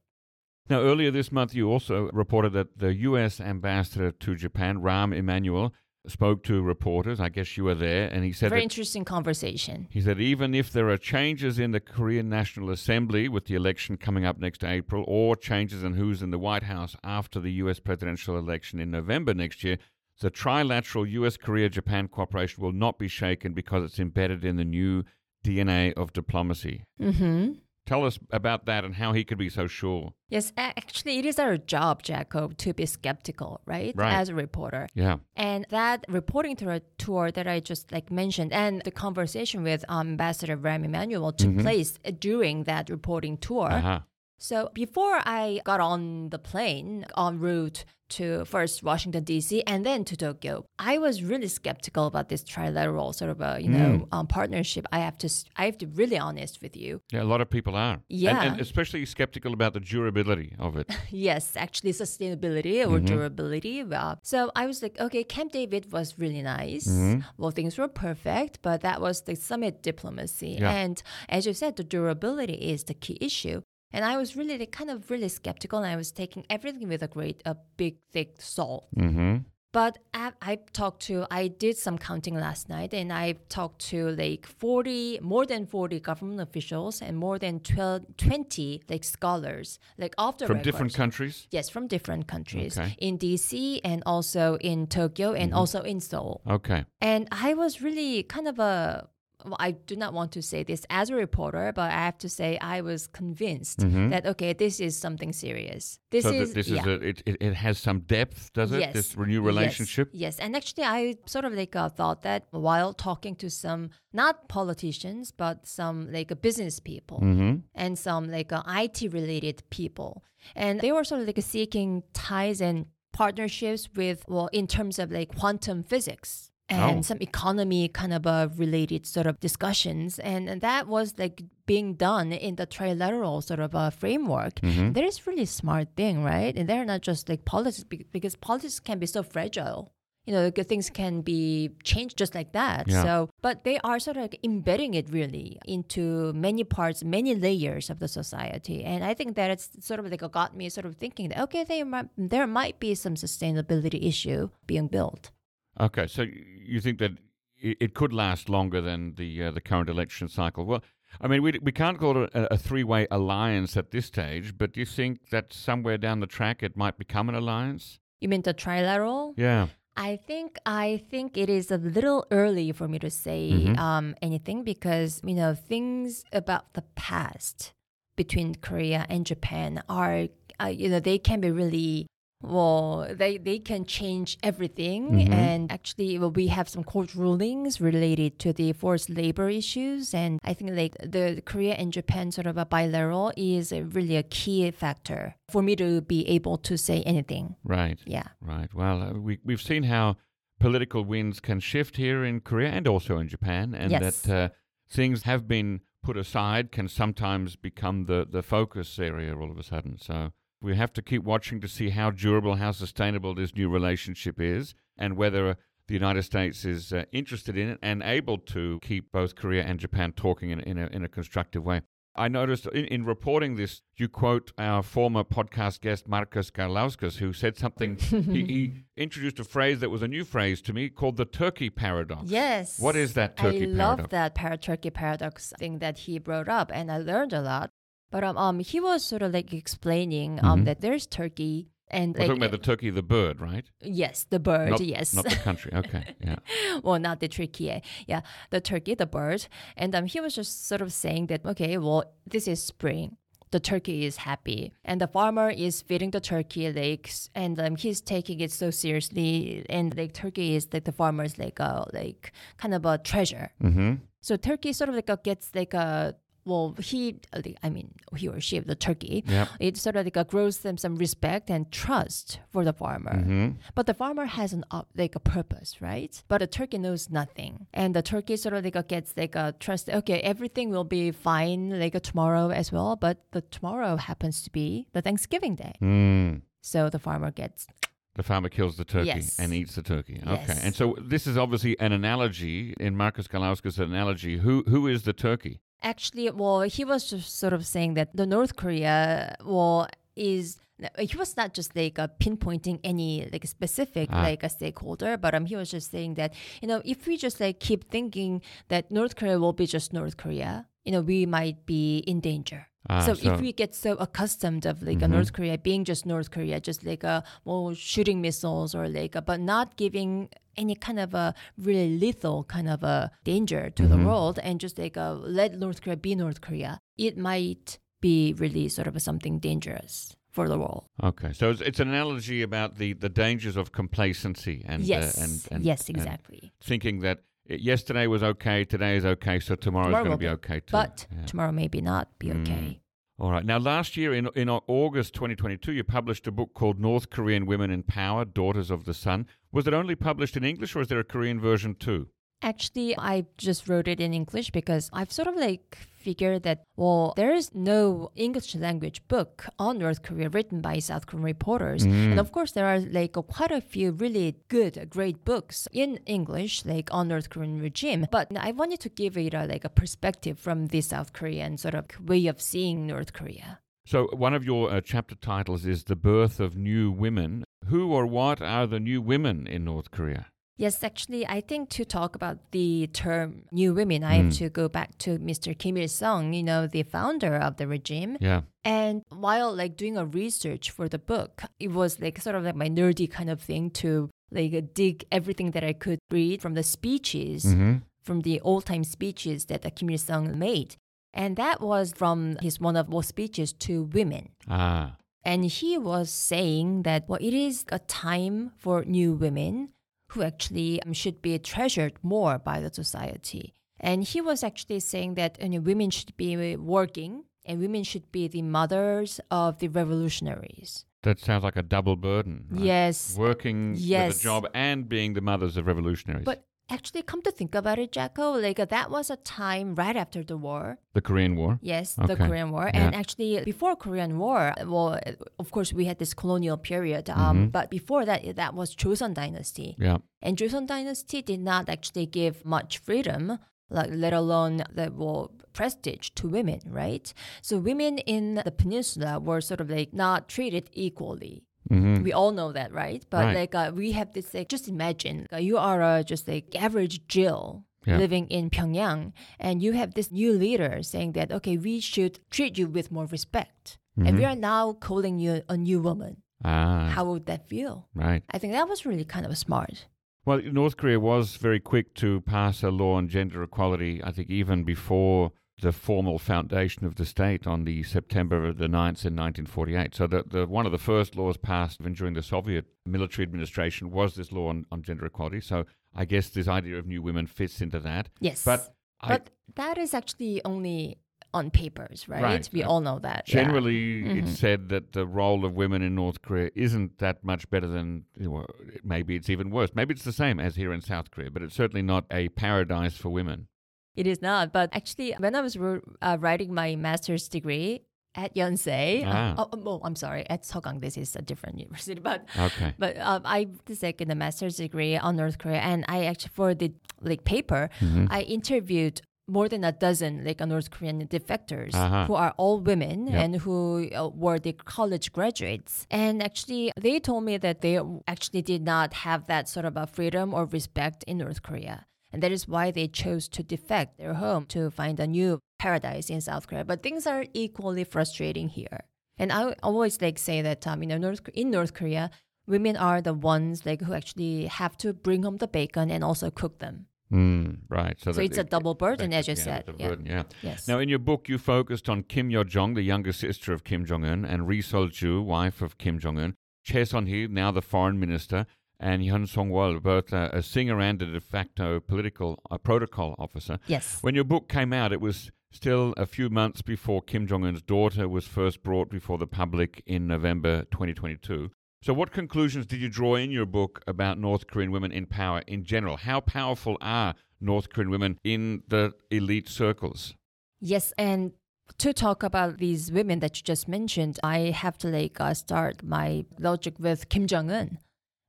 Now, 0.68 0.80
earlier 0.80 1.10
this 1.10 1.30
month, 1.30 1.54
you 1.54 1.70
also 1.70 2.10
reported 2.12 2.52
that 2.54 2.78
the 2.78 2.92
U.S. 2.94 3.40
ambassador 3.40 4.10
to 4.10 4.34
Japan, 4.34 4.78
Rahm 4.78 5.16
Emanuel, 5.16 5.72
spoke 6.08 6.42
to 6.44 6.62
reporters. 6.62 7.20
I 7.20 7.28
guess 7.28 7.56
you 7.56 7.64
were 7.64 7.74
there, 7.74 8.08
and 8.08 8.24
he 8.24 8.32
said 8.32 8.50
Very 8.50 8.62
interesting 8.62 9.04
conversation. 9.04 9.88
He 9.90 10.00
said 10.00 10.20
even 10.20 10.54
if 10.54 10.72
there 10.72 10.88
are 10.88 10.96
changes 10.96 11.58
in 11.58 11.70
the 11.72 11.80
Korean 11.80 12.28
National 12.28 12.70
Assembly 12.70 13.28
with 13.28 13.46
the 13.46 13.54
election 13.54 13.96
coming 13.96 14.24
up 14.24 14.38
next 14.38 14.64
April, 14.64 15.04
or 15.06 15.36
changes 15.36 15.82
in 15.82 15.94
who's 15.94 16.22
in 16.22 16.30
the 16.30 16.38
White 16.38 16.64
House 16.64 16.96
after 17.04 17.40
the 17.40 17.52
U.S. 17.52 17.80
presidential 17.80 18.38
election 18.38 18.80
in 18.80 18.90
November 18.90 19.34
next 19.34 19.62
year, 19.62 19.78
the 20.20 20.30
trilateral 20.30 21.08
U.S. 21.10 21.36
Korea 21.36 21.68
Japan 21.68 22.08
cooperation 22.08 22.62
will 22.62 22.72
not 22.72 22.98
be 22.98 23.08
shaken 23.08 23.52
because 23.52 23.84
it's 23.84 23.98
embedded 23.98 24.44
in 24.44 24.56
the 24.56 24.64
new 24.64 25.04
DNA 25.44 25.92
of 25.94 26.12
diplomacy. 26.12 26.84
hmm 26.98 27.52
Tell 27.86 28.04
us 28.04 28.18
about 28.30 28.66
that 28.66 28.84
and 28.84 28.96
how 28.96 29.12
he 29.12 29.24
could 29.24 29.38
be 29.38 29.48
so 29.48 29.68
sure. 29.68 30.12
Yes, 30.28 30.52
actually, 30.56 31.18
it 31.20 31.24
is 31.24 31.38
our 31.38 31.56
job, 31.56 32.02
Jacob, 32.02 32.56
to 32.58 32.74
be 32.74 32.84
skeptical, 32.84 33.60
right? 33.64 33.94
Right. 33.96 34.12
As 34.12 34.28
a 34.28 34.34
reporter. 34.34 34.88
Yeah. 34.94 35.18
And 35.36 35.66
that 35.70 36.04
reporting 36.08 36.56
tour, 36.56 36.80
tour 36.98 37.30
that 37.30 37.46
I 37.46 37.60
just 37.60 37.92
like 37.92 38.10
mentioned, 38.10 38.52
and 38.52 38.82
the 38.82 38.90
conversation 38.90 39.62
with 39.62 39.84
um, 39.88 40.08
Ambassador 40.08 40.56
Rahm 40.56 40.84
Emanuel 40.84 41.32
took 41.32 41.58
place 41.58 41.98
during 42.18 42.64
that 42.64 42.90
reporting 42.90 43.38
tour. 43.38 43.70
Uh-huh. 43.70 44.00
So 44.38 44.70
before 44.74 45.20
I 45.24 45.60
got 45.64 45.80
on 45.80 46.30
the 46.30 46.38
plane 46.38 47.06
en 47.16 47.38
route 47.38 47.84
to 48.10 48.44
first 48.44 48.82
Washington 48.82 49.24
D.C. 49.24 49.62
and 49.66 49.84
then 49.84 50.04
to 50.04 50.16
Tokyo, 50.16 50.66
I 50.78 50.98
was 50.98 51.22
really 51.22 51.48
skeptical 51.48 52.06
about 52.06 52.28
this 52.28 52.42
trilateral 52.42 53.14
sort 53.14 53.30
of 53.30 53.40
a 53.40 53.58
you 53.60 53.68
know 53.68 54.06
mm. 54.06 54.08
um, 54.12 54.26
partnership. 54.26 54.86
I 54.92 55.00
have 55.00 55.18
to 55.18 55.30
I 55.56 55.66
have 55.66 55.78
to 55.78 55.86
be 55.86 55.94
really 55.94 56.18
honest 56.18 56.62
with 56.62 56.76
you. 56.76 57.00
Yeah, 57.12 57.22
a 57.22 57.24
lot 57.24 57.40
of 57.40 57.50
people 57.50 57.74
are. 57.74 58.00
Yeah. 58.08 58.42
And, 58.42 58.60
especially 58.60 59.04
skeptical 59.06 59.52
about 59.52 59.74
the 59.74 59.80
durability 59.80 60.54
of 60.58 60.76
it. 60.76 60.90
Yes, 61.10 61.52
actually, 61.56 61.92
sustainability 61.92 62.82
or 62.82 62.98
mm-hmm. 62.98 63.06
durability. 63.06 63.82
Well, 63.84 64.18
so 64.22 64.50
I 64.54 64.66
was 64.66 64.82
like, 64.82 64.98
okay, 65.00 65.24
Camp 65.24 65.52
David 65.52 65.92
was 65.92 66.18
really 66.18 66.42
nice. 66.42 66.86
Mm-hmm. 66.86 67.20
Well, 67.38 67.50
things 67.50 67.78
were 67.78 67.88
perfect, 67.88 68.60
but 68.60 68.82
that 68.82 69.00
was 69.00 69.22
the 69.22 69.34
summit 69.36 69.82
diplomacy. 69.82 70.58
Yeah. 70.60 70.70
And 70.70 71.02
as 71.28 71.46
you 71.46 71.54
said, 71.54 71.76
the 71.76 71.84
durability 71.84 72.54
is 72.54 72.84
the 72.84 72.94
key 72.94 73.18
issue. 73.20 73.62
And 73.96 74.04
I 74.04 74.18
was 74.18 74.36
really 74.36 74.66
kind 74.66 74.90
of 74.90 75.10
really 75.10 75.30
skeptical, 75.30 75.78
and 75.78 75.88
I 75.90 75.96
was 75.96 76.12
taking 76.12 76.44
everything 76.50 76.86
with 76.86 77.02
a 77.02 77.08
great, 77.08 77.42
a 77.46 77.56
big, 77.78 77.96
thick 78.12 78.36
salt. 78.38 78.88
Mm-hmm. 78.94 79.36
But 79.72 79.98
I, 80.12 80.32
I 80.40 80.56
talked 80.72 81.02
to, 81.08 81.26
I 81.30 81.48
did 81.48 81.78
some 81.78 81.96
counting 81.96 82.34
last 82.34 82.68
night, 82.68 82.92
and 82.92 83.10
I 83.10 83.36
talked 83.48 83.80
to 83.90 84.10
like 84.10 84.46
40, 84.46 85.20
more 85.22 85.46
than 85.46 85.64
40 85.64 86.00
government 86.00 86.40
officials 86.42 87.00
and 87.00 87.16
more 87.16 87.38
than 87.38 87.60
12, 87.60 88.16
20 88.18 88.82
like 88.90 89.04
scholars, 89.04 89.78
like 89.96 90.14
the 90.16 90.46
From 90.46 90.56
record. 90.56 90.62
different 90.62 90.94
countries? 90.94 91.46
Yes, 91.50 91.70
from 91.70 91.86
different 91.88 92.26
countries 92.26 92.78
Okay. 92.78 92.94
in 92.98 93.16
DC 93.18 93.80
and 93.82 94.02
also 94.04 94.56
in 94.60 94.86
Tokyo 94.88 95.32
and 95.32 95.54
also 95.54 95.80
in 95.82 96.00
Seoul. 96.00 96.42
Okay. 96.46 96.84
And 97.00 97.28
I 97.32 97.54
was 97.54 97.80
really 97.80 98.22
kind 98.24 98.48
of 98.48 98.58
a 98.58 99.08
well, 99.46 99.56
I 99.58 99.70
do 99.72 99.96
not 99.96 100.12
want 100.12 100.32
to 100.32 100.42
say 100.42 100.62
this 100.64 100.84
as 100.90 101.10
a 101.10 101.14
reporter, 101.14 101.72
but 101.74 101.90
I 101.90 102.04
have 102.10 102.18
to 102.18 102.28
say 102.28 102.58
I 102.58 102.80
was 102.80 103.06
convinced 103.06 103.78
that 104.10 104.26
okay, 104.26 104.52
this 104.52 104.80
is 104.80 104.96
something 104.98 105.32
serious. 105.32 105.98
This 106.10 106.24
Mm-hmm. 106.24 106.36
so 106.36 106.42
is 106.42 106.54
this 106.54 106.68
yeah. 106.68 106.80
is 106.80 106.86
a, 106.86 106.92
it, 107.10 107.22
it, 107.26 107.36
it 107.40 107.54
has 107.54 107.78
some 107.78 108.00
depth, 108.00 108.52
does 108.52 108.72
it? 108.72 108.80
Yes. 108.80 108.92
This 108.94 109.16
new 109.16 109.40
Yes. 109.42 109.46
relationship? 109.52 110.08
Yes. 110.12 110.38
And 110.38 110.56
actually, 110.56 110.84
I 110.84 111.16
sort 111.26 111.44
of 111.44 111.52
like 111.52 111.74
uh, 111.76 111.88
thought 111.88 112.22
that 112.22 112.46
while 112.50 112.92
talking 112.92 113.34
to 113.36 113.48
some, 113.50 113.90
not 114.12 114.48
politicians, 114.48 115.30
but 115.32 115.66
some 115.66 116.12
like 116.12 116.30
uh, 116.32 116.34
business 116.36 116.80
people 116.80 117.18
Mm-hmm. 117.20 117.54
and 117.74 117.98
some 117.98 118.30
like 118.30 118.52
uh, 118.52 118.62
IT 118.82 118.98
related 119.12 119.62
people. 119.70 120.22
And 120.54 120.80
they 120.80 120.92
were 120.92 121.04
sort 121.04 121.20
of 121.22 121.26
like 121.26 121.40
seeking 121.42 122.02
ties 122.12 122.60
and 122.60 122.86
partnerships 123.12 123.88
with, 123.96 124.22
well, 124.28 124.48
in 124.52 124.66
terms 124.66 124.98
of 124.98 125.10
like 125.10 125.34
quantum 125.38 125.82
physics. 125.82 126.50
And 126.68 126.98
Oh. 126.98 127.02
some 127.02 127.18
economy 127.20 127.86
kind 127.88 128.12
of 128.12 128.26
uh, 128.26 128.48
related 128.56 129.06
sort 129.06 129.26
of 129.26 129.38
discussions. 129.38 130.18
And, 130.18 130.48
and 130.48 130.60
that 130.62 130.88
was 130.88 131.14
like 131.16 131.42
being 131.64 131.94
done 131.94 132.32
in 132.32 132.56
the 132.56 132.66
trilateral 132.66 133.42
sort 133.42 133.60
of 133.60 133.74
uh, 133.74 133.90
framework. 133.90 134.54
Mm-hmm. 134.56 134.92
That 134.92 135.04
is 135.04 135.26
really 135.28 135.44
smart 135.44 135.88
thing, 135.96 136.24
right? 136.24 136.56
And 136.56 136.68
they're 136.68 136.84
not 136.84 137.02
just 137.02 137.28
like 137.28 137.44
politics 137.44 137.84
because 137.84 138.34
politics 138.34 138.80
can 138.80 138.98
be 138.98 139.06
so 139.06 139.22
fragile. 139.22 139.92
You 140.26 140.32
know, 140.34 140.50
good 140.50 140.68
things 140.68 140.90
can 140.90 141.20
be 141.20 141.70
changed 141.84 142.18
just 142.18 142.34
like 142.34 142.50
that. 142.52 142.88
Yeah. 142.88 143.04
So, 143.04 143.30
but 143.42 143.62
they 143.62 143.78
are 143.84 144.00
sort 144.00 144.16
of 144.16 144.22
like 144.22 144.40
embedding 144.42 144.94
it 144.94 145.08
really 145.08 145.60
into 145.68 146.32
many 146.32 146.64
parts, 146.64 147.04
many 147.04 147.32
layers 147.36 147.90
of 147.90 148.00
the 148.00 148.08
society. 148.08 148.82
And 148.82 149.04
I 149.04 149.14
think 149.14 149.36
that 149.36 149.52
it's 149.52 149.68
sort 149.86 150.00
of 150.00 150.10
like 150.10 150.28
got 150.32 150.56
me 150.56 150.68
sort 150.68 150.84
of 150.84 150.96
thinking 150.96 151.28
that 151.28 151.38
okay, 151.44 151.62
there 151.62 151.84
might, 151.84 152.08
there 152.18 152.48
might 152.48 152.80
be 152.80 152.96
some 152.96 153.14
sustainability 153.14 154.04
issue 154.04 154.48
being 154.66 154.88
built. 154.88 155.30
Okay, 155.78 156.06
so 156.06 156.22
you 156.22 156.80
think 156.80 156.98
that 156.98 157.12
it, 157.58 157.94
could 157.94 158.12
last 158.12 158.48
longer 158.48 158.80
than 158.80 159.14
the 159.16 159.44
uh, 159.44 159.50
the 159.50 159.60
current 159.60 159.88
election 159.88 160.28
cycle? 160.28 160.64
Well, 160.64 160.82
I 161.20 161.28
mean, 161.28 161.42
we 161.42 161.58
we 161.62 161.72
can't 161.72 161.98
call 161.98 162.24
it 162.24 162.30
a, 162.34 162.54
a 162.54 162.58
three 162.58 162.84
way 162.84 163.06
alliance 163.10 163.76
at 163.76 163.90
this 163.90 164.06
stage, 164.06 164.56
but 164.56 164.72
do 164.72 164.80
you 164.80 164.86
think 164.86 165.30
that 165.30 165.52
somewhere 165.52 165.98
down 165.98 166.20
the 166.20 166.26
track 166.26 166.62
it 166.62 166.76
might 166.76 166.98
become 166.98 167.28
an 167.28 167.34
alliance? 167.34 168.00
You 168.20 168.28
mean 168.28 168.42
the 168.42 168.54
trilateral? 168.54 169.34
Yeah. 169.36 169.68
I 169.96 170.16
think 170.16 170.58
I 170.66 171.02
think 171.10 171.36
it 171.38 171.48
is 171.48 171.70
a 171.70 171.78
little 171.78 172.26
early 172.30 172.70
for 172.72 172.86
me 172.88 172.98
to 172.98 173.10
say 173.10 173.50
Mhm. 173.52 173.78
um, 173.78 174.14
anything 174.20 174.62
because 174.62 175.20
you 175.24 175.34
know 175.34 175.54
things 175.54 176.24
about 176.32 176.74
the 176.74 176.82
past 176.94 177.72
between 178.16 178.54
Korea 178.56 179.06
and 179.08 179.24
Japan 179.24 179.82
are 179.88 180.28
uh, 180.60 180.66
you 180.66 180.88
know 180.90 181.00
they 181.00 181.18
can 181.18 181.40
be 181.40 181.50
really 181.50 182.06
well 182.42 183.06
they 183.14 183.38
they 183.38 183.58
can 183.58 183.84
change 183.84 184.36
everything 184.42 185.10
Mhm. 185.10 185.30
and 185.32 185.72
actually 185.72 186.18
well, 186.18 186.30
we 186.30 186.48
have 186.48 186.68
some 186.68 186.84
court 186.84 187.14
rulings 187.14 187.80
related 187.80 188.38
to 188.38 188.52
the 188.52 188.72
forced 188.72 189.08
labor 189.10 189.48
issues 189.48 190.14
and 190.14 190.38
I 190.44 190.52
think 190.54 190.70
like 190.72 190.96
the 190.98 191.42
Korea 191.44 191.74
and 191.74 191.92
Japan 191.92 192.30
sort 192.32 192.46
of 192.46 192.56
a 192.56 192.64
bilateral 192.66 193.32
is 193.36 193.72
a 193.72 193.82
really 193.82 194.16
a 194.16 194.22
key 194.22 194.70
factor 194.70 195.34
for 195.48 195.62
me 195.62 195.76
to 195.76 196.00
be 196.02 196.26
able 196.28 196.58
to 196.58 196.76
say 196.76 197.02
anything 197.02 197.56
Right. 197.64 197.98
yeah 198.06 198.28
Right. 198.40 198.72
Well, 198.74 199.02
uh, 199.02 199.12
we 199.14 199.38
we've 199.44 199.62
seen 199.62 199.84
how 199.84 200.16
political 200.60 201.04
winds 201.04 201.40
can 201.40 201.60
shift 201.60 201.96
here 201.96 202.24
in 202.24 202.40
Korea 202.40 202.70
and 202.70 202.86
also 202.88 203.18
in 203.18 203.28
Japan, 203.28 203.74
and 203.74 203.90
Yes. 203.90 204.22
that 204.22 204.30
uh, 204.34 204.48
things 204.88 205.22
have 205.24 205.46
been 205.46 205.80
put 206.02 206.16
aside 206.16 206.70
can 206.70 206.88
sometimes 206.88 207.56
become 207.56 208.04
the 208.06 208.26
the 208.30 208.42
focus 208.42 208.98
area 208.98 209.34
all 209.36 209.50
of 209.50 209.58
a 209.58 209.62
sudden. 209.62 209.98
So 209.98 210.32
we 210.66 210.76
have 210.76 210.92
to 210.94 211.02
keep 211.02 211.22
watching 211.22 211.60
to 211.60 211.68
see 211.68 211.90
how 211.90 212.10
durable, 212.10 212.56
how 212.56 212.72
sustainable 212.72 213.34
this 213.34 213.54
new 213.54 213.68
relationship 213.68 214.40
is, 214.40 214.74
and 214.98 215.16
whether 215.16 215.56
the 215.86 215.94
United 215.94 216.24
States 216.24 216.64
is 216.64 216.92
uh, 216.92 217.04
interested 217.12 217.56
in 217.56 217.68
it 217.68 217.78
and 217.80 218.02
able 218.02 218.38
to 218.38 218.80
keep 218.82 219.12
both 219.12 219.36
Korea 219.36 219.62
and 219.62 219.78
Japan 219.78 220.12
talking 220.12 220.50
in, 220.50 220.58
in 220.60 220.76
a 220.76 220.86
in 220.88 221.04
a 221.04 221.08
constructive 221.08 221.64
way. 221.64 221.82
I 222.18 222.28
noticed 222.28 222.66
in, 222.66 222.86
in 222.86 223.04
reporting 223.04 223.56
this, 223.56 223.82
you 223.96 224.08
quote 224.08 224.50
our 224.58 224.82
former 224.82 225.22
podcast 225.22 225.82
guest, 225.82 226.08
Markus 226.08 226.50
Garlauskas, 226.50 227.18
who 227.18 227.32
said 227.32 227.56
something. 227.58 227.96
he, 227.98 228.44
he 228.44 228.72
introduced 228.96 229.38
a 229.38 229.44
phrase 229.44 229.80
that 229.80 229.90
was 229.90 230.02
a 230.02 230.08
new 230.08 230.24
phrase 230.24 230.60
to 230.62 230.72
me 230.72 230.88
called 230.88 231.18
the 231.18 231.26
turkey 231.26 231.70
paradox. 231.70 232.30
Yes. 232.30 232.80
What 232.80 232.96
is 232.96 233.14
that 233.14 233.36
turkey 233.36 233.56
I 233.56 233.60
paradox? 233.66 234.00
love 234.00 234.08
that 234.10 234.34
para- 234.34 234.56
turkey 234.56 234.90
paradox 234.90 235.52
thing 235.58 235.78
that 235.80 235.98
he 235.98 236.18
brought 236.18 236.48
up, 236.48 236.72
and 236.74 236.90
I 236.90 236.98
learned 236.98 237.32
a 237.34 237.42
lot. 237.42 237.70
But 238.10 238.24
um, 238.24 238.36
um 238.36 238.58
he 238.60 238.80
was 238.80 239.04
sort 239.04 239.22
of 239.22 239.32
like 239.32 239.52
explaining 239.52 240.38
um 240.42 240.60
Mhm. 240.60 240.64
that 240.66 240.80
there's 240.80 241.06
turkey 241.06 241.68
and 241.88 242.14
We're 242.14 242.20
like 242.20 242.28
talking 242.28 242.42
about 242.42 242.50
the 242.50 242.66
turkey, 242.70 242.90
the 242.90 243.02
bird, 243.02 243.40
right? 243.40 243.64
yes, 243.80 244.26
the 244.28 244.40
bird, 244.40 244.70
Not, 244.70 244.80
yes. 244.80 245.14
Not 245.14 245.24
the 245.24 245.36
country. 245.36 245.70
Okay. 245.72 246.16
Yeah. 246.20 246.36
well, 246.82 246.98
not 246.98 247.20
the 247.20 247.28
turkey, 247.28 247.70
eh? 247.70 247.80
yeah, 248.08 248.22
the 248.50 248.60
turkey, 248.60 248.94
the 248.94 249.06
bird, 249.06 249.46
and 249.76 249.94
um 249.94 250.06
he 250.06 250.20
was 250.20 250.34
just 250.34 250.66
sort 250.66 250.80
of 250.80 250.92
saying 250.92 251.26
that 251.28 251.44
okay, 251.46 251.78
well 251.78 252.02
this 252.32 252.48
is 252.48 252.62
spring. 252.62 253.16
The 253.52 253.60
turkey 253.60 254.04
is 254.04 254.16
happy, 254.30 254.72
and 254.84 255.00
the 255.00 255.06
farmer 255.06 255.48
is 255.50 255.80
feeding 255.80 256.10
the 256.10 256.20
turkey 256.20 256.64
legs, 256.72 257.30
and 257.32 257.54
um, 257.60 257.76
he's 257.76 258.00
taking 258.00 258.40
it 258.40 258.50
so 258.50 258.70
seriously. 258.72 259.64
And 259.70 259.96
like 259.96 260.12
turkey 260.12 260.56
is 260.56 260.66
like 260.72 260.84
the 260.84 260.92
farmer's 260.92 261.38
like 261.38 261.60
a 261.60 261.86
like 261.92 262.32
kind 262.58 262.74
of 262.74 262.84
a 262.84 262.98
treasure. 262.98 263.52
Mm-hmm. 263.62 263.92
So 264.20 264.36
Turkey 264.36 264.72
sort 264.72 264.88
of 264.90 264.96
like 264.96 265.08
a, 265.08 265.16
gets 265.22 265.52
like 265.54 265.74
a 265.74 266.16
well, 266.46 266.74
he, 266.80 267.20
uh, 267.32 267.42
I 267.62 267.68
mean, 267.70 267.88
he 268.16 268.28
or 268.28 268.40
she, 268.40 268.58
the 268.60 268.74
turkey, 268.74 269.24
Yep. 269.26 269.48
it 269.60 269.76
sort 269.76 269.96
of 269.96 270.04
like 270.06 270.16
uh, 270.16 270.24
grows 270.24 270.58
them 270.58 270.76
some 270.78 270.96
respect 270.96 271.50
and 271.50 271.70
trust 271.70 272.38
for 272.52 272.64
the 272.64 272.72
farmer. 272.72 273.16
Mm-hmm. 273.16 273.48
But 273.74 273.86
the 273.86 273.94
farmer 273.94 274.26
has 274.26 274.52
an 274.52 274.64
op- 274.70 274.88
like 274.96 275.14
a 275.16 275.20
purpose, 275.20 275.70
right? 275.82 276.12
But 276.28 276.38
the 276.38 276.46
turkey 276.46 276.78
knows 276.78 277.10
nothing, 277.10 277.66
and 277.74 277.94
the 277.94 278.02
turkey 278.02 278.36
sort 278.36 278.54
of 278.54 278.64
like 278.64 278.76
uh, 278.76 278.82
gets 278.82 279.10
like 279.16 279.34
a 279.34 279.54
trust. 279.58 279.90
Okay, 279.90 280.20
everything 280.20 280.70
will 280.70 280.84
be 280.98 281.10
fine 281.10 281.78
like 281.78 281.94
uh, 281.94 282.00
tomorrow 282.00 282.50
as 282.50 282.70
well. 282.72 282.96
But 282.96 283.16
the 283.32 283.42
tomorrow 283.42 283.96
happens 283.96 284.42
to 284.44 284.50
be 284.50 284.86
the 284.92 285.02
Thanksgiving 285.02 285.56
day, 285.56 285.74
Mm. 285.82 286.42
so 286.62 286.88
the 286.88 286.98
farmer 287.00 287.30
gets 287.32 287.66
The 288.14 288.22
farmer 288.22 288.48
kills 288.48 288.76
the 288.78 288.84
turkey 288.84 289.08
Yes. 289.08 289.38
and 289.38 289.52
eats 289.52 289.74
the 289.74 289.82
turkey. 289.82 290.22
Okay. 290.26 290.44
Yes. 290.48 290.64
And 290.64 290.74
so 290.74 290.96
this 291.12 291.26
is 291.26 291.36
obviously 291.36 291.78
an 291.80 291.92
analogy 291.92 292.72
in 292.80 292.96
Markus 292.96 293.28
Garlauskas' 293.28 293.78
analogy. 293.78 294.38
Who 294.38 294.64
who 294.72 294.86
is 294.94 295.02
the 295.02 295.12
turkey? 295.12 295.60
Actually, 295.82 296.30
well, 296.30 296.60
he 296.62 296.84
was 296.84 297.10
just 297.10 297.38
sort 297.38 297.52
of 297.52 297.66
saying 297.66 297.94
that 297.94 298.16
the 298.16 298.26
North 298.26 298.56
Korea, 298.56 299.36
well, 299.44 299.88
is 300.16 300.58
he 300.98 301.16
was 301.16 301.36
not 301.36 301.54
just 301.54 301.74
like 301.74 301.98
uh, 301.98 302.08
pinpointing 302.20 302.80
any 302.84 303.28
like 303.32 303.46
specific 303.46 304.08
Ah. 304.12 304.22
like 304.22 304.42
a 304.42 304.48
stakeholder, 304.48 305.16
but 305.16 305.34
um, 305.34 305.46
he 305.46 305.56
was 305.56 305.70
just 305.70 305.90
saying 305.90 306.14
that 306.14 306.34
you 306.60 306.68
know 306.68 306.82
if 306.84 307.06
we 307.06 307.16
just 307.16 307.40
like 307.40 307.60
keep 307.60 307.90
thinking 307.90 308.42
that 308.68 308.90
North 308.90 309.16
Korea 309.16 309.38
will 309.38 309.52
be 309.54 309.66
just 309.66 309.92
North 309.92 310.16
Korea, 310.16 310.66
you 310.84 310.92
know, 310.92 311.00
we 311.00 311.24
might 311.26 311.64
be 311.66 311.98
in 312.06 312.20
danger. 312.20 312.68
Ah, 312.88 313.00
so, 313.06 313.14
so- 313.14 313.20
Mm-hmm. 313.26 313.34
if 313.34 313.40
we 313.40 313.52
get 313.52 313.74
so 313.74 313.92
accustomed 313.94 314.64
of 314.66 314.82
like 314.82 315.02
a 315.02 315.08
North 315.08 315.32
Korea 315.32 315.58
being 315.58 315.84
just 315.84 316.06
North 316.06 316.30
Korea, 316.30 316.60
just 316.60 316.84
like 316.84 317.04
a 317.04 317.22
well 317.44 317.74
shooting 317.74 318.20
missiles 318.20 318.74
or 318.74 318.88
like 318.88 319.14
a, 319.14 319.22
but 319.22 319.40
not 319.40 319.76
giving 319.76 320.28
any 320.56 320.74
kind 320.74 320.98
of 320.98 321.12
a 321.14 321.34
really 321.58 321.98
lethal 321.98 322.44
kind 322.44 322.68
of 322.68 322.82
a 322.82 323.10
danger 323.24 323.70
to 323.70 323.82
Mm-hmm. 323.82 323.92
the 324.02 324.06
world 324.08 324.38
and 324.42 324.60
just 324.60 324.78
like 324.78 324.96
a, 324.96 325.18
let 325.22 325.58
North 325.58 325.82
Korea 325.82 325.96
be 325.96 326.14
North 326.14 326.40
Korea, 326.40 326.78
it 326.96 327.16
might 327.18 327.78
be 328.00 328.34
really 328.38 328.68
sort 328.68 328.86
of 328.86 329.00
something 329.02 329.38
dangerous 329.38 330.14
for 330.30 330.48
the 330.48 330.58
world. 330.58 330.84
Okay. 331.02 331.32
So 331.32 331.50
it's, 331.50 331.60
it's 331.62 331.80
an 331.80 331.88
analogy 331.88 332.42
about 332.42 332.76
the, 332.76 332.92
the 332.92 333.08
dangers 333.08 333.56
of 333.56 333.72
complacency 333.72 334.64
and 334.68 334.82
yes, 334.82 335.18
uh, 335.18 335.24
and, 335.24 335.32
and 335.50 335.64
yes, 335.64 335.88
and 335.88 335.96
exactly. 335.96 336.52
thinking 336.62 337.00
that 337.00 337.18
uh, 337.18 337.22
yesterday 337.48 338.06
was 338.06 338.22
okay, 338.22 338.64
today 338.64 338.96
is 338.96 339.04
okay, 339.04 339.40
so 339.40 339.54
tomorrow's 339.54 339.86
Tomorrow 339.86 340.04
going 340.04 340.12
to 340.12 340.18
be 340.18 340.26
be- 340.26 340.30
okay 340.30 340.60
too. 340.60 340.72
But 340.72 341.06
Yeah. 341.10 341.26
tomorrow 341.26 341.52
maybe 341.52 341.80
not 341.80 342.18
be 342.18 342.28
mm. 342.28 342.42
okay. 342.42 342.80
All 343.18 343.30
right. 343.30 343.44
Now, 343.46 343.58
last 343.58 343.96
year 343.96 344.12
in 344.12 344.28
in 344.34 344.48
August 344.50 345.14
2022, 345.14 345.72
you 345.72 345.84
published 345.84 346.26
a 346.26 346.32
book 346.32 346.52
called 346.52 346.78
North 346.78 347.08
Korean 347.08 347.46
Women 347.46 347.70
in 347.70 347.82
Power: 347.82 348.24
Daughters 348.26 348.70
of 348.70 348.84
the 348.84 348.92
Sun. 348.92 349.26
Was 349.52 349.66
it 349.66 349.72
only 349.72 349.94
published 349.94 350.36
in 350.36 350.44
English, 350.44 350.76
or 350.76 350.82
is 350.82 350.88
there 350.88 350.98
a 351.00 351.04
Korean 351.04 351.40
version 351.40 351.74
too? 351.74 352.08
Actually, 352.42 352.96
I 352.98 353.26
just 353.38 353.68
wrote 353.68 353.88
it 353.88 354.00
in 354.00 354.12
English 354.12 354.50
because 354.50 354.90
I've 354.92 355.10
sort 355.10 355.26
of 355.28 355.36
like 355.36 355.78
figured 356.06 356.44
that, 356.44 356.62
well, 356.76 357.14
there 357.16 357.34
is 357.34 357.52
no 357.54 358.12
English 358.14 358.54
language 358.54 359.02
book 359.08 359.46
on 359.58 359.78
North 359.78 360.02
Korea 360.02 360.28
written 360.28 360.60
by 360.60 360.78
South 360.78 361.06
Korean 361.06 361.24
reporters. 361.24 361.82
And 361.84 362.20
of 362.20 362.30
course, 362.30 362.52
there 362.52 362.66
are 362.66 362.78
like 362.78 363.14
quite 363.14 363.50
a 363.50 363.60
few 363.60 363.90
really 363.90 364.36
good, 364.48 364.88
great 364.88 365.24
books 365.24 365.66
in 365.72 365.98
English, 366.06 366.64
like 366.64 366.92
on 366.92 367.08
North 367.08 367.30
Korean 367.30 367.60
regime. 367.60 368.06
But 368.10 368.28
I 368.36 368.52
wanted 368.52 368.80
to 368.80 368.88
give 368.88 369.16
it 369.16 369.34
a, 369.34 369.46
like 369.46 369.64
a 369.64 369.68
perspective 369.68 370.38
from 370.38 370.68
the 370.68 370.80
South 370.82 371.12
Korean 371.12 371.58
sort 371.58 371.74
of 371.74 371.86
way 372.00 372.26
of 372.26 372.40
seeing 372.40 372.86
North 372.86 373.12
Korea. 373.12 373.58
So, 373.86 374.08
one 374.12 374.34
of 374.34 374.44
your 374.44 374.70
uh, 374.70 374.80
chapter 374.80 375.14
titles 375.14 375.64
is 375.64 375.84
The 375.84 375.96
Birth 375.96 376.40
of 376.40 376.56
New 376.56 376.90
Women. 376.90 377.44
Who 377.66 377.92
or 377.92 378.06
what 378.06 378.42
are 378.42 378.66
the 378.66 378.80
new 378.80 379.00
women 379.00 379.46
in 379.46 379.64
North 379.64 379.90
Korea? 379.90 380.26
Yes, 380.58 380.82
actually, 380.82 381.26
I 381.26 381.42
think 381.42 381.68
to 381.70 381.84
talk 381.84 382.16
about 382.16 382.38
the 382.52 382.86
term 382.92 383.44
new 383.52 383.74
women, 383.74 384.02
I 384.02 384.14
have 384.14 384.32
to 384.34 384.48
go 384.48 384.68
back 384.68 384.96
to 384.98 385.18
Mr. 385.18 385.56
Kim 385.56 385.76
Il 385.76 385.86
sung, 385.88 386.32
you 386.32 386.42
know, 386.42 386.66
the 386.66 386.82
founder 386.82 387.36
of 387.36 387.56
the 387.58 387.66
regime. 387.68 388.16
Yeah. 388.20 388.42
And 388.64 389.02
while 389.10 389.54
like 389.54 389.76
doing 389.76 389.98
a 389.98 390.06
research 390.06 390.70
for 390.70 390.88
the 390.88 390.98
book, 390.98 391.42
it 391.60 391.72
was 391.72 392.00
like 392.00 392.20
sort 392.22 392.36
of 392.36 392.44
like 392.44 392.56
my 392.56 392.68
nerdy 392.70 393.10
kind 393.10 393.28
of 393.28 393.42
thing 393.42 393.70
to 393.82 394.08
like 394.30 394.72
dig 394.72 395.04
everything 395.12 395.50
that 395.50 395.62
I 395.62 395.74
could 395.74 395.98
read 396.10 396.40
from 396.40 396.54
the 396.54 396.62
speeches, 396.62 397.44
Mm-hmm. 397.44 397.74
from 398.02 398.20
the 398.20 398.40
old 398.40 398.64
time 398.64 398.84
speeches 398.84 399.44
that 399.46 399.62
Kim 399.76 399.90
Il 399.90 399.98
sung 399.98 400.38
made. 400.38 400.76
And 401.12 401.36
that 401.36 401.60
was 401.60 401.92
from 401.94 402.36
his 402.40 402.58
one 402.60 402.76
of 402.76 402.88
most 402.88 403.08
speeches 403.08 403.52
to 403.66 403.84
women. 403.84 404.30
Ah. 404.48 404.96
And 405.22 405.44
he 405.44 405.76
was 405.76 406.08
saying 406.10 406.82
that 406.84 407.08
well, 407.08 407.18
it 407.20 407.34
is 407.34 407.64
a 407.70 407.78
time 407.80 408.52
for 408.56 408.84
new 408.84 409.12
women 409.12 409.70
who 410.08 410.22
actually 410.22 410.82
um, 410.82 410.92
should 410.92 411.20
be 411.22 411.38
treasured 411.38 411.94
more 412.02 412.38
by 412.38 412.60
the 412.60 412.72
society. 412.72 413.54
And 413.78 414.04
he 414.04 414.20
was 414.20 414.42
actually 414.42 414.80
saying 414.80 415.14
that 415.14 415.38
you 415.40 415.48
know, 415.48 415.60
women 415.60 415.90
should 415.90 416.16
be 416.16 416.56
working 416.56 417.24
and 417.44 417.60
women 417.60 417.84
should 417.84 418.10
be 418.10 418.28
the 418.28 418.42
mothers 418.42 419.20
of 419.30 419.58
the 419.58 419.68
revolutionaries. 419.68 420.84
That 421.02 421.20
sounds 421.20 421.44
like 421.44 421.56
a 421.56 421.62
double 421.62 421.94
burden. 421.96 422.46
right? 422.50 422.62
Yes. 422.62 423.16
Working 423.16 423.72
with 423.72 423.80
a 423.80 424.18
job 424.18 424.48
and 424.54 424.88
being 424.88 425.14
the 425.14 425.20
mothers 425.20 425.56
of 425.56 425.66
revolutionaries. 425.66 426.24
But 426.24 426.44
actually, 426.70 427.02
come 427.02 427.22
to 427.22 427.30
think 427.30 427.54
about 427.54 427.78
it, 427.78 427.92
Jacco, 427.92 428.32
like 428.32 428.58
uh, 428.60 428.64
that 428.66 428.90
was 428.90 429.10
a 429.10 429.16
time 429.16 429.74
right 429.74 429.96
after 429.96 430.22
the 430.24 430.36
war. 430.36 430.78
the 430.94 431.00
Korean 431.00 431.36
War. 431.36 431.58
Yes, 431.62 431.94
the 431.94 432.16
Korean 432.16 432.50
War. 432.50 432.70
Yeah. 432.72 432.86
And 432.86 432.94
actually, 432.94 433.42
before 433.44 433.76
Korean 433.76 434.18
War, 434.18 434.54
well, 434.64 434.98
of 435.38 435.50
course, 435.50 435.72
we 435.72 435.84
had 435.84 435.98
this 435.98 436.14
colonial 436.14 436.56
period. 436.56 437.10
Um, 437.10 437.36
Mm-hmm. 437.36 437.46
But 437.50 437.70
before 437.70 438.04
that, 438.06 438.36
that 438.36 438.54
was 438.54 438.74
Joseon 438.74 439.14
Dynasty. 439.14 439.76
Yeah. 439.78 439.98
And 440.22 440.36
Joseon 440.38 440.66
Dynasty 440.66 441.22
did 441.22 441.40
not 441.40 441.68
actually 441.68 442.06
give 442.06 442.44
much 442.44 442.78
freedom, 442.78 443.38
like 443.68 443.90
let 443.90 444.12
alone 444.12 444.62
the 444.72 444.90
well, 444.94 445.32
prestige 445.52 446.10
to 446.14 446.28
women, 446.28 446.60
right? 446.66 447.12
So 447.42 447.58
women 447.58 447.98
in 447.98 448.36
the 448.44 448.50
peninsula 448.50 449.18
were 449.20 449.40
sort 449.40 449.60
of 449.60 449.68
like 449.70 449.92
not 449.92 450.28
treated 450.28 450.70
equally. 450.72 451.42
Mm-hmm. 451.70 452.02
We 452.02 452.12
all 452.12 452.32
know 452.32 452.52
that, 452.52 452.72
right? 452.72 453.04
But 453.10 453.24
Right. 453.26 453.36
like 453.36 453.54
uh, 453.54 453.72
we 453.74 453.92
have 453.92 454.12
this 454.12 454.32
like 454.34 454.48
just 454.48 454.68
imagine 454.68 455.26
uh, 455.32 455.38
you 455.38 455.58
are 455.58 455.82
uh, 455.82 456.02
just 456.02 456.28
like 456.28 456.54
average 456.54 457.06
Jill 457.08 457.64
Yeah. 457.86 457.98
living 457.98 458.26
in 458.28 458.50
Pyongyang, 458.50 459.12
and 459.38 459.62
you 459.62 459.72
have 459.78 459.94
this 459.94 460.10
new 460.10 460.32
leader 460.34 460.82
saying 460.82 461.12
that 461.14 461.30
okay, 461.38 461.56
we 461.56 461.78
should 461.80 462.18
treat 462.34 462.58
you 462.58 462.66
with 462.66 462.90
more 462.90 463.06
respect, 463.06 463.78
and 463.96 464.18
we 464.18 464.24
are 464.26 464.34
now 464.36 464.72
calling 464.74 465.18
you 465.24 465.42
a 465.48 465.56
new 465.56 465.78
woman. 465.80 466.22
Ah. 466.44 466.90
How 466.96 467.04
would 467.10 467.26
that 467.26 467.48
feel? 467.48 467.86
right. 467.94 468.22
I 468.34 468.38
think 468.38 468.52
that 468.52 468.68
was 468.68 468.84
really 468.84 469.04
kind 469.06 469.24
of 469.26 469.32
smart. 469.38 469.86
Well, 470.26 470.42
North 470.42 470.76
Korea 470.76 470.98
was 470.98 471.36
very 471.38 471.60
quick 471.60 471.94
to 472.02 472.20
pass 472.20 472.62
a 472.64 472.70
law 472.70 472.94
on 472.98 473.08
gender 473.08 473.42
equality, 473.44 474.02
I 474.02 474.10
think 474.10 474.28
even 474.28 474.64
before 474.64 475.30
the 475.62 475.72
formal 475.72 476.18
foundation 476.18 476.84
of 476.84 476.96
the 476.96 477.06
state 477.06 477.46
on 477.46 477.64
the 477.64 477.82
September 477.82 478.52
the 478.52 478.66
9th 478.66 479.04
in 479.06 479.16
1948. 479.16 479.94
So 479.94 480.06
the, 480.06 480.22
the 480.26 480.46
one 480.46 480.66
of 480.66 480.72
the 480.72 480.78
first 480.78 481.16
laws 481.16 481.36
passed 481.38 481.80
even 481.80 481.94
during 481.94 482.14
the 482.14 482.22
Soviet 482.22 482.66
military 482.84 483.22
administration 483.24 483.90
was 483.90 484.14
this 484.14 484.30
law 484.32 484.48
on, 484.48 484.66
on 484.70 484.82
gender 484.82 485.06
equality. 485.06 485.40
So 485.40 485.64
I 485.94 486.04
guess 486.04 486.28
this 486.28 486.46
idea 486.48 486.78
of 486.78 486.86
new 486.86 487.00
women 487.00 487.26
fits 487.26 487.60
into 487.62 487.80
that. 487.80 488.10
Yes, 488.20 488.44
But 488.44 488.74
I- 489.00 489.20
that 489.54 489.78
is 489.78 489.94
actually 489.94 490.42
only 490.44 490.98
on 491.32 491.50
papers, 491.50 492.06
right? 492.08 492.22
Right. 492.22 492.48
We 492.52 492.62
Uh, 492.62 492.68
all 492.68 492.80
know 492.82 492.98
that. 492.98 493.24
yeah. 493.28 493.42
Generally, 493.42 494.02
Mm-hmm. 494.02 494.18
it's 494.28 494.38
said 494.38 494.68
that 494.68 494.92
the 494.92 495.06
role 495.06 495.44
of 495.44 495.54
women 495.54 495.80
in 495.82 495.94
North 495.94 496.20
Korea 496.22 496.50
isn't 496.54 496.98
that 496.98 497.24
much 497.24 497.48
better 497.50 497.66
than, 497.66 498.04
you 498.18 498.30
know, 498.30 498.46
maybe 498.84 499.16
it's 499.16 499.28
even 499.30 499.50
worse. 499.50 499.70
Maybe 499.74 499.92
it's 499.94 500.04
the 500.04 500.12
same 500.12 500.38
as 500.38 500.56
here 500.56 500.72
in 500.72 500.80
South 500.82 501.10
Korea, 501.10 501.30
but 501.30 501.42
it's 501.42 501.54
certainly 501.54 501.82
not 501.82 502.04
a 502.10 502.28
paradise 502.30 502.96
for 502.96 503.08
women. 503.10 503.48
It 503.96 504.06
is 504.06 504.20
not. 504.22 504.52
But 504.52 504.68
actually, 504.72 505.14
when 505.18 505.34
I 505.34 505.40
was 505.40 505.56
uh, 505.56 506.16
writing 506.20 506.52
my 506.54 506.76
master's 506.76 507.28
degree 507.28 507.80
at 508.14 508.34
Yonsei, 508.34 509.02
Ah. 509.04 509.34
uh, 509.36 509.46
oh, 509.52 509.62
oh, 509.66 509.80
I'm 509.84 509.96
sorry, 509.96 510.24
at 510.30 510.42
Sogang, 510.42 510.80
this 510.80 510.96
is 510.96 511.16
a 511.16 511.22
different 511.22 511.58
university, 511.58 512.00
but 512.10 512.24
Okay. 512.38 512.74
but 512.78 512.96
um, 513.10 513.22
I 513.24 513.44
did 513.66 513.82
like 513.82 513.98
the 513.98 514.14
master's 514.14 514.56
degree 514.56 514.96
on 514.96 515.16
North 515.16 515.36
Korea, 515.38 515.60
and 515.60 515.84
I 515.88 516.04
actually 516.06 516.32
for 516.34 516.54
the 516.54 516.72
like 517.02 517.24
paper, 517.24 517.68
Mm-hmm. 517.80 518.06
I 518.10 518.20
interviewed 518.22 519.00
more 519.28 519.48
than 519.48 519.64
a 519.64 519.72
dozen 519.72 520.24
like 520.24 520.38
North 520.40 520.70
Korean 520.70 520.98
defectors 521.08 521.74
Uh-huh. 521.74 522.06
who 522.08 522.14
are 522.14 522.32
all 522.38 522.56
women 522.60 522.98
Yep. 523.08 523.22
and 523.22 523.32
who 523.44 523.88
uh, 523.90 524.08
were 524.24 524.38
the 524.38 524.52
college 524.76 525.12
graduates. 525.12 525.84
And 525.90 526.22
actually, 526.22 526.70
they 526.80 527.00
told 527.00 527.24
me 527.24 527.36
that 527.38 527.60
they 527.60 527.76
actually 528.06 528.42
did 528.42 528.62
not 528.62 528.88
have 529.06 529.26
that 529.26 529.44
sort 529.48 529.66
of 529.66 529.76
a 529.76 529.86
freedom 529.96 530.32
or 530.32 530.42
respect 530.46 531.02
in 531.10 531.18
North 531.18 531.42
Korea. 531.42 531.76
And 532.16 532.22
that 532.22 532.32
is 532.32 532.48
why 532.48 532.70
they 532.70 532.88
chose 532.88 533.28
to 533.28 533.42
defect 533.42 533.98
their 533.98 534.14
home 534.14 534.46
to 534.46 534.70
find 534.70 534.98
a 534.98 535.06
new 535.06 535.38
paradise 535.58 536.08
in 536.08 536.22
South 536.22 536.46
Korea. 536.46 536.64
But 536.64 536.82
things 536.82 537.06
are 537.06 537.26
equally 537.34 537.84
frustrating 537.84 538.48
here. 538.48 538.84
And 539.18 539.30
I 539.30 539.54
always 539.62 540.00
like 540.00 540.18
say 540.18 540.40
that 540.40 540.66
um, 540.66 540.82
you 540.82 540.88
know, 540.88 540.96
North, 540.96 541.28
in 541.34 541.50
North 541.50 541.74
Korea, 541.74 542.10
women 542.46 542.74
are 542.74 543.02
the 543.02 543.12
ones 543.12 543.66
like 543.66 543.82
who 543.82 543.92
actually 543.92 544.46
have 544.46 544.78
to 544.78 544.94
bring 544.94 545.24
home 545.24 545.36
the 545.36 545.46
bacon 545.46 545.90
and 545.90 546.02
also 546.02 546.30
cook 546.30 546.58
them. 546.58 546.86
Mm, 547.12 547.58
right. 547.68 548.00
So, 548.00 548.12
So 548.12 548.22
it's 548.22 548.38
a 548.38 548.44
double 548.44 548.74
burden, 548.74 549.12
as 549.12 549.28
you 549.28 549.36
said. 549.36 549.64
Yeah. 549.76 549.88
burden, 549.88 550.06
yeah. 550.06 550.22
Yes. 550.40 550.66
Now, 550.66 550.78
in 550.78 550.88
your 550.88 550.98
book, 550.98 551.28
you 551.28 551.36
focused 551.36 551.86
on 551.90 552.02
Kim 552.04 552.30
Yo 552.30 552.44
Jong, 552.44 552.72
the 552.72 552.80
younger 552.80 553.12
sister 553.12 553.52
of 553.52 553.62
Kim 553.62 553.84
Jong 553.84 554.06
Un, 554.06 554.24
and 554.24 554.48
Ri 554.48 554.62
Sol 554.62 554.88
Ju, 554.88 555.20
wife 555.20 555.60
of 555.60 555.76
Kim 555.76 555.98
Jong 555.98 556.18
Un, 556.18 556.34
Choe 556.64 556.84
Son 556.84 557.08
Hui, 557.08 557.28
now 557.28 557.50
the 557.50 557.60
foreign 557.60 558.00
minister, 558.00 558.46
and 558.78 559.02
Hyun 559.02 559.28
Song 559.28 559.50
Wol, 559.50 559.80
both 559.80 560.12
uh, 560.12 560.30
a 560.32 560.42
singer 560.42 560.80
and 560.80 561.00
a 561.02 561.06
de 561.06 561.20
facto 561.20 561.80
political 561.80 562.42
uh, 562.50 562.58
protocol 562.58 563.14
officer. 563.18 563.58
yes. 563.66 563.98
When 564.02 564.14
your 564.14 564.24
book 564.24 564.48
came 564.48 564.72
out, 564.72 564.92
it 564.92 565.00
was 565.00 565.30
still 565.50 565.94
a 565.96 566.06
few 566.06 566.28
months 566.28 566.62
before 566.62 567.02
Kim 567.02 567.26
Jong 567.26 567.44
un's 567.44 567.62
daughter 567.62 568.08
was 568.08 568.26
first 568.26 568.62
brought 568.62 568.90
before 568.90 569.18
the 569.18 569.26
public 569.26 569.82
in 569.86 570.06
November 570.06 570.62
2022. 570.70 571.50
So, 571.82 571.94
what 571.94 572.10
conclusions 572.10 572.66
did 572.66 572.80
you 572.80 572.88
draw 572.88 573.14
in 573.16 573.30
your 573.30 573.46
book 573.46 573.82
about 573.86 574.18
North 574.18 574.46
Korean 574.46 574.72
women 574.72 574.92
in 574.92 575.06
power 575.06 575.42
in 575.46 575.64
general? 575.64 575.96
How 575.96 576.20
powerful 576.20 576.76
are 576.80 577.14
North 577.40 577.70
Korean 577.70 577.90
women 577.90 578.18
in 578.24 578.62
the 578.68 578.94
elite 579.10 579.48
circles? 579.48 580.14
Yes, 580.60 580.92
and 580.98 581.32
to 581.78 581.92
talk 581.92 582.22
about 582.22 582.58
these 582.58 582.90
women 582.90 583.20
that 583.20 583.36
you 583.38 583.42
just 583.42 583.68
mentioned, 583.68 584.18
I 584.22 584.50
have 584.50 584.78
to 584.78 584.88
like 584.88 585.20
uh, 585.20 585.34
start 585.34 585.82
my 585.82 586.24
logic 586.38 586.74
with 586.78 587.08
Kim 587.08 587.26
Jong 587.26 587.50
Un, 587.50 587.78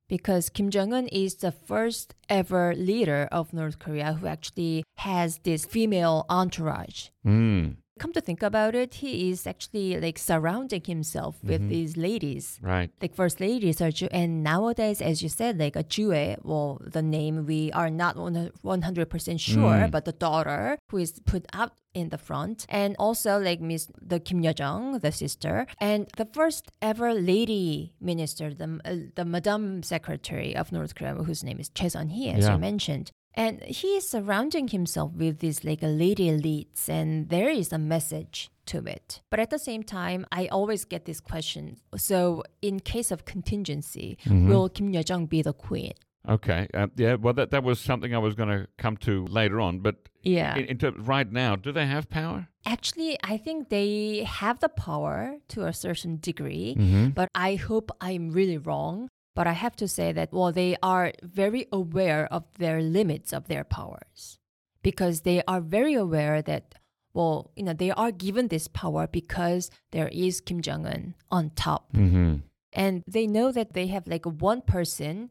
because 0.08 0.50
Kim 0.50 0.70
Jong 0.70 0.94
Un 0.94 1.08
is 1.08 1.36
the 1.36 1.52
first 1.52 2.16
ever 2.30 2.74
leader 2.76 3.28
of 3.32 3.54
North 3.54 3.80
Korea 3.80 4.14
who 4.14 4.28
actually 4.28 4.84
has 4.98 5.40
this 5.40 5.66
female 5.66 6.26
entourage. 6.30 7.10
Mm, 7.26 7.78
Come 8.00 8.14
to 8.14 8.22
think 8.22 8.42
about 8.44 8.76
it, 8.76 8.96
he 8.96 9.30
is 9.32 9.48
actually 9.48 10.00
like 10.00 10.18
surrounding 10.18 10.84
himself 10.86 11.38
with 11.44 11.68
these 11.70 11.98
ladies. 11.98 12.60
right. 12.62 12.90
Like 13.02 13.14
first 13.16 13.40
ladies 13.40 13.82
are 13.82 13.92
Jew, 13.92 14.08
and 14.12 14.44
nowadays, 14.44 15.02
as 15.02 15.22
you 15.24 15.30
said, 15.30 15.58
like 15.60 15.76
a 15.76 15.84
Jue, 15.84 16.38
well, 16.44 16.80
the 16.86 17.02
name 17.02 17.46
we 17.46 17.72
are 17.74 17.90
not 17.90 18.16
one 18.62 18.82
hundred 18.82 19.10
percent 19.10 19.40
sure, 19.40 19.88
but 19.92 20.06
the 20.06 20.14
daughter 20.14 20.78
who 20.90 20.98
is 20.98 21.20
put 21.26 21.46
out 21.54 21.74
in 21.94 22.10
the 22.10 22.18
front, 22.18 22.66
and 22.70 22.96
also 23.00 23.40
like 23.40 23.60
Miss 23.60 23.90
the 24.00 24.20
Kim 24.20 24.42
Yo 24.44 24.54
Jong, 24.54 25.00
the 25.00 25.12
sister, 25.12 25.66
and 25.80 26.08
the 26.18 26.26
first 26.26 26.70
ever 26.82 27.12
lady 27.14 27.94
minister, 28.00 28.54
the 28.54 28.80
uh, 28.86 28.96
the 29.16 29.26
Madam 29.26 29.82
Secretary 29.82 30.56
of 30.56 30.72
North 30.72 30.94
Korea, 30.94 31.16
whose 31.16 31.44
name 31.44 31.60
is 31.60 31.70
Choe 31.70 31.88
Son 31.90 32.10
Hui, 32.10 32.30
as 32.30 32.46
Yeah. 32.46 32.54
you 32.54 32.60
mentioned. 32.60 33.12
And 33.38 33.62
he 33.64 33.90
is 34.00 34.10
surrounding 34.10 34.68
himself 34.68 35.14
with 35.14 35.40
these 35.40 35.64
like 35.64 35.80
lady 35.84 36.26
elites, 36.30 36.90
and 36.90 37.30
there 37.30 37.50
is 37.50 37.72
a 37.72 37.78
message 37.78 38.50
to 38.66 38.78
it. 38.96 39.22
But 39.30 39.40
at 39.40 39.50
the 39.52 39.60
same 39.60 39.84
time, 39.84 40.26
I 40.32 40.48
always 40.48 40.84
get 40.86 41.06
this 41.06 41.20
question. 41.22 41.78
So, 41.96 42.44
in 42.62 42.80
case 42.80 43.12
of 43.12 43.26
contingency, 43.26 44.18
will 44.50 44.68
Kim 44.70 44.90
Yo 44.90 45.04
Jong 45.04 45.28
be 45.28 45.42
the 45.44 45.54
queen? 45.54 45.94
Okay. 46.28 46.68
Uh, 46.74 46.88
yeah. 46.98 47.14
Well, 47.16 47.34
that 47.36 47.52
that 47.52 47.64
was 47.64 47.80
something 47.80 48.14
I 48.14 48.18
was 48.18 48.34
going 48.36 48.50
to 48.50 48.68
come 48.78 48.98
to 49.08 49.26
later 49.28 49.62
on. 49.62 49.80
But 49.80 49.96
Yeah. 50.24 50.58
in, 50.58 50.66
in 50.66 50.78
terms, 50.78 51.08
right 51.08 51.32
now, 51.32 51.56
do 51.56 51.72
they 51.72 51.86
have 51.86 52.10
power? 52.10 52.50
Actually, 52.66 53.18
I 53.24 53.38
think 53.38 53.70
they 53.70 54.26
have 54.26 54.60
the 54.60 54.68
power 54.68 55.38
to 55.54 55.66
a 55.66 55.72
certain 55.72 56.18
degree, 56.20 56.76
Mm-hmm. 56.78 57.10
but 57.20 57.30
I 57.34 57.56
hope 57.56 57.92
I'm 58.02 58.32
really 58.32 58.58
wrong. 58.58 59.08
But 59.38 59.46
I 59.46 59.54
have 59.54 59.76
to 59.76 59.88
say 59.88 60.12
that, 60.14 60.34
well, 60.34 60.52
they 60.52 60.78
are 60.82 61.12
very 61.22 61.68
aware 61.72 62.24
of 62.34 62.44
their 62.58 62.82
limits 62.82 63.32
of 63.38 63.48
their 63.48 63.64
powers 63.64 64.40
because 64.82 65.22
they 65.22 65.44
are 65.48 65.62
very 65.62 65.94
aware 65.94 66.42
that, 66.42 66.74
well, 67.14 67.52
you 67.56 67.62
know, 67.62 67.74
they 67.74 67.92
are 67.92 68.12
given 68.12 68.48
this 68.48 68.68
power 68.68 69.06
because 69.06 69.70
there 69.92 70.08
is 70.08 70.42
Kim 70.42 70.60
Jong 70.62 70.88
un 70.88 71.14
on 71.30 71.52
top. 71.52 71.94
Mm-hmm. 71.94 72.38
And 72.74 73.04
they 73.06 73.28
know 73.28 73.52
that 73.52 73.74
they 73.74 73.88
have 73.96 74.08
like 74.08 74.26
one 74.26 74.62
person 74.62 75.30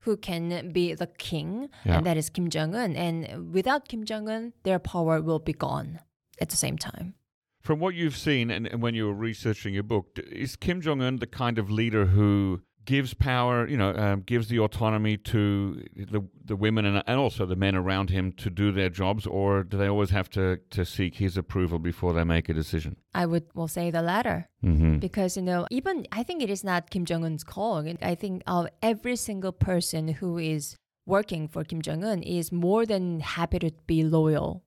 who 0.00 0.18
can 0.18 0.70
be 0.72 0.92
the 0.92 1.06
king, 1.06 1.70
Yeah. 1.86 1.96
and 1.96 2.06
that 2.06 2.18
is 2.18 2.28
Kim 2.28 2.50
Jong 2.50 2.74
un. 2.74 2.94
And 2.94 3.54
without 3.54 3.88
Kim 3.88 4.04
Jong 4.04 4.28
un, 4.28 4.52
their 4.64 4.78
power 4.78 5.22
will 5.22 5.38
be 5.40 5.54
gone 5.54 6.00
at 6.42 6.50
the 6.50 6.56
same 6.56 6.76
time. 6.76 7.14
From 7.62 7.80
what 7.80 7.94
you've 7.94 8.18
seen 8.18 8.50
and, 8.50 8.66
and 8.66 8.82
when 8.82 8.94
you 8.94 9.06
were 9.06 9.14
researching 9.30 9.72
your 9.72 9.82
book, 9.82 10.18
is 10.30 10.56
Kim 10.56 10.82
Jong 10.82 11.00
Un 11.00 11.16
the 11.16 11.26
kind 11.26 11.58
of 11.58 11.70
leader 11.70 12.06
who 12.06 12.60
gives 12.86 13.12
power, 13.12 13.68
you 13.68 13.76
know, 13.76 13.94
um, 13.94 14.22
gives 14.22 14.48
the 14.48 14.58
autonomy 14.60 15.16
to 15.18 15.82
the 15.94 16.22
the 16.44 16.56
women 16.56 16.86
and, 16.86 17.02
and 17.06 17.18
also 17.18 17.44
the 17.44 17.56
men 17.56 17.74
around 17.74 18.08
him 18.10 18.32
to 18.32 18.48
do 18.48 18.72
their 18.72 18.88
jobs, 18.88 19.26
or 19.26 19.64
do 19.64 19.76
they 19.76 19.88
always 19.88 20.10
have 20.10 20.30
to, 20.30 20.58
to 20.70 20.84
seek 20.84 21.16
his 21.16 21.36
approval 21.36 21.78
before 21.78 22.12
they 22.14 22.24
make 22.24 22.48
a 22.48 22.54
decision? 22.54 22.96
I 23.12 23.26
would 23.26 23.44
well 23.54 23.68
say 23.68 23.90
the 23.90 24.02
latter 24.02 24.48
Mm-hmm. 24.64 24.98
because 24.98 25.36
you 25.36 25.42
know 25.42 25.66
even 25.70 26.06
I 26.10 26.22
think 26.24 26.42
it 26.42 26.50
is 26.50 26.64
not 26.64 26.90
Kim 26.90 27.04
Jong 27.04 27.24
Un's 27.24 27.44
call. 27.44 27.86
I 28.02 28.14
think 28.14 28.42
of 28.46 28.66
every 28.82 29.14
single 29.16 29.52
person 29.52 30.08
who 30.08 30.38
is 30.38 30.76
working 31.04 31.46
for 31.46 31.62
Kim 31.62 31.82
Jong 31.82 32.02
Un 32.04 32.22
is 32.22 32.50
more 32.50 32.86
than 32.86 33.20
happy 33.20 33.58
to 33.60 33.70
be 33.86 34.02
loyal 34.02 34.64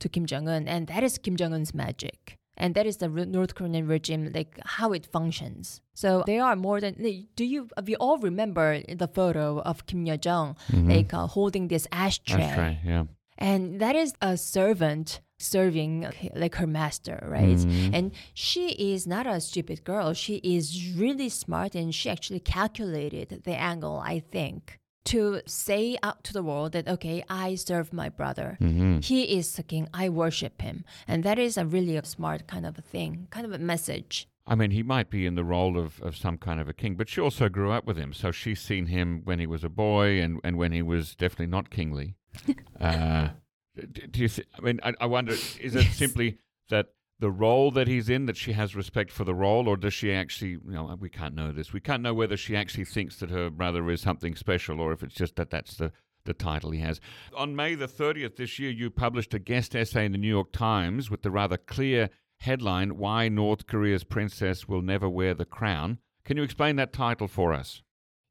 to 0.00 0.08
Kim 0.08 0.24
Jong 0.26 0.48
Un, 0.48 0.66
and 0.68 0.86
that 0.86 1.02
is 1.02 1.18
Kim 1.18 1.36
Jong 1.36 1.52
Un's 1.52 1.74
magic. 1.74 2.38
And 2.62 2.76
that 2.76 2.86
is 2.86 2.98
the 2.98 3.08
North 3.08 3.56
Korean 3.56 3.88
regime, 3.88 4.30
like 4.32 4.52
how 4.64 4.92
it 4.92 5.04
functions. 5.06 5.80
So 5.94 6.22
they 6.26 6.38
are 6.38 6.54
more 6.54 6.80
than. 6.80 6.94
Do 7.34 7.44
you? 7.44 7.68
We 7.84 7.96
all 7.96 8.18
remember 8.18 8.80
the 9.02 9.08
photo 9.08 9.60
of 9.60 9.86
Kim 9.86 10.06
Yo 10.06 10.16
Jong, 10.16 10.56
like 10.72 11.12
uh, 11.12 11.26
holding 11.26 11.66
this 11.66 11.88
ashtray. 11.90 12.54
Right. 12.56 12.78
Yeah. 12.84 13.04
And 13.36 13.80
that 13.80 13.96
is 13.96 14.14
a 14.20 14.36
servant 14.36 15.20
serving 15.42 16.06
like 16.36 16.54
her 16.54 16.66
master, 16.68 17.18
right? 17.28 17.58
Mm-hmm. 17.58 17.94
And 17.94 18.12
she 18.32 18.92
is 18.92 19.06
not 19.06 19.26
a 19.26 19.40
stupid 19.40 19.82
girl. 19.82 20.12
She 20.14 20.36
is 20.36 20.94
really 20.96 21.28
smart 21.28 21.74
and 21.74 21.92
she 21.92 22.08
actually 22.08 22.40
calculated 22.40 23.42
the 23.44 23.56
angle, 23.60 23.98
I 23.98 24.20
think, 24.20 24.78
to 25.04 25.40
say 25.46 25.96
out 26.02 26.22
to 26.24 26.32
the 26.32 26.42
world 26.42 26.72
that, 26.72 26.86
okay, 26.88 27.24
I 27.28 27.54
serve 27.56 27.92
my 27.92 28.08
brother. 28.08 28.56
Mm-hmm. 28.60 29.00
He 29.00 29.36
is 29.36 29.54
the 29.54 29.62
king. 29.62 29.88
I 29.92 30.08
worship 30.08 30.62
him. 30.62 30.84
And 31.08 31.24
that 31.24 31.38
is 31.38 31.56
a 31.56 31.66
really 31.66 31.96
a 31.96 32.04
smart 32.04 32.46
kind 32.46 32.64
of 32.66 32.78
a 32.78 32.82
thing, 32.82 33.26
kind 33.30 33.44
of 33.46 33.52
a 33.52 33.58
message. 33.58 34.28
I 34.46 34.54
mean, 34.56 34.72
he 34.72 34.82
might 34.82 35.08
be 35.10 35.24
in 35.26 35.34
the 35.36 35.44
role 35.44 35.78
of, 35.78 36.00
of 36.02 36.16
some 36.16 36.36
kind 36.38 36.60
of 36.60 36.68
a 36.68 36.72
king, 36.72 36.96
but 36.96 37.08
she 37.08 37.20
also 37.20 37.48
grew 37.48 37.70
up 37.70 37.84
with 37.86 37.96
him. 37.96 38.12
So 38.12 38.32
she's 38.32 38.60
seen 38.60 38.86
him 38.86 39.22
when 39.24 39.38
he 39.38 39.46
was 39.46 39.62
a 39.64 39.68
boy 39.68 40.20
and, 40.20 40.40
and 40.42 40.56
when 40.58 40.72
he 40.72 40.82
was 40.82 41.14
definitely 41.14 41.46
not 41.46 41.70
kingly. 41.70 42.16
uh, 42.80 43.28
d- 43.76 44.06
do 44.10 44.20
you 44.20 44.28
th- 44.28 44.48
I 44.58 44.60
mean, 44.62 44.80
I, 44.82 44.94
I 45.00 45.06
wonder, 45.06 45.32
is 45.32 45.76
it 45.76 45.84
Yes. 45.84 45.96
simply 45.96 46.38
that 46.70 46.88
the 47.22 47.30
role 47.30 47.70
that 47.70 47.86
he's 47.86 48.08
in, 48.08 48.26
that 48.26 48.36
she 48.36 48.50
has 48.50 48.74
respect 48.74 49.12
for 49.12 49.22
the 49.22 49.34
role, 49.34 49.68
or 49.68 49.76
does 49.76 49.94
she 49.94 50.12
actually, 50.12 50.50
you 50.50 50.60
know, 50.64 50.98
we 50.98 51.08
can't 51.08 51.36
know 51.36 51.52
this. 51.52 51.72
We 51.72 51.78
can't 51.78 52.02
know 52.02 52.12
whether 52.12 52.36
she 52.36 52.56
actually 52.56 52.84
thinks 52.84 53.20
that 53.20 53.30
her 53.30 53.48
brother 53.48 53.88
is 53.90 54.00
something 54.00 54.34
special 54.34 54.80
or 54.80 54.90
if 54.90 55.04
it's 55.04 55.14
just 55.14 55.36
that 55.36 55.48
that's 55.48 55.76
the, 55.76 55.92
the 56.24 56.34
title 56.34 56.72
he 56.72 56.80
has. 56.80 57.00
On 57.36 57.54
May 57.54 57.76
the 57.76 57.86
30th 57.86 58.34
this 58.34 58.58
year, 58.58 58.72
you 58.72 58.90
published 58.90 59.34
a 59.34 59.38
guest 59.38 59.76
essay 59.76 60.04
in 60.04 60.10
the 60.10 60.18
New 60.18 60.26
York 60.26 60.50
Times 60.50 61.12
with 61.12 61.22
the 61.22 61.30
rather 61.30 61.56
clear 61.56 62.10
headline 62.40 62.98
Why 62.98 63.28
North 63.28 63.68
Korea's 63.68 64.02
Princess 64.02 64.66
Will 64.66 64.82
Never 64.82 65.08
Wear 65.08 65.32
the 65.32 65.44
Crown. 65.44 65.98
Can 66.24 66.36
you 66.36 66.42
explain 66.42 66.74
that 66.74 66.92
title 66.92 67.28
for 67.28 67.52
us? 67.52 67.82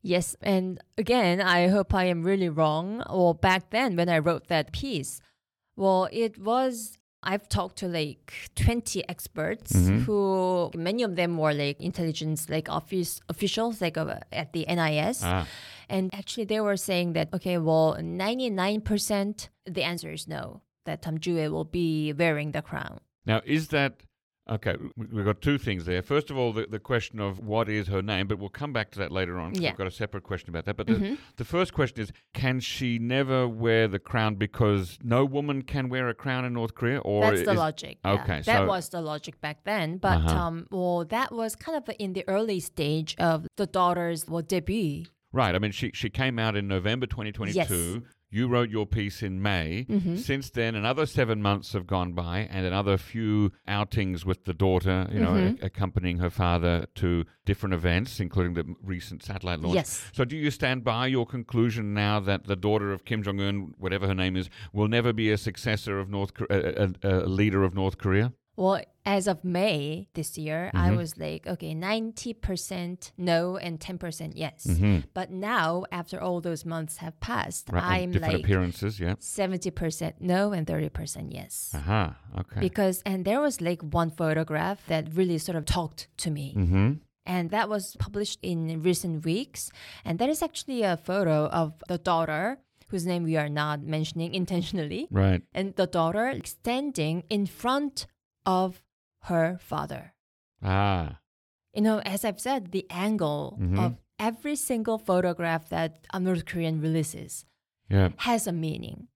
Yes, 0.01 0.35
and 0.41 0.81
again, 0.97 1.39
I 1.39 1.69
hope 1.69 1.93
I 1.93 2.05
am 2.05 2.23
really 2.23 2.49
wrong. 2.49 3.03
Well, 3.09 3.35
back 3.35 3.69
then 3.69 3.95
when 3.95 4.09
I 4.09 4.19
wrote 4.19 4.47
that 4.47 4.73
piece, 4.73 5.21
well, 5.77 6.09
it 6.11 6.37
was 6.37 6.97
I've 7.23 7.47
talked 7.47 7.77
to 7.77 7.87
like 7.87 8.33
20 8.55 9.07
experts 9.07 9.75
who 10.05 10.71
many 10.75 11.03
of 11.03 11.15
them 11.15 11.37
were 11.37 11.53
like 11.53 11.79
intelligence 11.79 12.49
like 12.49 12.67
office 12.69 13.21
officials 13.29 13.79
like 13.81 13.97
uh, 13.97 14.15
at 14.31 14.53
the 14.53 14.65
NIS. 14.67 15.21
Ah, 15.23 15.45
And 15.89 16.09
actually 16.13 16.45
they 16.45 16.59
were 16.61 16.77
saying 16.77 17.13
that 17.13 17.29
okay, 17.33 17.57
well, 17.59 17.95
99% 17.99 19.49
the 19.65 19.83
answer 19.83 20.11
is 20.11 20.27
no. 20.27 20.61
That 20.85 21.01
Tam 21.03 21.19
Jue 21.19 21.49
will 21.51 21.65
be 21.65 22.11
wearing 22.13 22.51
the 22.53 22.61
crown. 22.61 22.99
now, 23.25 23.41
is 23.45 23.67
that. 23.69 23.93
Okay, 24.51 24.75
we- 24.97 25.05
we've 25.13 25.25
got 25.25 25.41
two 25.41 25.57
things 25.57 25.85
there. 25.85 26.01
First 26.01 26.29
of 26.29 26.37
all, 26.37 26.51
the, 26.51 26.67
the 26.69 26.79
question 26.79 27.19
of 27.21 27.39
what 27.39 27.69
is 27.69 27.87
her 27.87 28.01
name, 28.01 28.27
but 28.27 28.37
we'll 28.37 28.49
come 28.49 28.73
back 28.73 28.91
to 28.91 28.99
that 28.99 29.11
later 29.11 29.39
on. 29.39 29.55
Yeah. 29.55 29.69
I've 29.71 29.77
got 29.77 29.87
a 29.87 29.91
separate 29.91 30.23
question 30.23 30.49
about 30.49 30.65
that. 30.65 30.75
But 30.75 30.87
the, 30.87 31.17
the 31.37 31.45
first 31.45 31.73
question 31.73 32.01
is 32.03 32.11
can 32.33 32.59
she 32.59 32.99
never 32.99 33.47
wear 33.47 33.87
the 33.87 33.99
crown 33.99 34.35
because 34.35 34.99
no 35.01 35.23
woman 35.23 35.61
can 35.61 35.87
wear 35.87 36.09
a 36.09 36.13
crown 36.13 36.43
in 36.43 36.53
North 36.53 36.75
Korea? 36.75 36.99
Or 36.99 37.21
That's 37.31 37.43
the 37.43 37.51
is- 37.51 37.57
logic. 37.57 37.97
yeah. 38.03 38.11
Okay, 38.23 38.41
that 38.41 38.57
so- 38.59 38.67
was 38.67 38.89
the 38.89 39.01
logic 39.01 39.39
back 39.39 39.63
then. 39.63 39.97
But 39.97 40.17
Uh-huh. 40.17 40.35
um, 40.37 40.67
well, 40.69 41.05
that 41.05 41.31
was 41.31 41.55
kind 41.55 41.77
of 41.77 41.89
in 41.97 42.13
the 42.13 42.25
early 42.27 42.59
stage 42.59 43.15
of 43.17 43.47
the 43.55 43.65
daughter's 43.67 44.27
well 44.27 44.41
debut. 44.41 45.05
Right. 45.33 45.55
I 45.55 45.59
mean, 45.59 45.71
she, 45.71 45.91
she 45.93 46.09
came 46.09 46.37
out 46.37 46.57
in 46.57 46.67
November 46.67 47.05
2022. 47.05 47.57
Yes. 47.57 48.03
You 48.31 48.47
wrote 48.47 48.69
your 48.69 48.85
piece 48.85 49.21
in 49.21 49.41
May. 49.41 49.85
Mm-hmm. 49.89 50.15
Since 50.15 50.49
then, 50.51 50.73
another 50.73 51.05
seven 51.05 51.41
months 51.41 51.73
have 51.73 51.85
gone 51.85 52.13
by, 52.13 52.47
and 52.49 52.65
another 52.65 52.97
few 52.97 53.51
outings 53.67 54.25
with 54.25 54.45
the 54.45 54.53
daughter, 54.53 55.07
you 55.11 55.19
know, 55.19 55.31
Mm-hmm. 55.33 55.63
a- 55.63 55.65
accompanying 55.67 56.19
her 56.19 56.29
father 56.29 56.85
to 56.95 57.25
different 57.45 57.73
events, 57.73 58.19
including 58.19 58.53
the 58.53 58.65
recent 58.81 59.21
satellite 59.23 59.59
launch. 59.59 59.75
Yes. 59.75 60.03
So, 60.13 60.23
do 60.25 60.35
you 60.37 60.49
stand 60.49 60.83
by 60.83 61.07
your 61.07 61.25
conclusion 61.25 61.93
now 61.93 62.19
that 62.21 62.45
the 62.47 62.55
daughter 62.55 62.91
of 62.93 63.03
Kim 63.05 63.21
Jong 63.21 63.39
Un, 63.41 63.73
whatever 63.77 64.07
her 64.07 64.15
name 64.15 64.35
is, 64.37 64.49
will 64.73 64.87
never 64.87 65.11
be 65.13 65.29
a 65.29 65.37
successor 65.37 65.99
of 65.99 66.09
North, 66.09 66.31
a, 66.49 66.89
a, 67.03 67.09
a 67.09 67.27
leader 67.27 67.63
of 67.63 67.73
North 67.75 67.97
Korea? 67.97 68.31
Well, 68.61 68.81
as 69.17 69.27
of 69.27 69.37
May 69.43 70.07
this 70.13 70.37
year, 70.37 70.61
Mm-hmm. 70.73 70.85
I 70.87 70.89
was 71.01 71.17
like, 71.25 71.41
okay, 71.53 71.73
90% 71.73 73.11
no 73.17 73.57
and 73.57 73.79
10% 73.79 74.33
yes. 74.35 74.67
But 75.13 75.31
now, 75.31 75.85
after 75.91 76.19
all 76.21 76.41
those 76.41 76.63
months 76.65 76.97
have 76.97 77.19
passed, 77.19 77.67
Mm-hmm. 77.67 77.75
Right. 77.75 78.01
I'm 78.03 78.11
different 78.11 78.33
like 78.33 78.43
appearances, 78.43 78.99
yeah. 78.99 79.15
70% 79.15 80.13
no 80.19 80.51
and 80.53 80.65
30% 80.67 81.27
yes. 81.33 81.71
Aha. 81.73 82.15
Okay. 82.39 82.59
Because, 82.59 83.01
and 83.05 83.25
there 83.25 83.41
was 83.41 83.61
like 83.61 83.81
one 83.81 84.11
photograph 84.11 84.85
that 84.87 85.03
really 85.13 85.37
sort 85.37 85.55
of 85.57 85.65
talked 85.65 86.07
to 86.17 86.29
me. 86.31 86.53
mm-hmm. 86.57 86.91
And 87.25 87.51
that 87.51 87.69
was 87.69 87.95
published 87.99 88.39
in 88.41 88.81
recent 88.81 89.23
weeks. 89.25 89.71
And 90.03 90.17
that 90.19 90.29
is 90.29 90.41
actually 90.41 90.81
a 90.83 90.97
photo 90.97 91.45
of 91.47 91.73
the 91.87 91.99
daughter 91.99 92.57
whose 92.89 93.05
name 93.05 93.23
we 93.23 93.37
are 93.37 93.47
not 93.49 93.81
mentioning 93.83 94.33
intentionally, 94.41 95.07
Right. 95.11 95.41
and 95.53 95.75
the 95.75 95.87
daughter 95.87 96.25
standing 96.43 97.23
in 97.29 97.45
front 97.45 98.07
of 98.45 98.81
her 99.23 99.57
father. 99.59 100.13
Ah. 100.61 101.19
You 101.73 101.81
know, 101.81 101.99
as 101.99 102.25
I've 102.25 102.39
said, 102.39 102.71
the 102.71 102.85
angle 102.89 103.57
Mhm. 103.59 103.79
of 103.79 103.97
every 104.19 104.55
single 104.55 104.97
photograph 104.97 105.69
that 105.69 106.05
a 106.13 106.19
North 106.19 106.45
Korean 106.45 106.81
releases 106.81 107.45
Yeah. 107.89 108.09
has 108.17 108.47
a 108.47 108.51
meaning. 108.51 109.07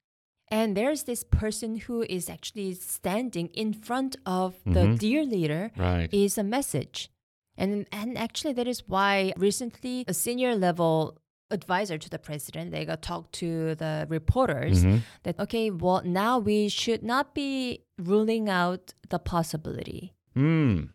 And 0.49 0.78
there's 0.78 1.03
this 1.03 1.23
person 1.23 1.78
who 1.78 2.03
is 2.03 2.30
actually 2.30 2.73
standing 2.76 3.47
in 3.47 3.73
front 3.73 4.15
of 4.26 4.63
the 4.63 4.86
Mhm. 4.86 4.99
dear 4.99 5.26
leader 5.26 5.71
Right. 5.76 6.13
is 6.13 6.38
a 6.38 6.43
message. 6.43 7.09
And 7.57 7.88
and 7.91 8.17
actually 8.17 8.53
that 8.53 8.67
is 8.67 8.88
why 8.88 9.34
recently 9.38 10.03
a 10.07 10.13
senior 10.13 10.55
level 10.55 11.17
advisor 11.51 11.97
to 11.97 12.09
the 12.09 12.17
president 12.19 12.71
they 12.71 12.83
got 12.85 13.01
talked 13.01 13.31
to 13.33 13.75
the 13.75 14.05
reporters 14.09 14.83
Mhm. 14.83 15.01
that 15.23 15.39
okay 15.39 15.69
well 15.69 16.01
now 16.03 16.39
we 16.39 16.67
should 16.69 17.03
not 17.03 17.35
be 17.35 17.81
ruling 17.97 18.49
out 18.49 18.93
the 19.09 19.19
possibility 19.19 20.13
Hmm. 20.33 20.85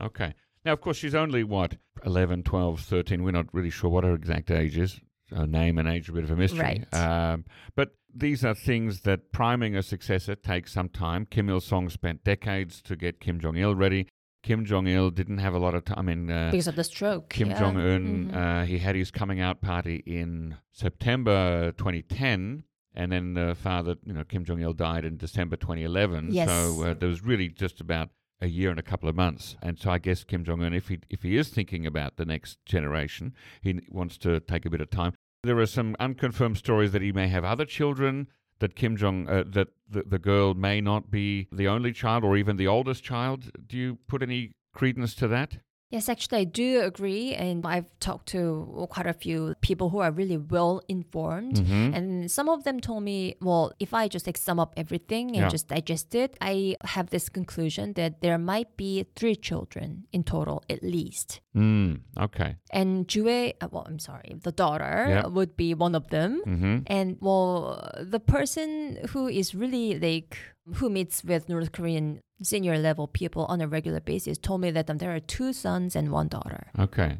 Okay. 0.00 0.32
Now, 0.64 0.72
of 0.72 0.80
course, 0.80 0.96
she's 0.96 1.14
only, 1.14 1.44
what, 1.44 1.76
11, 2.06 2.42
12, 2.44 2.80
13. 2.80 3.22
We're 3.22 3.30
not 3.30 3.52
really 3.52 3.68
sure 3.70 3.90
what 3.90 4.04
her 4.04 4.14
exact 4.14 4.50
age 4.50 4.78
is. 4.78 5.00
Her 5.30 5.46
name 5.46 5.76
and 5.78 5.86
age 5.86 6.08
are 6.08 6.12
a 6.12 6.14
bit 6.14 6.24
of 6.24 6.30
a 6.30 6.36
mystery. 6.36 6.60
Right. 6.60 6.94
Um, 6.94 7.44
but 7.74 7.90
these 8.14 8.42
are 8.42 8.54
things 8.54 9.02
that 9.02 9.32
priming 9.32 9.76
a 9.76 9.82
successor 9.82 10.34
takes 10.34 10.72
some 10.72 10.88
time. 10.88 11.26
Kim 11.26 11.50
Il 11.50 11.60
sung 11.60 11.90
spent 11.90 12.24
decades 12.24 12.80
to 12.82 12.96
get 12.96 13.20
Kim 13.20 13.38
Jong 13.38 13.56
il 13.56 13.74
ready. 13.74 14.06
Kim 14.46 14.64
Jong 14.64 14.86
il 14.86 15.10
didn't 15.10 15.38
have 15.38 15.54
a 15.54 15.58
lot 15.58 15.74
of 15.74 15.84
time. 15.84 15.98
I 15.98 16.02
mean, 16.02 16.30
uh, 16.30 16.50
because 16.52 16.68
of 16.68 16.76
the 16.76 16.84
stroke 16.84 17.30
Kim 17.30 17.50
yeah. 17.50 17.58
Jong 17.58 17.76
Un, 17.76 18.30
Mhm. 18.30 18.36
uh, 18.36 18.64
he 18.64 18.78
had 18.78 18.94
his 18.94 19.10
coming 19.10 19.40
out 19.40 19.60
party 19.60 20.04
in 20.06 20.56
September 20.70 21.72
2010, 21.72 22.62
and 22.94 23.10
then 23.10 23.34
the 23.34 23.56
father, 23.56 23.96
you 24.04 24.12
know, 24.12 24.22
Kim 24.22 24.44
Jong 24.44 24.60
Il 24.60 24.72
died 24.72 25.04
in 25.04 25.16
December 25.16 25.56
2011. 25.56 26.28
Yes. 26.32 26.48
So 26.48 26.82
uh, 26.84 26.94
there 26.94 27.08
was 27.08 27.24
really 27.24 27.48
just 27.48 27.80
about 27.80 28.10
a 28.40 28.46
year 28.46 28.70
and 28.70 28.78
a 28.78 28.84
couple 28.84 29.08
of 29.08 29.16
months. 29.16 29.56
And 29.60 29.80
so 29.80 29.90
I 29.90 29.98
guess 29.98 30.22
Kim 30.22 30.44
Jong 30.44 30.62
Un, 30.62 30.72
if 30.72 30.86
he 30.88 31.00
if 31.10 31.22
he 31.24 31.36
is 31.36 31.48
thinking 31.48 31.84
about 31.84 32.16
the 32.16 32.24
next 32.24 32.64
generation, 32.64 33.34
he 33.60 33.80
wants 33.90 34.16
to 34.18 34.38
take 34.38 34.64
a 34.64 34.70
bit 34.70 34.80
of 34.80 34.90
time. 34.90 35.12
There 35.42 35.58
are 35.58 35.66
some 35.66 35.96
unconfirmed 35.98 36.56
stories 36.56 36.92
that 36.92 37.02
he 37.02 37.10
may 37.10 37.26
have 37.28 37.44
other 37.44 37.64
children. 37.64 38.28
That 38.58 38.74
Kim 38.74 38.96
Jong, 38.96 39.28
uh, 39.28 39.44
that 39.48 39.68
the, 39.88 40.02
the 40.02 40.18
girl 40.18 40.54
may 40.54 40.80
not 40.80 41.10
be 41.10 41.48
the 41.52 41.68
only 41.68 41.92
child 41.92 42.24
or 42.24 42.36
even 42.36 42.56
the 42.56 42.66
oldest 42.66 43.04
child. 43.04 43.50
Do 43.66 43.76
you 43.76 43.98
put 44.08 44.22
any 44.22 44.52
credence 44.72 45.14
to 45.16 45.28
that? 45.28 45.58
Yes, 45.90 46.08
actually, 46.08 46.38
I 46.40 46.44
do 46.44 46.80
agree. 46.82 47.32
And 47.34 47.64
I've 47.64 47.86
talked 48.00 48.26
to 48.30 48.86
quite 48.90 49.06
a 49.06 49.12
few 49.12 49.54
people 49.60 49.90
who 49.90 49.98
are 49.98 50.10
really 50.10 50.36
well 50.36 50.82
informed. 50.88 51.56
Mhm. 51.56 51.94
And 51.96 52.30
some 52.30 52.48
of 52.48 52.64
them 52.64 52.80
told 52.80 53.04
me, 53.04 53.36
well, 53.40 53.70
if 53.78 53.94
I 53.94 54.08
just 54.08 54.26
like 54.26 54.36
sum 54.36 54.58
up 54.58 54.72
everything 54.76 55.28
and 55.28 55.36
Yeah. 55.46 55.48
just 55.48 55.68
digest 55.68 56.14
it, 56.14 56.36
I 56.40 56.74
have 56.84 57.10
this 57.10 57.28
conclusion 57.28 57.92
that 57.94 58.20
there 58.20 58.36
might 58.36 58.76
be 58.76 59.06
three 59.14 59.36
children 59.36 60.06
in 60.12 60.24
total, 60.24 60.64
at 60.68 60.82
least. 60.82 61.40
Mm, 61.54 62.00
okay. 62.18 62.56
And 62.72 63.06
Jue, 63.06 63.54
uh, 63.60 63.68
well, 63.70 63.86
I'm 63.86 64.00
sorry, 64.00 64.34
the 64.42 64.52
daughter 64.52 65.06
Yeah. 65.08 65.26
would 65.28 65.56
be 65.56 65.72
one 65.72 65.94
of 65.94 66.08
them. 66.08 66.42
Mm-hmm. 66.46 66.76
And 66.88 67.16
well, 67.20 67.92
the 68.02 68.20
person 68.20 68.98
who 69.10 69.28
is 69.28 69.54
really 69.54 69.98
like 69.98 70.36
who 70.82 70.90
meets 70.90 71.22
with 71.22 71.48
North 71.48 71.70
Korean 71.70 72.18
senior 72.42 72.78
level 72.78 73.06
people 73.06 73.46
on 73.46 73.60
a 73.60 73.68
regular 73.68 74.00
basis 74.00 74.38
told 74.38 74.60
me 74.60 74.70
that 74.70 74.90
um, 74.90 74.98
there 74.98 75.14
are 75.14 75.20
two 75.20 75.52
sons 75.52 75.96
and 75.96 76.10
one 76.10 76.28
daughter. 76.28 76.68
Okay. 76.78 77.18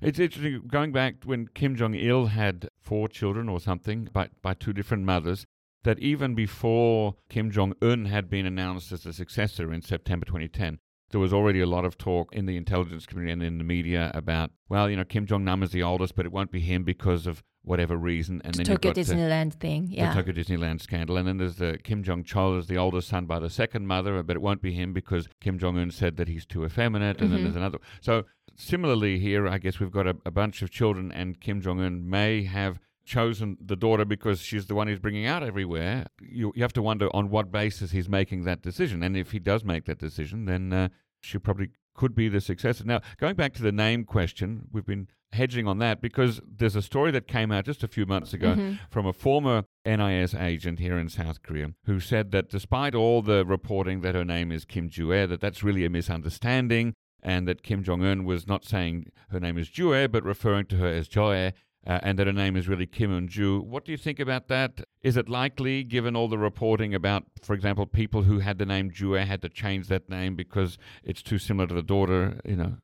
It's 0.00 0.18
interesting 0.18 0.62
going 0.68 0.92
back 0.92 1.24
when 1.24 1.48
Kim 1.48 1.74
Jong 1.74 1.94
Il 1.94 2.26
had 2.26 2.68
four 2.80 3.08
children 3.08 3.48
or 3.48 3.60
something 3.60 4.08
by, 4.12 4.28
by 4.42 4.54
two 4.54 4.72
different 4.72 5.04
mothers, 5.04 5.44
that 5.82 5.98
even 5.98 6.34
before 6.34 7.16
Kim 7.28 7.50
Jong 7.50 7.74
un 7.82 8.04
had 8.04 8.30
been 8.30 8.46
announced 8.46 8.92
as 8.92 9.02
the 9.02 9.12
successor 9.12 9.72
in 9.72 9.82
September 9.82 10.24
2010, 10.24 10.78
there 11.10 11.20
was 11.20 11.32
already 11.32 11.60
a 11.60 11.66
lot 11.66 11.84
of 11.84 11.96
talk 11.96 12.34
in 12.34 12.46
the 12.46 12.56
intelligence 12.56 13.06
community 13.06 13.32
and 13.32 13.42
in 13.42 13.58
the 13.58 13.64
media 13.64 14.10
about, 14.14 14.50
well, 14.68 14.90
you 14.90 14.96
know, 14.96 15.04
Kim 15.04 15.26
Jong 15.26 15.44
Nam 15.44 15.62
is 15.62 15.72
the 15.72 15.82
oldest, 15.82 16.14
but 16.14 16.26
it 16.26 16.32
won't 16.32 16.52
be 16.52 16.60
him 16.60 16.84
because 16.84 17.26
of 17.26 17.42
whatever 17.68 17.96
reason. 17.96 18.40
And 18.44 18.54
The 18.54 18.58
then 18.64 18.66
Tokyo 18.76 18.88
you've 18.90 18.96
got 18.96 19.06
the- 19.06 19.14
Disneyland 19.14 19.54
thing. 19.54 19.86
Yeah. 19.90 20.12
the 20.14 20.22
Tokyo 20.22 20.32
Disneyland 20.42 20.80
scandal. 20.80 21.16
And 21.16 21.28
then 21.28 21.36
there's 21.38 21.56
the 21.56 21.78
Kim 21.84 22.02
Jong 22.02 22.24
Chol 22.24 22.58
as 22.58 22.66
the 22.66 22.76
oldest 22.78 23.08
son 23.08 23.26
by 23.26 23.38
the 23.38 23.50
second 23.50 23.86
mother, 23.86 24.22
but 24.22 24.34
it 24.36 24.40
won't 24.42 24.62
be 24.62 24.72
him 24.72 24.92
because 24.92 25.28
Kim 25.40 25.58
Jong 25.58 25.78
Un 25.78 25.90
said 25.90 26.16
that 26.16 26.28
he's 26.28 26.46
too 26.46 26.64
effeminate. 26.64 27.20
And 27.20 27.30
then 27.32 27.40
Mhm. 27.40 27.42
there's 27.44 27.56
another. 27.56 27.78
So 28.00 28.24
similarly 28.56 29.18
here, 29.18 29.46
I 29.46 29.58
guess 29.58 29.78
we've 29.80 29.90
got 29.92 30.06
a, 30.06 30.16
a 30.26 30.30
bunch 30.30 30.62
of 30.62 30.70
children, 30.70 31.12
and 31.12 31.40
Kim 31.40 31.60
Jong 31.60 31.80
Un 31.80 32.08
may 32.08 32.42
have 32.44 32.80
chosen 33.04 33.56
the 33.64 33.76
daughter 33.76 34.04
because 34.04 34.40
she's 34.40 34.66
the 34.66 34.74
one 34.74 34.86
he's 34.88 34.98
bringing 34.98 35.24
out 35.26 35.42
everywhere. 35.42 36.06
You, 36.20 36.52
you 36.54 36.62
have 36.62 36.72
to 36.74 36.82
wonder 36.82 37.08
on 37.14 37.30
what 37.30 37.50
basis 37.50 37.90
he's 37.92 38.08
making 38.08 38.44
that 38.44 38.60
decision. 38.62 39.02
And 39.02 39.16
if 39.16 39.32
he 39.32 39.38
does 39.38 39.64
make 39.64 39.84
that 39.86 39.98
decision, 39.98 40.44
then 40.44 40.72
uh, 40.72 40.88
she 41.20 41.38
probably 41.38 41.70
could 41.94 42.14
be 42.14 42.28
the 42.28 42.40
successor. 42.40 42.84
Now, 42.84 43.00
going 43.16 43.34
back 43.34 43.54
to 43.54 43.62
the 43.62 43.72
name 43.72 44.04
question, 44.04 44.68
we've 44.72 44.84
been 44.86 45.08
hedging 45.32 45.66
on 45.66 45.78
that 45.78 46.00
because 46.00 46.40
there's 46.46 46.74
a 46.76 46.82
story 46.82 47.10
that 47.10 47.28
came 47.28 47.52
out 47.52 47.64
just 47.64 47.84
a 47.84 47.88
few 47.88 48.06
months 48.06 48.32
ago 48.32 48.54
Mhm. 48.54 48.78
from 48.90 49.06
a 49.06 49.12
former 49.12 49.64
NIS 49.84 50.34
agent 50.34 50.78
here 50.78 50.98
in 50.98 51.08
South 51.08 51.42
Korea 51.42 51.74
who 51.84 52.00
said 52.00 52.30
that 52.32 52.48
despite 52.48 52.94
all 52.94 53.20
the 53.22 53.44
reporting 53.44 54.00
that 54.00 54.14
her 54.14 54.24
name 54.24 54.50
is 54.50 54.64
Kim 54.64 54.88
Jue, 54.88 55.26
that 55.28 55.40
that's 55.40 55.62
really 55.62 55.84
a 55.84 55.90
misunderstanding 55.90 56.94
and 57.22 57.46
that 57.48 57.62
Kim 57.62 57.82
Jong 57.82 58.02
Un 58.04 58.24
was 58.24 58.46
not 58.46 58.64
saying 58.64 59.06
her 59.30 59.40
name 59.40 59.58
is 59.58 59.68
Jue 59.68 60.08
but 60.10 60.24
referring 60.24 60.66
to 60.66 60.76
her 60.76 60.86
as 60.88 61.08
Joe. 61.08 61.50
Uh, 61.86 62.00
and 62.02 62.18
that 62.18 62.26
her 62.26 62.32
name 62.32 62.56
is 62.56 62.68
really 62.68 62.86
Kim 62.86 63.10
Un 63.12 63.28
Ju. 63.28 63.60
What 63.60 63.84
do 63.84 63.92
you 63.92 63.96
think 63.96 64.18
about 64.18 64.48
that? 64.48 64.82
Is 65.02 65.16
it 65.16 65.28
likely, 65.28 65.84
given 65.84 66.16
all 66.16 66.28
the 66.28 66.36
reporting 66.36 66.92
about, 66.92 67.24
for 67.40 67.54
example, 67.54 67.86
people 67.86 68.24
who 68.24 68.40
had 68.40 68.58
the 68.58 68.66
name 68.66 68.90
Jue 68.90 69.24
had 69.24 69.40
to 69.42 69.48
change 69.48 69.86
that 69.86 70.10
name 70.10 70.34
because 70.34 70.76
it's 71.04 71.22
too 71.22 71.38
similar 71.38 71.66
to 71.68 71.74
the 71.74 71.82
daughter? 71.82 72.40
You 72.44 72.56
know, 72.56 72.76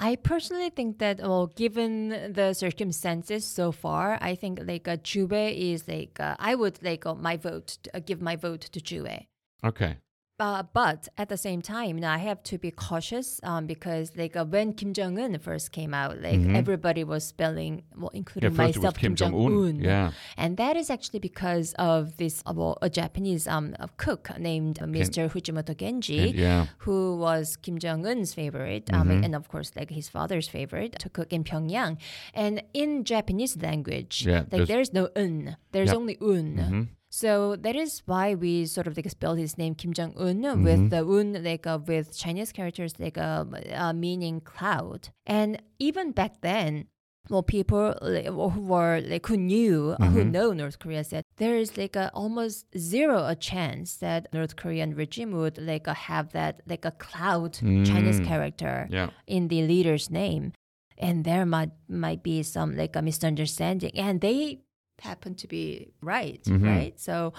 I 0.00 0.14
personally 0.16 0.70
think 0.70 0.98
that, 0.98 1.20
well, 1.20 1.48
given 1.48 2.32
the 2.32 2.54
circumstances 2.54 3.44
so 3.44 3.72
far, 3.72 4.16
I 4.20 4.36
think 4.36 4.60
like 4.64 4.86
uh, 4.86 4.96
Jue 4.96 5.32
is 5.32 5.88
like 5.88 6.20
uh, 6.20 6.36
I 6.38 6.54
would 6.54 6.80
like 6.82 7.04
uh, 7.04 7.14
my 7.14 7.36
vote 7.36 7.78
uh, 7.92 7.98
give 7.98 8.22
my 8.22 8.36
vote 8.36 8.60
to 8.60 8.80
Jue. 8.80 9.26
okay, 9.64 9.96
Uh, 10.40 10.62
but 10.72 11.08
at 11.18 11.28
the 11.28 11.36
same 11.36 11.60
time, 11.60 11.96
you 11.96 12.02
know, 12.02 12.08
I 12.10 12.18
have 12.18 12.42
to 12.44 12.58
be 12.58 12.70
cautious 12.70 13.40
um, 13.42 13.66
because 13.66 14.12
like 14.16 14.36
uh, 14.36 14.44
when 14.44 14.72
Kim 14.72 14.92
Jong 14.94 15.18
Un 15.18 15.36
first 15.38 15.72
came 15.72 15.92
out, 15.92 16.22
like 16.22 16.38
Mhm. 16.38 16.54
everybody 16.54 17.02
was 17.02 17.24
spelling, 17.24 17.82
well, 17.96 18.10
including 18.14 18.50
was 18.50 18.56
myself, 18.76 18.96
Kim 18.96 19.16
Jong 19.16 19.34
Un. 19.34 19.80
Yeah, 19.80 20.12
And 20.36 20.56
that 20.56 20.76
is 20.76 20.90
actually 20.90 21.18
because 21.18 21.74
of 21.76 22.18
this, 22.18 22.40
uh, 22.46 22.52
well, 22.54 22.78
a 22.82 22.88
Japanese 22.88 23.48
um, 23.48 23.74
a 23.80 23.88
cook 23.96 24.30
named 24.38 24.80
uh, 24.80 24.86
Mr. 24.86 25.28
Fujimoto 25.28 25.74
Kenji, 25.74 26.28
And- 26.30 26.34
yeah, 26.38 26.66
who 26.78 27.16
was 27.16 27.56
Kim 27.56 27.78
Jong 27.80 28.06
Un's 28.06 28.32
favorite, 28.32 28.92
um, 28.92 29.08
Mhm. 29.08 29.24
and 29.24 29.34
of 29.34 29.48
course, 29.48 29.72
like 29.74 29.90
his 29.90 30.08
father's 30.08 30.46
favorite, 30.48 30.92
to 31.00 31.08
cook 31.08 31.32
in 31.32 31.42
Pyongyang. 31.42 31.98
And 32.32 32.62
in 32.72 33.02
Japanese 33.02 33.56
language, 33.60 34.24
Yeah, 34.24 34.40
like 34.40 34.50
there's- 34.50 34.68
there's 34.68 34.92
no 34.92 35.08
un, 35.16 35.56
there's 35.72 35.92
only 35.92 36.16
un. 36.20 36.58
hmm 36.58 36.82
So 37.20 37.56
that 37.64 37.74
is 37.84 38.02
why 38.10 38.26
we 38.44 38.52
sort 38.66 38.86
of 38.88 38.96
like 38.96 39.10
spelled 39.10 39.38
his 39.38 39.54
name 39.62 39.74
Kim 39.80 39.92
Jong 39.98 40.12
Un 40.26 40.38
Mhm. 40.42 40.62
with 40.68 40.82
the 40.94 41.02
un 41.16 41.28
like 41.48 41.66
uh, 41.66 41.78
with 41.90 42.06
Chinese 42.22 42.52
characters 42.58 42.92
like 43.04 43.18
uh, 43.18 43.44
uh, 43.84 43.92
meaning 44.04 44.36
cloud. 44.52 45.00
And 45.38 45.50
even 45.88 46.06
back 46.20 46.32
then, 46.48 46.72
well, 47.30 47.42
people 47.56 47.84
like, 48.14 48.26
who 48.26 48.60
were 48.74 48.96
like 49.12 49.26
who 49.30 49.36
knew 49.52 49.78
uh, 50.00 50.06
who 50.14 50.22
know 50.36 50.48
North 50.62 50.78
Korea 50.82 51.02
said 51.10 51.22
there 51.42 51.56
is 51.64 51.70
like 51.82 51.96
a 52.04 52.06
almost 52.22 52.58
zero 52.92 53.16
a 53.34 53.36
chance 53.50 53.88
that 54.04 54.20
North 54.38 54.54
Korean 54.60 54.90
regime 55.02 55.32
would 55.40 55.56
like 55.70 55.86
uh, 55.88 55.94
have 56.10 56.26
that 56.38 56.54
like 56.72 56.84
a 56.92 56.94
cloud 57.04 57.52
Chinese 57.90 58.20
Mm. 58.20 58.26
character 58.30 58.74
yeah. 58.98 59.08
in 59.26 59.42
the 59.52 59.60
leader's 59.72 60.06
name, 60.22 60.44
and 61.06 61.16
there 61.28 61.44
might 61.44 61.72
might 62.04 62.22
be 62.22 62.36
some 62.54 62.70
like 62.82 62.94
a 63.00 63.02
misunderstanding, 63.10 63.92
and 64.06 64.14
they 64.26 64.40
happen 65.00 65.34
to 65.36 65.46
be 65.48 65.92
right, 66.02 66.42
Mhm. 66.44 66.66
right? 66.66 66.98
So, 67.00 67.32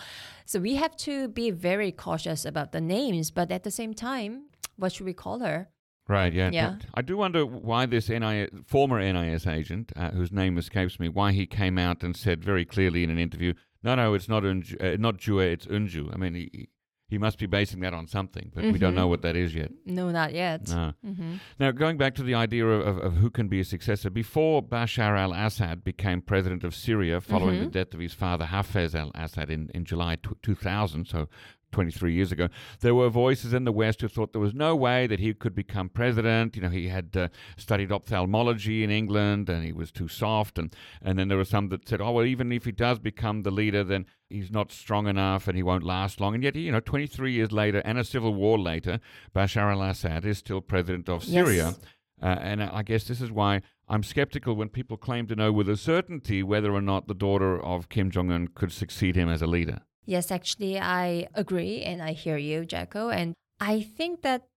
so 0.46 0.60
we 0.60 0.76
have 0.76 0.96
to 0.98 1.28
be 1.28 1.52
very 1.52 1.92
cautious 1.92 2.46
about 2.46 2.72
the 2.72 2.82
names, 2.82 3.32
but 3.32 3.52
at 3.52 3.64
the 3.64 3.72
same 3.72 3.94
time, 3.94 4.44
what 4.78 4.92
should 4.94 5.06
we 5.06 5.14
call 5.14 5.40
her? 5.40 5.70
Right, 6.08 6.34
yeah. 6.34 6.50
Yeah. 6.52 6.76
I 6.96 7.02
do 7.04 7.18
wonder 7.18 7.46
why 7.46 7.86
this 7.86 8.10
NIS, 8.10 8.50
former 8.66 9.00
NIS 9.00 9.46
agent, 9.46 9.92
uh, 9.96 10.10
whose 10.12 10.32
name 10.32 10.58
escapes 10.58 11.00
me, 11.00 11.08
why 11.08 11.32
he 11.34 11.46
came 11.46 11.78
out 11.78 12.04
and 12.04 12.16
said 12.18 12.44
very 12.44 12.66
clearly 12.66 13.04
in 13.04 13.12
an 13.12 13.20
interview, 13.20 13.54
no, 13.84 13.94
no, 13.96 14.14
it's 14.16 14.28
not 14.28 14.44
Unju, 14.44 14.82
uh, 14.82 14.98
not 14.98 15.18
Jue, 15.18 15.40
it's 15.54 15.68
Unju. 15.68 16.14
I 16.14 16.18
mean, 16.18 16.34
he, 16.34 16.70
he 17.10 17.18
must 17.18 17.38
be 17.40 17.46
basing 17.48 17.80
that 17.82 17.94
on 17.94 18.08
something, 18.08 18.52
but 18.54 18.64
we 18.66 18.78
don't 18.78 18.94
Mhm. 18.94 18.98
know 18.98 19.08
what 19.08 19.22
that 19.24 19.36
is 19.36 19.56
yet. 19.56 19.72
No, 19.86 20.12
not 20.12 20.32
yet. 20.34 20.68
No. 20.70 20.94
hmm 21.04 21.36
Now, 21.60 21.72
going 21.72 21.98
back 21.98 22.14
to 22.16 22.24
the 22.24 22.36
idea 22.36 22.66
of, 22.68 22.86
of, 22.86 22.98
of 23.04 23.14
who 23.18 23.30
can 23.30 23.48
be 23.48 23.60
a 23.60 23.64
successor, 23.66 24.10
before 24.10 24.62
Bashar 24.62 25.18
al 25.18 25.34
Assad 25.34 25.84
became 25.84 26.22
president 26.22 26.64
of 26.64 26.74
Syria 26.76 27.20
following 27.22 27.60
the 27.60 27.66
Mhm. 27.68 27.72
death 27.72 27.94
of 27.94 28.00
his 28.00 28.14
father 28.14 28.46
Hafez 28.46 28.94
al 28.96 29.12
Assad 29.16 29.50
in, 29.50 29.70
in 29.74 29.86
July 29.86 30.16
t- 30.16 30.30
2000, 30.44 31.06
so 31.08 31.28
23 31.72 32.14
years 32.14 32.32
ago, 32.32 32.50
there 32.82 32.96
were 32.96 33.10
voices 33.10 33.54
in 33.54 33.64
the 33.64 33.72
West 33.72 34.02
who 34.02 34.08
thought 34.08 34.34
there 34.34 34.42
was 34.42 34.54
no 34.54 34.76
way 34.76 35.08
that 35.08 35.20
he 35.20 35.34
could 35.34 35.56
become 35.56 35.90
president. 35.90 36.56
You 36.56 36.64
know, 36.64 36.70
he 36.70 36.88
had 36.88 37.16
uh, 37.16 37.28
studied 37.58 37.92
ophthalmology 37.92 38.84
in 38.84 38.90
England 38.90 39.50
and 39.50 39.64
he 39.64 39.72
was 39.72 39.92
too 39.92 40.08
soft. 40.08 40.58
And, 40.58 40.76
and 41.02 41.18
then 41.18 41.28
there 41.28 41.38
were 41.38 41.46
some 41.46 41.70
that 41.70 41.88
said, 41.88 42.02
oh, 42.02 42.12
well, 42.12 42.26
even 42.26 42.52
if 42.52 42.66
he 42.66 42.72
does 42.72 43.00
become 43.00 43.44
the 43.44 43.52
leader, 43.52 43.84
then 43.84 44.06
he's 44.30 44.52
not 44.52 44.72
strong 44.72 45.08
enough 45.08 45.48
and 45.48 45.56
he 45.56 45.64
won't 45.64 45.84
last 45.84 46.20
long. 46.20 46.36
And 46.36 46.44
yet, 46.44 46.56
you 46.56 46.72
know, 46.72 46.80
23 46.80 47.32
years 47.32 47.52
later 47.52 47.80
and 47.86 47.98
a 47.98 48.04
civil 48.04 48.34
war 48.34 48.60
later, 48.60 49.00
Bashar 49.36 49.72
al 49.72 49.82
Assad 49.82 50.26
is 50.26 50.38
still 50.38 50.62
president 50.62 51.10
of 51.10 51.24
Syria. 51.24 51.68
Yes. 51.68 51.80
Uh, 52.22 52.38
and 52.42 52.62
I 52.62 52.84
guess 52.84 53.06
this 53.06 53.22
is 53.22 53.32
why 53.32 53.62
I'm 53.88 54.04
skeptical 54.04 54.56
when 54.56 54.70
people 54.70 54.98
claim 54.98 55.26
to 55.28 55.36
know 55.36 55.52
with 55.52 55.70
a 55.70 55.78
certainty 55.78 56.44
whether 56.44 56.74
or 56.74 56.82
not 56.82 57.08
the 57.08 57.14
daughter 57.14 57.60
of 57.64 57.90
Kim 57.90 58.12
Jong 58.12 58.32
un 58.32 58.50
could 58.54 58.72
succeed 58.72 59.16
him 59.16 59.30
as 59.30 59.42
a 59.42 59.48
leader. 59.48 59.80
Yes, 60.10 60.32
actually, 60.32 60.80
I 60.80 61.28
agree 61.36 61.84
and 61.84 62.02
I 62.02 62.14
hear 62.14 62.36
you, 62.36 62.66
Jacco. 62.66 63.10
And 63.10 63.36
I 63.60 63.82
think 63.82 64.24
that 64.24 64.48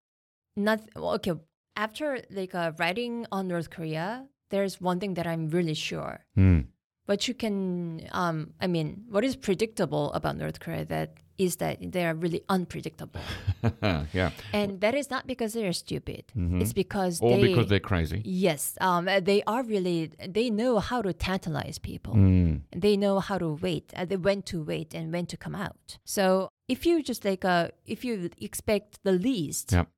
not 0.57 0.81
okay. 0.97 1.33
After 1.77 2.21
like 2.31 2.55
uh, 2.55 2.73
writing 2.79 3.27
on 3.31 3.49
North 3.49 3.69
Korea, 3.69 4.29
there's 4.49 4.81
one 4.81 4.99
thing 4.99 5.13
that 5.15 5.27
I'm 5.27 5.51
really 5.51 5.75
sure. 5.75 6.25
Hmm. 6.35 6.73
But 7.07 7.27
you 7.29 7.35
can, 7.35 8.09
um, 8.13 8.53
I 8.61 8.67
mean, 8.69 9.05
what 9.11 9.25
is 9.25 9.35
predictable 9.37 10.13
about 10.13 10.37
North 10.37 10.61
Korea 10.61 10.85
that 10.87 11.15
is 11.39 11.57
that 11.57 11.79
they 11.93 12.05
are 12.07 12.15
really 12.15 12.43
unpredictable, 12.49 13.21
yeah. 14.13 14.31
and 14.53 14.81
that 14.83 14.95
is 14.95 15.11
not 15.11 15.27
because 15.27 15.55
they 15.55 15.67
are 15.67 15.73
stupid. 15.73 16.25
Mhm. 16.37 16.61
It's 16.61 16.75
because 16.75 17.21
Or 17.21 17.31
they 17.37 17.43
because 17.49 17.69
they're 17.69 17.81
crazy. 17.81 18.21
yes, 18.25 18.77
um, 18.81 19.07
they 19.07 19.43
are 19.47 19.63
really 19.65 20.11
they 20.29 20.51
know 20.51 20.79
how 20.79 21.01
to 21.03 21.13
tantalize 21.13 21.79
people. 21.79 22.15
Mm. 22.15 22.61
they 22.77 22.97
know 22.97 23.19
how 23.19 23.39
to 23.39 23.49
wait 23.67 23.93
uh, 23.97 24.05
they 24.05 24.17
when 24.17 24.43
to 24.43 24.63
wait 24.63 24.95
and 24.95 25.13
when 25.13 25.27
to 25.27 25.37
come 25.37 25.55
out 25.55 25.99
so 26.05 26.49
if 26.69 26.85
you 26.87 27.03
just 27.03 27.25
like 27.25 27.45
uh 27.45 27.69
if 27.87 28.05
you 28.05 28.31
expect 28.39 29.03
the 29.03 29.13
least 29.13 29.73
Yep. 29.73 29.89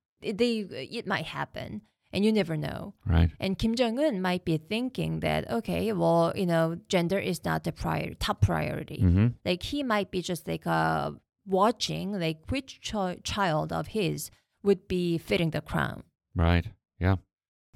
they 0.41 0.53
it 0.99 1.07
might 1.07 1.27
happen 1.27 1.83
and 2.15 2.25
you 2.25 2.33
never 2.33 2.57
know 2.57 2.95
Right. 3.05 3.31
and 3.41 3.59
kim 3.59 3.75
jong-un 3.75 4.23
might 4.23 4.45
be 4.45 4.57
thinking 4.57 5.21
that 5.21 5.51
okay 5.51 5.93
well 5.93 6.33
you 6.35 6.47
know 6.47 6.79
gender 6.89 7.19
is 7.19 7.45
not 7.45 7.65
the 7.65 7.73
prior 7.73 8.15
top 8.15 8.41
priority 8.41 9.01
hmm 9.01 9.27
like 9.45 9.62
he 9.65 9.83
might 9.83 10.11
be 10.11 10.23
just 10.23 10.49
like 10.49 10.67
uh 10.67 11.11
watching 11.47 12.19
like 12.19 12.39
which 12.51 12.81
chi- 12.89 13.19
child 13.23 13.73
of 13.73 13.89
his 13.89 14.31
would 14.62 14.89
be 14.89 15.19
fitting 15.19 15.51
the 15.51 15.61
crown 15.61 16.03
Right. 16.37 16.67
Yeah. 16.99 17.17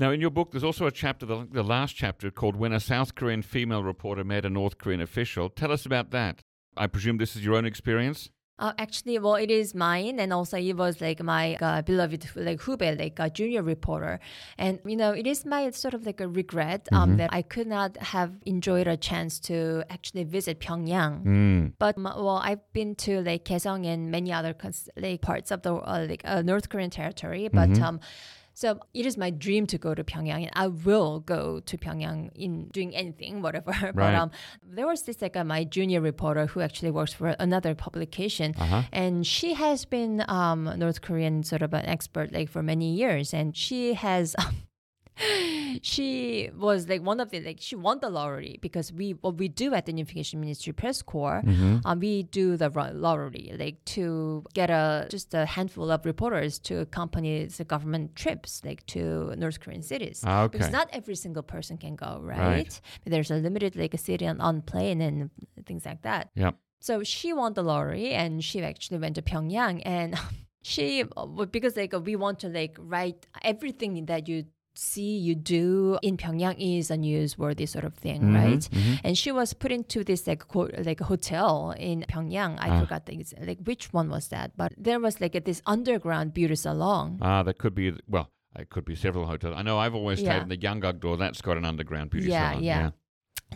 Now, 0.01 0.11
in 0.11 0.20
your 0.20 0.30
book, 0.30 0.51
there's 0.51 0.64
also 0.64 0.86
a 0.86 0.91
chapter, 0.91 1.24
the, 1.26 1.47
the 1.49 1.62
last 1.62 1.95
chapter, 1.95 2.28
called 2.30 2.57
When 2.57 2.72
a 2.72 2.80
South 2.80 3.14
Korean 3.14 3.43
Female 3.43 3.84
Reporter 3.84 4.24
Met 4.24 4.45
a 4.45 4.51
North 4.51 4.78
Korean 4.78 5.01
Official. 5.01 5.49
Tell 5.49 5.70
us 5.70 5.86
about 5.86 6.11
that. 6.11 6.41
I 6.76 6.89
presume 6.89 7.18
this 7.18 7.36
is 7.36 7.45
your 7.45 7.55
own 7.55 7.64
experience? 7.64 8.30
Uh, 8.59 8.72
actually, 8.78 9.18
well, 9.18 9.36
it 9.36 9.50
is 9.50 9.74
mine, 9.74 10.18
and 10.18 10.32
also 10.32 10.56
it 10.56 10.76
was 10.76 11.00
like 11.00 11.22
my 11.22 11.56
uh, 11.61 11.82
beloved 11.82 12.28
like 12.34 12.61
Hube, 12.61 12.98
like 12.98 13.18
a 13.18 13.30
junior 13.30 13.62
reporter, 13.62 14.18
and 14.59 14.80
you 14.84 14.96
know, 14.96 15.12
it 15.12 15.26
is 15.26 15.44
my 15.44 15.70
sort 15.70 15.94
of 15.94 16.04
like 16.04 16.20
a 16.20 16.26
regret 16.26 16.88
um, 16.92 17.16
that 17.18 17.32
I 17.32 17.42
could 17.42 17.68
not 17.68 17.96
have 17.98 18.32
enjoyed 18.46 18.88
a 18.88 18.96
chance 18.96 19.38
to 19.40 19.84
actually 19.90 20.24
visit 20.24 20.59
Pyongyang. 20.59 21.24
Mm. 21.24 21.72
But 21.78 21.96
well, 21.98 22.40
I've 22.42 22.72
been 22.72 22.96
to 22.96 23.20
like 23.20 23.44
Kaesong 23.44 23.86
and 23.86 24.11
many 24.11 24.32
other 24.32 24.56
like 24.96 25.20
parts 25.20 25.50
of 25.50 25.62
the 25.62 25.74
uh, 25.74 26.06
like 26.09 26.22
uh, 26.24 26.42
North 26.42 26.68
Korean 26.68 26.90
territory, 26.90 27.48
but 27.48 27.78
um. 27.80 28.00
So 28.59 28.80
it 28.92 29.06
is 29.06 29.16
my 29.16 29.30
dream 29.30 29.68
to 29.68 29.78
go 29.78 29.94
to 29.94 30.02
Pyongyang, 30.02 30.42
and 30.42 30.50
I 30.54 30.66
will 30.66 31.20
go 31.20 31.61
to 31.61 31.78
Pyongyang 31.78 32.30
in 32.34 32.66
doing 32.74 32.90
anything, 33.02 33.40
whatever. 33.46 33.92
but 33.94 34.14
um, 34.16 34.30
there 34.66 34.84
was 34.92 35.02
this 35.02 35.22
like 35.22 35.36
uh, 35.36 35.44
my 35.44 35.62
junior 35.62 36.00
reporter 36.00 36.46
who 36.46 36.61
actually 36.61 36.90
works 36.90 37.12
for 37.12 37.28
another 37.38 37.76
publication, 37.76 38.54
Uh-huh. 38.59 38.82
and 38.92 39.24
she 39.24 39.54
has 39.54 39.84
been 39.84 40.24
um, 40.26 40.64
North 40.76 41.02
Korean 41.06 41.44
sort 41.44 41.62
of 41.62 41.72
an 41.72 41.86
expert 41.86 42.32
like 42.32 42.48
for 42.50 42.62
many 42.62 42.88
years, 42.94 43.32
and 43.32 43.56
she 43.56 43.94
has. 43.94 44.34
she 45.82 46.50
was 46.56 46.88
like 46.88 47.02
one 47.02 47.20
of 47.20 47.30
the 47.30 47.40
like 47.40 47.58
she 47.60 47.76
won 47.76 47.98
the 48.00 48.08
lottery 48.10 48.58
because 48.62 48.92
we 48.92 49.12
what 49.12 49.36
we 49.36 49.48
do 49.48 49.74
at 49.74 49.86
the 49.86 49.92
Unification 49.92 50.40
Ministry 50.40 50.72
Press 50.72 51.02
Corps 51.02 51.42
Mm-hmm. 51.44 51.78
um, 51.84 52.00
we 52.00 52.22
do 52.24 52.56
the 52.56 52.68
lottery 52.94 53.52
like 53.58 53.84
to 53.96 54.44
get 54.54 54.70
a 54.70 55.06
just 55.10 55.34
a 55.34 55.46
handful 55.46 55.90
of 55.90 56.04
reporters 56.04 56.58
to 56.60 56.80
accompany 56.80 57.46
the 57.46 57.64
government 57.64 58.14
trips 58.16 58.62
like 58.64 58.84
to 58.86 59.34
North 59.36 59.60
Korean 59.60 59.82
cities 59.82 60.22
Ah, 60.26 60.48
because 60.48 60.70
not 60.70 60.88
every 60.92 61.14
single 61.16 61.42
person 61.42 61.76
can 61.78 61.96
go 61.96 62.20
right, 62.22 62.38
Right. 62.38 62.80
there's 63.04 63.30
a 63.30 63.36
limited 63.36 63.76
like 63.76 63.94
a 63.94 63.98
city 63.98 64.26
on, 64.26 64.40
on 64.40 64.62
plane 64.62 65.00
and 65.00 65.30
things 65.66 65.84
like 65.86 66.02
that 66.02 66.30
Yeah. 66.34 66.52
so 66.80 67.02
she 67.02 67.32
won 67.32 67.54
the 67.54 67.62
lottery 67.62 68.10
and 68.12 68.42
she 68.44 68.62
actually 68.62 68.98
went 68.98 69.14
to 69.16 69.22
Pyongyang 69.22 69.82
and 69.84 70.18
she 70.62 71.04
uh, 71.16 71.26
because 71.26 71.76
like 71.76 71.92
we 72.04 72.16
want 72.16 72.40
to 72.40 72.48
like 72.48 72.76
write 72.78 73.26
everything 73.42 74.06
that 74.06 74.28
you 74.28 74.44
see 74.79 75.18
you 75.18 75.35
do 75.35 75.99
in 76.03 76.16
Pyongyang 76.16 76.55
is 76.59 76.91
a 76.91 76.97
newsworthy 76.97 77.66
sort 77.68 77.85
of 77.85 77.95
thing, 77.95 78.22
Mhm, 78.22 78.35
right? 78.43 78.64
mhm. 78.70 79.01
And 79.03 79.18
she 79.18 79.33
was 79.33 79.53
put 79.53 79.72
into 79.72 80.05
this 80.05 80.26
like 80.31 80.47
co- 80.47 80.70
like 80.89 81.01
hotel 81.01 81.74
in 81.76 82.05
Pyongyang. 82.09 82.57
I 82.61 82.68
Ah. 82.70 82.81
forgot 82.81 83.07
the, 83.07 83.18
ex- 83.18 83.35
like 83.49 83.59
which 83.64 83.93
one 83.93 84.09
was 84.09 84.29
that, 84.29 84.53
but 84.57 84.70
there 84.79 85.01
was 85.01 85.20
like 85.20 85.35
this 85.45 85.61
underground 85.66 86.33
beauty 86.33 86.55
salon. 86.55 87.18
Ah, 87.20 87.43
that 87.43 87.59
could 87.59 87.74
be, 87.74 87.93
well, 88.09 88.31
it 88.57 88.70
could 88.70 88.85
be 88.85 88.95
several 88.95 89.26
hotels. 89.26 89.55
I 89.59 89.62
know 89.62 89.79
I've 89.79 89.97
always 89.97 90.18
stayed 90.20 90.29
Yeah. 90.39 90.43
in 90.47 90.49
the 90.49 90.57
Yanggakdo. 90.57 91.18
That's 91.18 91.43
got 91.43 91.57
an 91.57 91.64
underground 91.64 92.11
beauty 92.11 92.29
Yeah, 92.31 92.51
salon. 92.51 92.62
yeah. 92.64 92.81
yeah. 92.81 92.91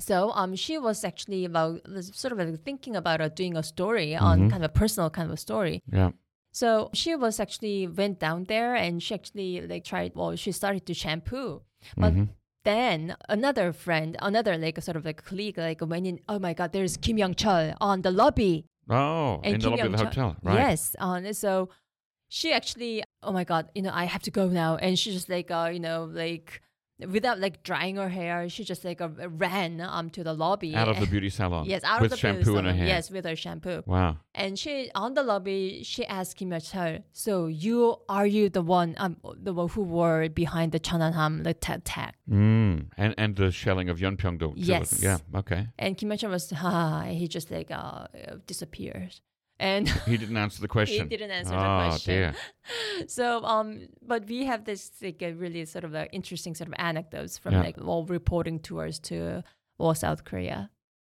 So 0.00 0.32
um, 0.34 0.56
she 0.56 0.78
was 0.78 1.04
actually 1.04 1.44
about 1.44 1.80
sort 2.16 2.32
of 2.32 2.38
like 2.38 2.64
thinking 2.64 2.96
about 2.96 3.20
uh, 3.20 3.28
doing 3.28 3.56
a 3.56 3.62
story 3.62 4.16
on 4.16 4.36
Mhm. 4.40 4.50
kind 4.50 4.64
of 4.64 4.70
a 4.70 4.74
personal 4.82 5.10
kind 5.10 5.26
of 5.30 5.34
a 5.34 5.42
story. 5.48 5.82
Yeah. 5.92 6.10
So 6.52 6.90
she 6.92 7.16
was 7.16 7.40
actually 7.40 7.86
went 7.86 8.20
down 8.20 8.44
there 8.44 8.74
and 8.74 9.02
she 9.02 9.14
actually 9.14 9.60
like 9.66 9.84
tried. 9.84 10.12
Well, 10.14 10.36
she 10.36 10.52
started 10.52 10.84
to 10.86 10.94
shampoo, 10.94 11.62
but 11.96 12.12
Mhm. 12.14 12.28
then 12.64 13.16
another 13.28 13.72
friend, 13.72 14.16
another 14.20 14.56
like 14.58 14.80
sort 14.82 14.96
of 14.96 15.04
like 15.04 15.24
colleague, 15.24 15.56
like 15.58 15.80
went 15.80 16.06
in. 16.06 16.20
Oh 16.28 16.38
my 16.38 16.52
God, 16.52 16.72
there's 16.72 16.96
Kim 16.98 17.16
Young 17.18 17.34
Chul 17.34 17.74
on 17.80 18.02
the 18.02 18.10
lobby. 18.10 18.66
Oh, 18.90 19.40
in 19.42 19.52
the 19.52 19.58
Kim 19.58 19.70
lobby 19.70 19.82
of 19.82 19.92
the 19.92 20.04
hotel. 20.04 20.36
Right. 20.42 20.58
Yes. 20.58 20.94
Um, 20.98 21.32
so 21.32 21.70
she 22.28 22.52
actually, 22.52 23.02
oh 23.22 23.32
my 23.32 23.44
God, 23.44 23.70
you 23.74 23.82
know, 23.82 23.92
I 23.92 24.04
have 24.04 24.22
to 24.22 24.30
go 24.30 24.48
now. 24.48 24.76
And 24.76 24.98
she 24.98 25.10
just 25.12 25.28
like, 25.28 25.50
uh, 25.50 25.70
you 25.72 25.80
know, 25.80 26.04
like 26.04 26.60
without 27.10 27.38
like 27.40 27.62
drying 27.62 27.96
her 27.96 28.08
hair, 28.08 28.48
she 28.48 28.64
just 28.64 28.84
like 28.84 29.00
uh, 29.00 29.08
ran 29.28 29.80
um 29.80 30.10
to 30.10 30.22
the 30.24 30.32
lobby. 30.34 30.74
Out 30.74 30.88
of 30.88 31.00
the 31.00 31.06
beauty 31.06 31.30
salon. 31.30 31.66
Yes, 31.66 31.82
out 31.84 32.00
with 32.00 32.12
of 32.12 32.16
the 32.18 32.20
shampoo 32.20 32.44
beauty 32.54 32.58
in 32.58 32.64
her 32.66 32.72
hair. 32.72 32.86
Yes, 32.86 33.10
with 33.10 33.24
her 33.24 33.36
shampoo. 33.36 33.82
Wow. 33.86 34.18
And 34.34 34.58
she 34.58 34.90
on 34.94 35.14
the 35.14 35.22
lobby, 35.22 35.82
she 35.84 36.06
asked 36.06 36.36
Kim 36.36 36.50
Chul, 36.50 37.02
"So 37.12 37.46
you 37.46 37.96
are 38.08 38.26
you 38.26 38.48
the 38.48 38.62
one 38.62 38.94
um 38.98 39.16
the 39.36 39.52
one 39.52 39.68
who 39.68 39.82
were 39.82 40.28
behind 40.28 40.72
the 40.72 40.78
Cheonanham 40.78 41.42
the 41.42 41.54
ta- 41.54 41.78
tag?" 41.84 42.14
Mm. 42.30 42.86
And 42.96 43.14
and 43.18 43.36
the 43.36 43.50
shelling 43.50 43.88
of 43.88 43.98
Yeonpyeongdo. 43.98 44.54
too, 44.54 44.60
Yes. 44.72 45.02
Yeah. 45.02 45.18
Okay. 45.34 45.68
And 45.78 45.96
Kim 45.96 46.10
Chul 46.10 46.30
was 46.30 46.50
ha, 46.50 47.02
he 47.08 47.28
just 47.28 47.50
like 47.50 47.70
uh 47.70 48.06
disappeared, 48.46 49.20
and 49.62 49.88
He 50.12 50.16
didn't 50.16 50.36
answer 50.36 50.60
the 50.60 50.68
question. 50.68 51.08
He 51.08 51.16
didn't 51.16 51.30
answer 51.30 51.54
oh, 51.54 51.58
the 51.60 51.88
question. 51.88 52.14
dear. 52.14 52.34
so 53.06 53.44
um, 53.44 53.88
but 54.12 54.26
we 54.26 54.44
have 54.44 54.64
this 54.64 54.90
like 55.00 55.22
a 55.22 55.32
really 55.32 55.64
sort 55.64 55.84
of 55.84 55.94
uh, 55.94 56.06
interesting 56.12 56.54
sort 56.54 56.68
of 56.68 56.74
anecdotes 56.78 57.38
from 57.38 57.52
Yeah. 57.54 57.62
like 57.62 57.78
all 57.80 58.04
reporting 58.04 58.58
tours 58.60 58.98
to 59.10 59.42
well 59.78 59.94
South 59.94 60.24
Korea. 60.24 60.70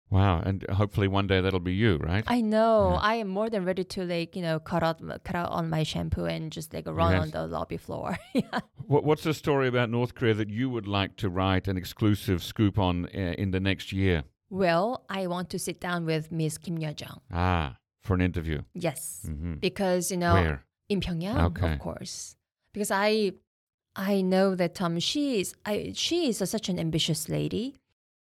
Wow. 0.09 0.43
And 0.45 0.63
hopefully 0.69 1.07
one 1.07 1.25
day 1.25 1.41
that'll 1.41 1.59
be 1.59 1.73
you, 1.73 1.97
right? 1.97 2.23
I 2.27 2.39
know. 2.41 2.91
Yeah. 2.91 2.99
I 3.11 3.15
am 3.15 3.29
more 3.29 3.49
than 3.49 3.65
ready 3.65 3.83
to 3.95 4.03
like 4.05 4.35
you 4.35 4.43
know 4.43 4.59
cut 4.59 4.83
out 4.83 4.99
cut 5.23 5.35
out 5.35 5.49
on 5.49 5.69
my 5.69 5.83
shampoo 5.83 6.25
and 6.25 6.51
just 6.51 6.73
like 6.73 6.85
run 6.85 7.13
Yes. 7.13 7.21
on 7.23 7.29
the 7.31 7.47
lobby 7.47 7.77
floor. 7.77 8.17
yeah. 8.35 8.59
What, 8.85 9.03
what's 9.05 9.23
the 9.23 9.33
story 9.33 9.67
about 9.67 9.89
North 9.89 10.13
Korea 10.13 10.35
that 10.35 10.49
you 10.49 10.69
would 10.69 10.87
like 10.87 11.15
to 11.17 11.29
write 11.29 11.67
an 11.67 11.77
exclusive 11.77 12.43
scoop 12.43 12.77
on 12.77 13.05
uh, 13.05 13.33
in 13.43 13.51
the 13.51 13.59
next 13.59 13.91
year? 13.91 14.23
Well, 14.49 15.03
I 15.09 15.25
want 15.27 15.49
to 15.51 15.57
sit 15.57 15.79
down 15.79 16.05
with 16.05 16.31
Miss 16.31 16.59
Kim 16.59 16.77
Yo 16.77 16.93
Jong. 16.93 17.21
Ah, 17.31 17.77
for 18.03 18.13
an 18.15 18.21
interview. 18.21 18.61
Yes, 18.73 19.21
hmm 19.25 19.55
because 19.55 20.11
you 20.11 20.17
know 20.17 20.33
Where? 20.33 20.63
in 20.89 20.99
Pyongyang, 20.99 21.37
Okay. 21.47 21.73
of 21.73 21.79
course. 21.79 22.35
Because 22.73 22.91
I 22.91 23.33
I 23.95 24.21
know 24.21 24.55
that 24.55 24.81
um 24.81 24.99
she 24.99 25.39
is 25.41 25.55
I 25.65 25.93
she 25.95 26.27
is 26.29 26.41
a, 26.41 26.47
such 26.47 26.69
an 26.69 26.79
ambitious 26.79 27.29
lady, 27.29 27.75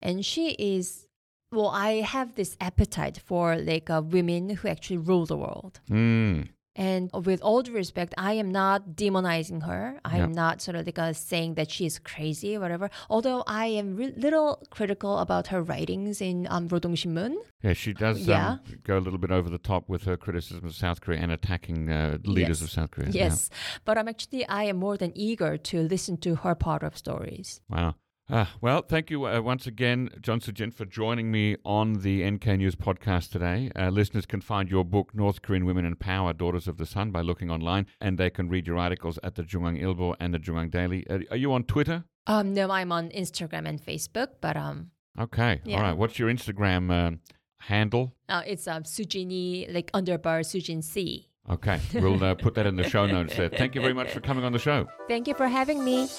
and 0.02 0.26
she 0.26 0.52
is. 0.60 1.06
Well, 1.50 1.70
I 1.70 2.02
have 2.02 2.36
this 2.36 2.58
appetite 2.60 3.20
for 3.24 3.56
like 3.56 3.90
uh, 3.90 4.02
women 4.04 4.50
who 4.50 4.68
actually 4.68 4.98
rule 4.98 5.26
the 5.26 5.38
world. 5.38 5.80
Mm. 5.90 6.50
And 6.78 7.10
with 7.26 7.42
all 7.42 7.64
due 7.64 7.74
respect, 7.74 8.14
I 8.18 8.34
am 8.34 8.52
not 8.52 8.92
demonizing 8.96 9.64
her. 9.66 10.00
I 10.06 10.18
am 10.20 10.30
Yeah. 10.30 10.42
not 10.44 10.62
sort 10.62 10.76
of 10.78 10.86
like 10.86 11.00
uh, 11.00 11.14
saying 11.14 11.56
that 11.56 11.72
she 11.72 11.86
is 11.88 11.98
crazy 11.98 12.56
or 12.56 12.60
whatever. 12.60 12.90
Although 13.10 13.44
I 13.48 13.66
am 13.66 13.96
re- 13.96 14.14
little 14.16 14.62
critical 14.70 15.18
about 15.18 15.48
her 15.48 15.62
writings 15.64 16.22
in 16.22 16.48
um, 16.52 16.70
Rodong 16.70 16.96
Sinmun. 17.02 17.34
Yeah, 17.64 17.74
she 17.74 17.94
does 17.94 18.20
Yeah. 18.28 18.52
um, 18.52 18.60
go 18.84 18.98
a 18.98 19.02
little 19.02 19.18
bit 19.18 19.32
over 19.32 19.50
the 19.50 19.58
top 19.58 19.90
with 19.90 20.04
her 20.04 20.18
criticism 20.18 20.66
of 20.66 20.76
South 20.76 21.02
Korea 21.02 21.20
and 21.20 21.32
attacking 21.32 21.90
uh, 21.90 22.20
leaders 22.24 22.62
Yes. 22.62 22.62
of 22.62 22.70
South 22.70 22.92
Korea. 22.92 23.10
Yes, 23.10 23.50
but 23.84 23.98
I'm 23.98 24.08
actually 24.08 24.46
I 24.48 24.64
am 24.66 24.78
more 24.78 24.98
than 24.98 25.12
eager 25.16 25.58
to 25.58 25.82
listen 25.82 26.18
to 26.18 26.36
her 26.36 26.54
part 26.54 26.84
of 26.84 26.96
stories. 26.96 27.60
Wow. 27.70 27.96
Ah, 28.30 28.52
well, 28.60 28.82
thank 28.82 29.10
you 29.10 29.26
uh, 29.26 29.40
once 29.40 29.66
again, 29.68 30.10
Chun 30.22 30.42
Sujin, 30.42 30.74
for 30.74 30.84
joining 30.84 31.32
me 31.32 31.56
on 31.64 31.94
the 32.02 32.30
NK 32.30 32.46
News 32.58 32.76
podcast 32.76 33.32
today. 33.32 33.72
Uh, 33.74 33.88
listeners 33.88 34.26
can 34.26 34.42
find 34.42 34.70
your 34.70 34.84
book, 34.84 35.16
North 35.16 35.42
Korean 35.42 35.66
Women 35.66 35.86
in 35.86 35.96
Power, 35.96 36.34
Daughters 36.34 36.68
of 36.68 36.76
the 36.76 36.86
Sun, 36.86 37.12
by 37.12 37.22
looking 37.22 37.50
online, 37.50 37.86
and 38.02 38.18
they 38.18 38.30
can 38.30 38.50
read 38.50 38.68
your 38.68 38.78
articles 38.78 39.18
at 39.24 39.36
the 39.36 39.44
JoongAng 39.44 39.82
Ilbo 39.82 40.16
and 40.20 40.34
the 40.34 40.40
JoongAng 40.40 40.72
Daily. 40.72 41.08
Uh, 41.10 41.20
are 41.32 41.38
you 41.38 41.54
on 41.54 41.64
Twitter? 41.64 42.04
Um, 42.28 42.54
no, 42.54 42.70
I'm 42.70 42.92
on 42.92 43.10
Instagram 43.12 43.66
and 43.66 43.82
Facebook, 43.82 44.28
but 44.42 44.58
um, 44.58 44.92
Okay, 45.18 45.62
Yeah. 45.64 45.78
all 45.78 45.84
right. 45.84 45.98
What's 45.98 46.20
your 46.20 46.30
Instagram 46.30 46.92
um 46.92 47.20
handle? 47.60 48.14
uh, 48.28 48.44
it's 48.46 48.68
um 48.68 48.84
Sujini 48.84 49.74
like 49.74 49.90
underbar 49.94 50.42
Sujin 50.44 50.84
C. 50.84 51.30
Okay, 51.50 51.80
we'll 51.94 52.22
uh, 52.22 52.36
put 52.36 52.56
that 52.56 52.68
in 52.68 52.76
the 52.76 52.84
show 52.90 53.06
notes 53.08 53.38
there. 53.38 53.48
Thank 53.48 53.74
you 53.74 53.80
very 53.80 53.94
much 53.94 54.12
for 54.12 54.20
coming 54.20 54.44
on 54.44 54.52
the 54.52 54.60
show. 54.60 54.86
Thank 55.08 55.30
you 55.30 55.34
for 55.34 55.48
having 55.48 55.82
me. 55.86 56.10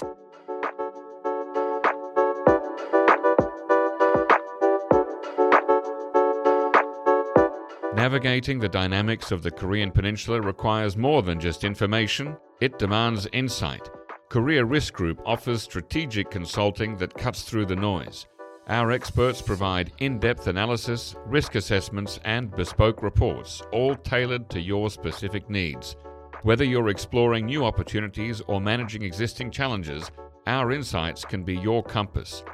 Navigating 7.98 8.60
the 8.60 8.68
dynamics 8.68 9.32
of 9.32 9.42
the 9.42 9.50
Korean 9.50 9.90
Peninsula 9.90 10.40
requires 10.40 10.96
more 10.96 11.20
than 11.20 11.40
just 11.40 11.64
information, 11.64 12.36
it 12.60 12.78
demands 12.78 13.26
insight. 13.32 13.90
Korea 14.28 14.64
Risk 14.64 14.94
Group 14.94 15.20
offers 15.26 15.64
strategic 15.64 16.30
consulting 16.30 16.96
that 16.98 17.18
cuts 17.18 17.42
through 17.42 17.66
the 17.66 17.74
noise. 17.74 18.28
Our 18.68 18.92
experts 18.92 19.42
provide 19.42 19.90
in 19.98 20.20
depth 20.20 20.46
analysis, 20.46 21.16
risk 21.26 21.56
assessments, 21.56 22.20
and 22.24 22.54
bespoke 22.54 23.02
reports, 23.02 23.62
all 23.72 23.96
tailored 23.96 24.48
to 24.50 24.60
your 24.60 24.90
specific 24.90 25.50
needs. 25.50 25.96
Whether 26.44 26.62
you're 26.62 26.90
exploring 26.90 27.46
new 27.46 27.64
opportunities 27.64 28.40
or 28.42 28.60
managing 28.60 29.02
existing 29.02 29.50
challenges, 29.50 30.08
our 30.46 30.70
insights 30.70 31.24
can 31.24 31.42
be 31.42 31.56
your 31.56 31.82
compass. 31.82 32.44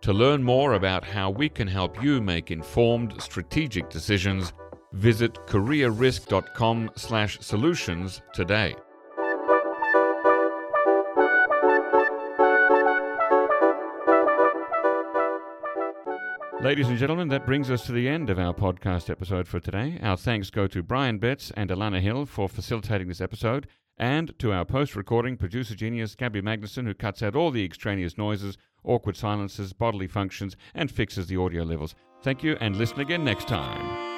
To 0.00 0.14
learn 0.14 0.42
more 0.42 0.74
about 0.74 1.04
how 1.04 1.28
we 1.28 1.50
can 1.50 1.68
help 1.68 2.02
you 2.02 2.22
make 2.22 2.50
informed, 2.50 3.20
strategic 3.20 3.90
decisions, 3.90 4.54
visit 4.94 5.34
korearisk.com/solutions 5.46 8.22
today. 8.32 8.74
Ladies 16.60 16.88
and 16.88 16.98
gentlemen, 16.98 17.28
that 17.28 17.44
brings 17.44 17.70
us 17.70 17.84
to 17.84 17.92
the 17.92 18.08
end 18.08 18.30
of 18.30 18.38
our 18.38 18.54
podcast 18.54 19.10
episode 19.10 19.46
for 19.46 19.60
today. 19.60 19.98
Our 20.02 20.16
thanks 20.16 20.48
go 20.48 20.66
to 20.68 20.82
Brian 20.82 21.18
Betts 21.18 21.52
and 21.54 21.68
Alana 21.68 22.00
Hill 22.00 22.24
for 22.24 22.48
facilitating 22.48 23.08
this 23.08 23.20
episode, 23.20 23.66
and 23.98 24.32
to 24.38 24.50
our 24.50 24.64
post 24.64 24.96
recording 24.96 25.36
producer 25.36 25.74
genius 25.74 26.14
Gabby 26.14 26.40
Magnuson, 26.40 26.86
who 26.86 26.94
cuts 26.94 27.22
out 27.22 27.36
all 27.36 27.50
the 27.50 27.66
extraneous 27.66 28.16
noises, 28.16 28.56
awkward 28.82 29.18
silences, 29.18 29.74
bodily 29.74 30.06
functions, 30.06 30.56
and 30.74 30.90
fixes 30.90 31.26
the 31.26 31.36
audio 31.36 31.64
levels. 31.64 31.94
Thank 32.22 32.42
you, 32.42 32.56
and 32.60 32.76
listen 32.76 33.00
again 33.00 33.24
next 33.24 33.46
time. 33.46 34.13